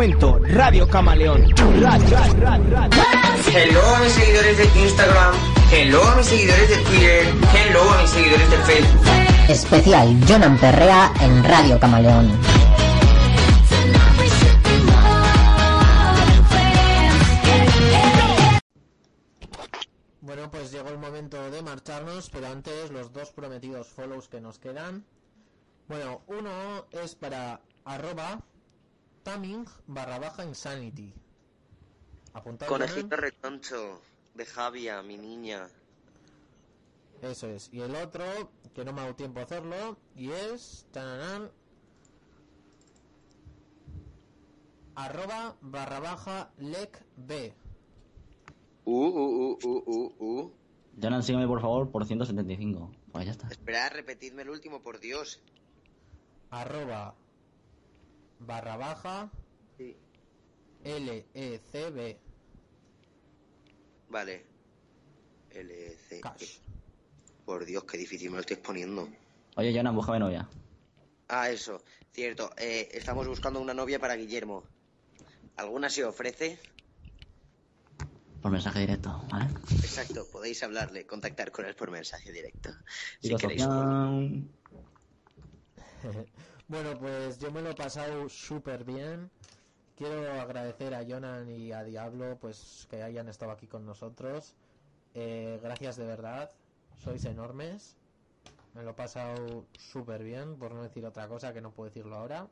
Momento, 0.00 0.40
Radio 0.44 0.88
Camaleón. 0.88 1.44
Hello 3.52 3.86
a 3.86 4.00
mis 4.00 4.12
seguidores 4.12 4.56
de 4.56 4.64
Instagram. 4.80 5.34
Hello 5.70 6.02
a 6.02 6.16
mis 6.16 6.24
seguidores 6.24 6.70
de 6.70 6.76
Twitter. 6.76 7.26
Hello 7.54 7.82
a 7.82 8.00
mis 8.00 8.10
seguidores 8.10 8.50
de 8.50 8.56
Facebook. 8.56 9.02
Especial 9.50 10.18
Jonan 10.26 10.56
Perrea 10.56 11.12
en 11.20 11.44
Radio 11.44 11.78
Camaleón. 11.78 12.30
Bueno, 20.22 20.50
pues 20.50 20.72
llegó 20.72 20.88
el 20.88 20.98
momento 20.98 21.50
de 21.50 21.60
marcharnos, 21.60 22.30
pero 22.30 22.46
antes 22.46 22.90
los 22.90 23.12
dos 23.12 23.32
prometidos 23.32 23.88
follows 23.88 24.30
que 24.30 24.40
nos 24.40 24.58
quedan. 24.58 25.04
Bueno, 25.88 26.22
uno 26.26 26.86
es 26.90 27.14
para 27.16 27.60
arroba 27.84 28.40
taming 29.22 29.66
barra 29.86 30.18
baja 30.18 30.44
insanity. 30.44 31.12
Apuntad, 32.32 32.66
Conejito 32.66 33.16
Jonan. 33.16 33.20
retoncho 33.20 34.00
de 34.34 34.46
Javia, 34.46 35.02
mi 35.02 35.16
niña. 35.16 35.68
Eso 37.22 37.48
es. 37.48 37.68
Y 37.72 37.80
el 37.80 37.94
otro, 37.96 38.24
que 38.74 38.84
no 38.84 38.92
me 38.92 39.00
ha 39.00 39.04
dado 39.04 39.16
tiempo 39.16 39.40
a 39.40 39.42
hacerlo, 39.42 39.98
y 40.14 40.30
es... 40.30 40.86
tananán, 40.92 41.50
arroba 44.94 45.56
barra 45.60 46.00
baja 46.00 46.50
lec 46.58 47.04
b. 47.16 47.54
Uh, 48.84 48.92
uh, 48.92 49.52
uh, 49.52 49.58
uh, 49.62 49.82
uh, 49.86 50.14
uh. 50.18 50.52
Jonan, 51.00 51.22
sígueme 51.22 51.46
por 51.46 51.60
favor 51.60 51.90
por 51.90 52.06
175. 52.06 52.90
Pues 53.12 53.26
ya 53.26 53.32
está. 53.32 53.48
Esperad, 53.48 53.92
repetidme 53.92 54.42
el 54.42 54.50
último, 54.50 54.82
por 54.82 55.00
Dios. 55.00 55.42
arroba 56.50 57.14
barra 58.40 58.76
baja 58.76 59.30
L 60.84 61.26
E 61.34 61.60
C 61.70 61.90
B 61.90 62.18
Vale. 64.08 64.44
LC. 65.50 66.20
Por 67.44 67.64
Dios, 67.64 67.84
qué 67.84 67.96
difícil 67.96 68.30
me 68.30 68.36
lo 68.36 68.40
estoy 68.40 68.54
exponiendo. 68.54 69.08
Oye, 69.56 69.72
Jonan, 69.74 69.94
búscame 69.94 70.18
novia. 70.18 70.48
Ah, 71.28 71.48
eso, 71.48 71.82
cierto. 72.12 72.50
Eh, 72.56 72.88
estamos 72.92 73.26
buscando 73.28 73.60
una 73.60 73.74
novia 73.74 74.00
para 74.00 74.16
Guillermo. 74.16 74.64
¿Alguna 75.56 75.90
se 75.90 76.04
ofrece? 76.04 76.58
Por 78.42 78.50
mensaje 78.50 78.80
directo, 78.80 79.22
¿vale? 79.30 79.46
Exacto, 79.70 80.26
podéis 80.32 80.62
hablarle, 80.62 81.06
contactar 81.06 81.52
con 81.52 81.66
él 81.66 81.74
por 81.76 81.90
mensaje 81.90 82.32
directo. 82.32 82.70
Si 83.20 83.36
queréis. 83.36 83.64
Bueno, 86.70 86.96
pues 87.00 87.40
yo 87.40 87.50
me 87.50 87.62
lo 87.62 87.70
he 87.70 87.74
pasado 87.74 88.28
súper 88.28 88.84
bien. 88.84 89.28
Quiero 89.96 90.30
agradecer 90.40 90.94
a 90.94 91.04
Jonan 91.04 91.50
y 91.50 91.72
a 91.72 91.82
Diablo 91.82 92.38
pues 92.40 92.86
que 92.88 93.02
hayan 93.02 93.28
estado 93.28 93.50
aquí 93.50 93.66
con 93.66 93.84
nosotros. 93.84 94.54
Eh, 95.14 95.58
gracias 95.60 95.96
de 95.96 96.06
verdad. 96.06 96.48
Sois 97.02 97.24
enormes. 97.24 97.96
Me 98.74 98.84
lo 98.84 98.90
he 98.90 98.94
pasado 98.94 99.66
súper 99.80 100.22
bien, 100.22 100.58
por 100.58 100.72
no 100.72 100.84
decir 100.84 101.04
otra 101.04 101.26
cosa 101.26 101.52
que 101.52 101.60
no 101.60 101.72
puedo 101.72 101.90
decirlo 101.90 102.14
ahora. 102.14 102.46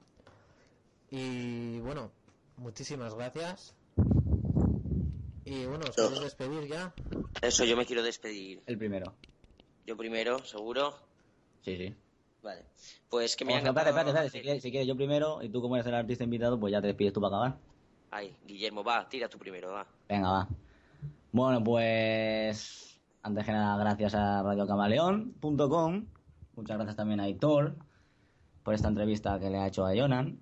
Y 1.10 1.78
bueno, 1.78 2.10
muchísimas 2.56 3.14
gracias. 3.14 3.76
Y 5.44 5.64
bueno, 5.66 5.84
¿os 5.88 5.94
queréis 5.94 6.20
despedir 6.22 6.66
ya? 6.66 6.92
Eso, 7.40 7.64
yo 7.64 7.76
me 7.76 7.86
quiero 7.86 8.02
despedir. 8.02 8.64
El 8.66 8.78
primero. 8.78 9.14
Yo 9.86 9.96
primero, 9.96 10.44
¿seguro? 10.44 10.98
Sí, 11.62 11.76
sí. 11.76 11.94
Vale. 12.48 12.64
Pues 13.10 13.36
que 13.36 13.44
me 13.44 13.52
Vamos, 13.52 13.76
ha 13.76 13.88
espérate. 13.90 14.30
Si 14.30 14.40
quieres, 14.40 14.62
si 14.62 14.70
quieres 14.70 14.88
yo 14.88 14.96
primero 14.96 15.42
y 15.42 15.50
tú 15.50 15.60
como 15.60 15.76
eres 15.76 15.86
el 15.86 15.94
artista 15.94 16.24
invitado, 16.24 16.58
pues 16.58 16.72
ya 16.72 16.80
te 16.80 16.86
despides 16.86 17.12
tú 17.12 17.20
para 17.20 17.36
acabar. 17.36 17.58
Ay, 18.10 18.34
Guillermo, 18.46 18.82
va, 18.82 19.06
tira 19.06 19.28
tú 19.28 19.38
primero, 19.38 19.70
va. 19.70 19.86
Venga, 20.08 20.30
va. 20.30 20.48
Bueno, 21.30 21.62
pues 21.62 22.98
antes 23.22 23.44
que 23.44 23.52
nada, 23.52 23.76
gracias 23.76 24.14
a 24.14 24.42
radiocamaleón.com. 24.42 26.06
Muchas 26.56 26.76
gracias 26.78 26.96
también 26.96 27.20
a 27.20 27.24
Aitor 27.24 27.76
por 28.62 28.72
esta 28.72 28.88
entrevista 28.88 29.38
que 29.38 29.50
le 29.50 29.58
ha 29.58 29.66
hecho 29.66 29.84
a 29.84 29.94
Jonan. 29.94 30.40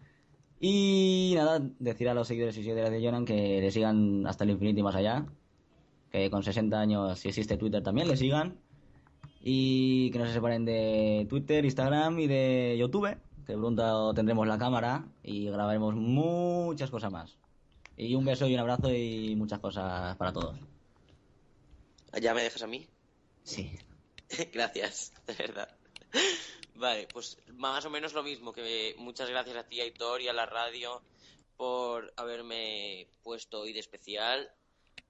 Y 0.61 1.33
nada, 1.35 1.61
decir 1.81 2.09
a 2.09 2.15
los 2.15 2.29
seguidores 2.29 2.57
y 2.57 2.63
seguidoras 2.63 2.93
de 2.93 3.05
Jonan 3.05 3.25
que 3.25 3.61
le 3.61 3.71
sigan 3.73 4.29
hasta 4.29 4.45
el 4.45 4.51
infinito 4.51 4.79
y 4.79 4.85
más 4.85 4.95
allá. 4.95 5.27
Que 6.13 6.31
con 6.31 6.45
60 6.45 6.79
años, 6.79 7.19
si 7.19 7.31
existe 7.31 7.57
Twitter, 7.57 7.83
también 7.83 8.07
le 8.07 8.17
sigan. 8.17 8.61
Y 9.49 10.11
que 10.11 10.19
no 10.19 10.27
se 10.27 10.33
separen 10.33 10.65
de 10.65 11.25
Twitter, 11.29 11.65
Instagram 11.65 12.19
y 12.19 12.27
de 12.27 12.75
YouTube. 12.77 13.17
Que 13.47 13.53
pronto 13.53 14.13
tendremos 14.13 14.45
la 14.49 14.59
cámara 14.59 15.05
y 15.23 15.47
grabaremos 15.47 15.95
muchas 15.95 16.91
cosas 16.91 17.13
más. 17.13 17.37
Y 17.97 18.17
un 18.17 18.25
beso 18.25 18.49
y 18.49 18.55
un 18.55 18.59
abrazo 18.61 18.93
y 18.93 19.37
muchas 19.37 19.61
cosas 19.61 20.17
para 20.17 20.33
todos. 20.33 20.57
¿Ya 22.21 22.35
me 22.35 22.43
dejas 22.43 22.63
a 22.63 22.67
mí? 22.67 22.89
Sí. 23.45 23.71
gracias, 24.53 25.13
de 25.29 25.35
verdad. 25.35 25.69
Vale, 26.75 27.07
pues 27.13 27.39
más 27.55 27.85
o 27.85 27.91
menos 27.91 28.15
lo 28.15 28.25
mismo, 28.25 28.53
que 28.53 28.97
muchas 28.99 29.31
gracias 29.31 29.57
a 29.57 29.63
ti, 29.63 29.81
Aitor, 29.81 30.23
y 30.23 30.27
a 30.29 30.33
la 30.33 30.47
radio 30.47 31.01
por 31.57 32.13
haberme 32.17 33.07
puesto 33.23 33.61
hoy 33.61 33.73
de 33.73 33.79
especial. 33.79 34.51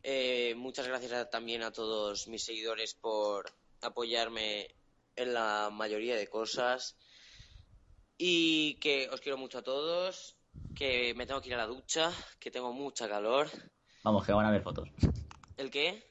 Eh, 0.03 0.55
muchas 0.59 0.87
gracias 0.87 1.13
a- 1.13 1.31
también 1.31 1.63
a 1.63 1.73
todos 1.73 2.29
mis 2.29 2.45
seguidores 2.45 2.93
por 2.93 3.51
apoyarme 3.87 4.69
en 5.17 5.35
la 5.35 5.71
mayoría 5.73 6.17
de 6.17 6.29
cosas. 6.29 6.97
Y 8.19 8.75
que 8.81 9.09
os 9.11 9.21
quiero 9.21 9.37
mucho 9.37 9.59
a 9.59 9.63
todos, 9.63 10.37
que 10.75 11.15
me 11.15 11.27
tengo 11.27 11.41
que 11.41 11.49
ir 11.49 11.55
a 11.55 11.59
la 11.59 11.67
ducha, 11.67 12.13
que 12.39 12.51
tengo 12.51 12.73
mucha 12.73 13.09
calor. 13.09 13.51
Vamos, 14.03 14.25
que 14.25 14.33
van 14.33 14.47
a 14.47 14.51
ver 14.51 14.63
fotos. 14.63 14.89
¿El 15.57 15.71
qué? 15.71 16.03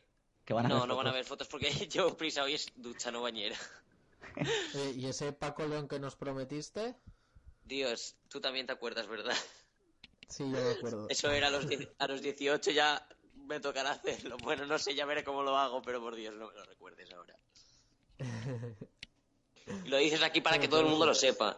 Que 0.45 0.53
van 0.53 0.65
a 0.65 0.69
no, 0.69 0.79
ver 0.81 0.87
no 0.89 0.95
van 0.95 1.07
a 1.07 1.11
ver 1.11 1.25
fotos 1.25 1.47
porque 1.47 1.69
llevo 1.89 2.15
prisa 2.15 2.43
hoy 2.43 2.53
es 2.55 2.67
ducha, 2.75 3.11
no 3.11 3.21
bañera. 3.21 3.57
Eh, 4.75 4.93
¿Y 4.97 5.05
ese 5.05 5.31
Paco 5.31 5.65
León 5.65 5.87
que 5.87 5.97
nos 5.97 6.15
prometiste? 6.17 6.95
Dios, 7.63 8.15
tú 8.27 8.41
también 8.41 8.65
te 8.65 8.73
acuerdas, 8.73 9.07
¿verdad? 9.07 9.35
Sí, 10.27 10.43
yo 10.43 10.49
me 10.61 10.71
acuerdo. 10.71 11.07
Eso 11.09 11.31
era 11.31 11.47
a 11.47 11.51
los, 11.51 11.67
die- 11.69 11.87
a 11.97 12.07
los 12.07 12.21
18 12.21 12.71
ya 12.71 13.07
me 13.47 13.59
tocará 13.59 13.91
hacerlo. 13.91 14.37
Bueno, 14.43 14.65
no 14.65 14.77
sé, 14.77 14.93
ya 14.93 15.05
veré 15.05 15.23
cómo 15.23 15.41
lo 15.43 15.57
hago, 15.57 15.81
pero 15.81 16.01
por 16.01 16.15
Dios, 16.15 16.35
no 16.35 16.47
me 16.49 16.53
lo 16.53 16.65
recuerdes 16.65 17.11
ahora. 17.13 17.37
Lo 19.85 19.97
dices 19.97 20.21
aquí 20.23 20.41
para 20.41 20.59
que 20.59 20.67
todo 20.67 20.81
el 20.81 20.87
mundo 20.87 21.05
lo 21.05 21.15
sepa. 21.15 21.57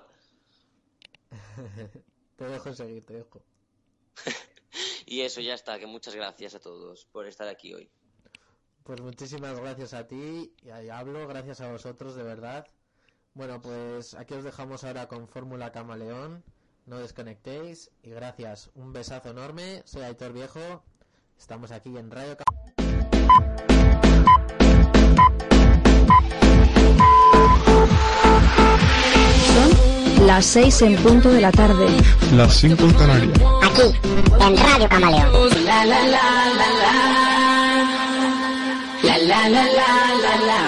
te 2.38 2.46
dejo 2.46 2.74
seguir, 2.74 3.06
te 3.06 3.14
dejo. 3.16 3.42
Y 5.10 5.22
eso, 5.22 5.40
ya 5.40 5.54
está, 5.54 5.80
que 5.80 5.88
muchas 5.88 6.14
gracias 6.16 6.54
a 6.56 6.60
todos 6.60 7.06
por 7.06 7.26
estar 7.28 7.48
aquí 7.48 7.74
hoy. 7.74 7.90
Pues 8.84 9.00
muchísimas 9.00 9.58
gracias 9.58 9.94
a 9.94 10.06
ti 10.06 10.54
y 10.62 10.70
a 10.70 10.80
Diablo, 10.80 11.26
gracias 11.30 11.62
a 11.62 11.72
vosotros, 11.72 12.16
de 12.16 12.24
verdad. 12.24 12.68
Bueno, 13.34 13.62
pues 13.62 14.16
aquí 14.16 14.34
os 14.34 14.44
dejamos 14.44 14.84
ahora 14.84 15.08
con 15.08 15.30
Fórmula 15.30 15.72
Camaleón. 15.72 16.44
No 16.86 16.98
desconectéis 17.00 17.90
y 18.04 18.10
gracias. 18.10 18.70
Un 18.76 18.92
besazo 18.92 19.30
enorme. 19.30 19.82
Soy 19.86 20.02
Aitor 20.04 20.34
Viejo. 20.34 20.84
Estamos 21.38 21.72
aquí 21.72 21.96
en 21.98 22.12
Radio 22.12 22.36
Cam- 22.36 22.47
Las 30.28 30.46
seis 30.46 30.82
en 30.82 30.94
punto 30.98 31.32
de 31.32 31.40
la 31.40 31.54
tarde. 31.54 31.88
Las 32.36 32.54
5 32.58 32.84
en 32.84 32.94
Canarias. 32.96 33.40
Aquí, 33.64 33.96
en 34.42 34.58
Radio 34.58 34.90
Camaleón. 34.90 35.32
La 35.64 35.86
la 35.86 36.02
la 36.02 36.26
la 36.60 36.70
la. 36.82 36.94
La 39.04 39.18
la 39.20 39.50
la 39.50 39.64
la 39.64 39.88
la 40.24 40.36
la. 40.46 40.67